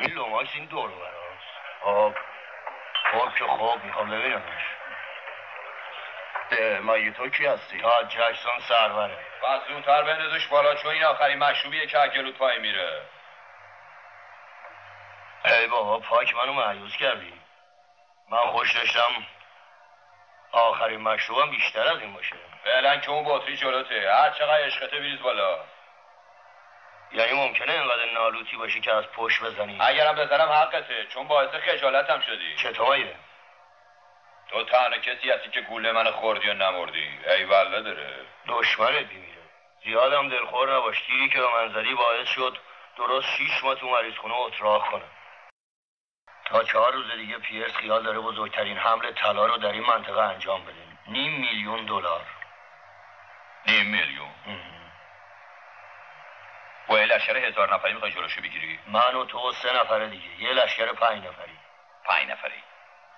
این 0.00 0.10
لوماش 0.14 0.48
این 0.54 0.68
دور 0.68 0.88
براست 0.88 1.52
خب 1.84 2.12
خب 3.12 3.38
که 3.38 3.44
خوب 3.44 3.84
می‌خوام 3.86 4.10
ببینمش. 4.10 4.81
اه، 6.52 6.80
مگه 6.80 7.12
تو 7.12 7.28
کی 7.28 7.46
هستی؟ 7.46 7.80
تا 7.80 8.02
جکسون 8.02 8.60
سروره 8.68 9.16
و 9.42 9.60
زودتر 9.68 10.02
بندازش 10.02 10.46
بالا 10.46 10.74
چون 10.74 10.90
این 10.90 11.04
آخرین 11.04 11.38
مشروبیه 11.38 11.86
که 11.86 12.00
اگلوت 12.00 12.38
پای 12.38 12.58
میره. 12.58 13.02
ای 15.44 15.66
بابا 15.66 15.98
پاک 15.98 16.34
منو 16.34 16.52
معیوز 16.52 16.96
کردی. 16.96 17.32
من 18.30 18.38
خوش 18.38 18.76
داشتم 18.76 19.26
آخرین 20.52 21.00
مشروبم 21.00 21.50
بیشتر 21.50 21.88
از 21.88 21.98
این 21.98 22.14
باشه. 22.14 22.36
فعلا 22.64 22.96
که 22.96 23.10
اون 23.10 23.24
بطری 23.24 23.56
جلوته. 23.56 24.12
هر 24.14 24.30
چقدر 24.30 24.64
عشقته 24.64 24.96
بریز 24.96 25.22
بالا. 25.22 25.58
یعنی 27.12 27.32
ممکنه 27.32 27.72
اینقدر 27.72 28.12
نالوتی 28.14 28.56
باشی 28.56 28.80
که 28.80 28.92
از 28.92 29.04
پشت 29.06 29.42
بزنی؟ 29.42 29.78
اگرم 29.80 30.14
بزنم 30.14 30.48
حقته 30.48 31.06
چون 31.14 31.28
باعث 31.28 31.50
خجالتم 31.50 32.20
شدی. 32.20 32.56
چطوریه؟ 32.56 33.16
تو 34.52 34.64
تنها 34.64 34.98
کسی 34.98 35.30
هستی 35.30 35.50
که 35.50 35.60
گوله 35.60 35.92
من 35.92 36.10
خوردی 36.10 36.50
و 36.50 36.54
نمردی. 36.54 37.18
ای 37.26 37.44
والله 37.44 37.82
داره 37.82 38.26
دشمنت 38.48 39.06
میمیره 39.06 39.42
زیادم 39.84 40.28
دلخور 40.28 40.76
نباش. 40.76 41.02
تیری 41.06 41.28
که 41.28 41.40
به 41.40 41.48
من 41.48 41.68
زدی 41.68 41.94
باعث 41.94 42.28
شد 42.28 42.58
درست 42.96 43.26
شیش 43.36 43.64
ماه 43.64 43.74
تو 43.74 43.88
مریض 43.88 44.14
خونه 44.14 44.34
اتراق 44.34 44.90
کنم. 44.90 45.10
تا 46.44 46.64
چهار 46.64 46.92
روز 46.92 47.10
دیگه 47.10 47.38
پیرس 47.38 47.76
خیال 47.76 48.02
داره 48.02 48.18
بزرگترین 48.18 48.78
حمل 48.78 49.12
طلا 49.12 49.46
رو 49.46 49.56
در 49.56 49.72
این 49.72 49.86
منطقه 49.86 50.20
انجام 50.20 50.64
بده. 50.64 50.86
نیم 51.06 51.40
میلیون 51.40 51.84
دلار. 51.84 52.26
نیم 53.66 53.86
میلیون؟ 53.86 54.30
با 56.86 56.98
یه 56.98 57.06
لشکر 57.06 57.36
هزار 57.36 57.74
نفری 57.74 57.92
می‌خوای 57.92 58.12
جلوشو 58.12 58.40
بگیری؟ 58.40 58.78
من 58.86 59.14
و 59.14 59.24
تو 59.24 59.48
و 59.48 59.52
سه 59.52 59.80
نفر 59.80 60.04
دیگه. 60.04 60.42
یه 60.42 60.52
لشکر 60.52 60.92
پنج 60.92 61.24
نفری. 61.24 61.58
پنج 62.04 62.30
نفری. 62.30 62.62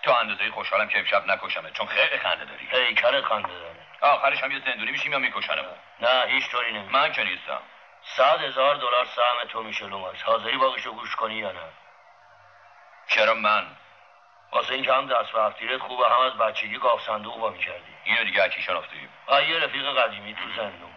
تا 0.05 0.19
اندازه 0.19 0.51
خوشحالم 0.51 0.89
که 0.89 0.99
امشب 0.99 1.27
نکشمه 1.27 1.71
چون 1.71 1.87
خیلی 1.87 2.19
خنده 2.19 2.45
داری. 2.45 2.67
هیکل 2.67 3.23
خنده 3.23 3.49
داره. 3.49 3.77
آخرش 4.01 4.43
هم 4.43 4.53
یه 4.53 4.61
زندونی 4.65 4.91
میشیم 4.91 5.13
یا 5.13 5.19
میکشنمون؟ 5.19 5.75
نه 6.01 6.25
هیچ 6.27 6.51
طوری 6.51 6.73
نمیشه. 6.73 6.93
من 6.93 7.13
که 7.13 7.25
نیستم. 7.25 7.61
صد 8.17 8.41
هزار 8.41 8.75
دلار 8.75 9.05
سهم 9.05 9.49
تو 9.49 9.63
میشه 9.63 9.87
لوماس. 9.87 10.23
حاضری 10.23 10.57
باقیشو 10.57 10.93
گوش 10.93 11.17
کنی 11.17 11.35
یا 11.35 11.53
نه؟ 11.53 11.69
چرا 13.09 13.35
من؟ 13.35 13.67
واسه 14.53 14.75
اینکه 14.75 14.93
هم 14.93 15.07
دست 15.07 15.35
و 15.35 15.41
هفتیرت 15.41 15.81
خوبه 15.81 16.09
هم 16.09 16.21
از 16.21 16.33
بچگی 16.39 16.79
گاف 16.79 17.07
صندوق 17.07 17.41
با 17.41 17.51
می‌کردی. 17.51 17.95
اینو 18.05 18.25
دیگه 18.25 18.43
اکی 18.43 18.63
شناختی 18.63 19.09
یه 19.29 19.59
رفیق 19.59 19.99
قدیمی 19.99 20.35
تو 20.35 20.53
زندون. 20.57 20.95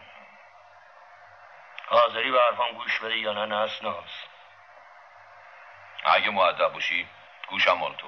حاضری 1.90 2.32
به 2.32 2.40
حرفم 2.42 2.72
گوش 2.72 3.00
بده 3.00 3.18
یا 3.18 3.34
نه 3.34 3.46
نسناس 3.46 4.24
اگه 6.06 6.30
معدب 6.30 6.74
باشی 6.74 7.08
گوشم 7.50 7.74
مال 7.74 7.96
تو. 7.96 8.08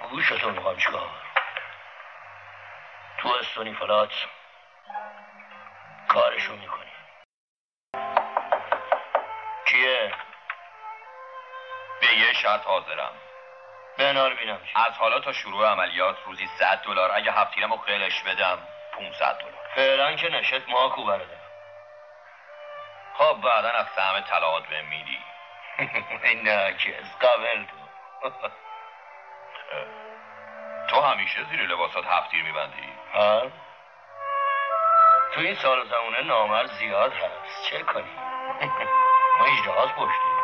گوشتو 0.00 0.50
می‌خوام 0.50 0.76
چیکار 0.76 1.10
تو 3.18 3.28
استونی 3.28 3.74
فلات 3.74 4.12
کارشو 6.08 6.56
می‌کنی. 6.56 6.92
کیه؟ 9.66 10.12
به 12.00 12.06
یه 12.18 12.32
شرط 12.32 12.64
حاضرم. 12.64 13.12
بنار 13.98 14.34
بینم 14.34 14.58
چی. 14.64 14.72
از 14.74 14.92
حالا 14.92 15.20
تا 15.20 15.32
شروع 15.32 15.66
عملیات 15.66 16.16
روزی 16.26 16.48
100 16.58 16.82
دلار 16.84 17.12
اگه 17.12 17.32
هفتیرمو 17.32 17.76
خیلش 17.76 18.22
بدم 18.22 18.58
500 18.92 19.38
دلار. 19.38 19.68
فعلا 19.74 20.16
که 20.16 20.28
نشت 20.28 20.68
ماکو 20.68 21.04
برده. 21.04 21.38
خب 23.14 23.40
بعدا 23.44 23.70
از 23.70 23.86
سهم 23.96 24.20
طلاقات 24.20 24.66
به 24.66 24.82
میدی. 24.82 25.18
نه 26.44 26.72
کس 26.72 27.16
قبل 27.20 27.64
تو. 27.64 28.30
تو 30.90 31.00
همیشه 31.00 31.44
زیر 31.50 31.60
لباسات 31.62 32.04
هفتیر 32.06 32.44
میبندی. 32.44 32.92
ها 33.14 33.42
تو 35.34 35.40
این 35.40 35.54
سال 35.54 35.88
زمونه 35.88 36.22
نامر 36.22 36.66
زیاد 36.66 37.12
هست. 37.12 37.70
چه 37.70 37.82
کنی؟ 37.82 38.16
ما 39.38 39.46
اجراحات 39.46 39.92
پشتیم. 39.92 40.38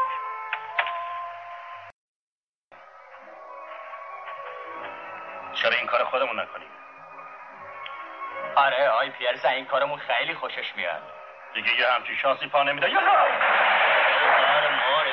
چرا 5.55 5.77
این 5.77 5.87
کار 5.87 6.05
خودمون 6.05 6.41
نکنیم؟ 6.41 6.69
آره 8.57 8.89
آی 8.89 9.11
پیرز 9.11 9.45
این 9.45 9.67
کارمون 9.67 9.99
خیلی 9.99 10.35
خوشش 10.35 10.77
میاد. 10.77 11.03
دیگه 11.55 11.75
یه 11.75 11.89
همچین 11.89 12.17
شانسی 12.17 12.47
پا 12.47 12.63
نمیده. 12.63 12.91
یا 12.91 13.01
مار 13.01 13.29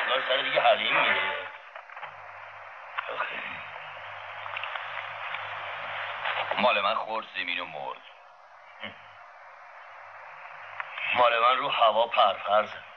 انگار 0.02 0.22
سر 0.28 0.42
دیگه 0.42 0.60
حلیم 0.60 1.00
میره. 1.00 1.32
مال 6.62 6.80
من 6.80 6.94
خورد 6.94 7.26
زمین 7.34 7.60
و 7.60 7.64
مرد. 7.64 8.00
مال 11.14 11.38
من 11.38 11.56
رو 11.56 11.68
هوا 11.68 12.06
پرپر 12.06 12.66
زد. 12.66 12.91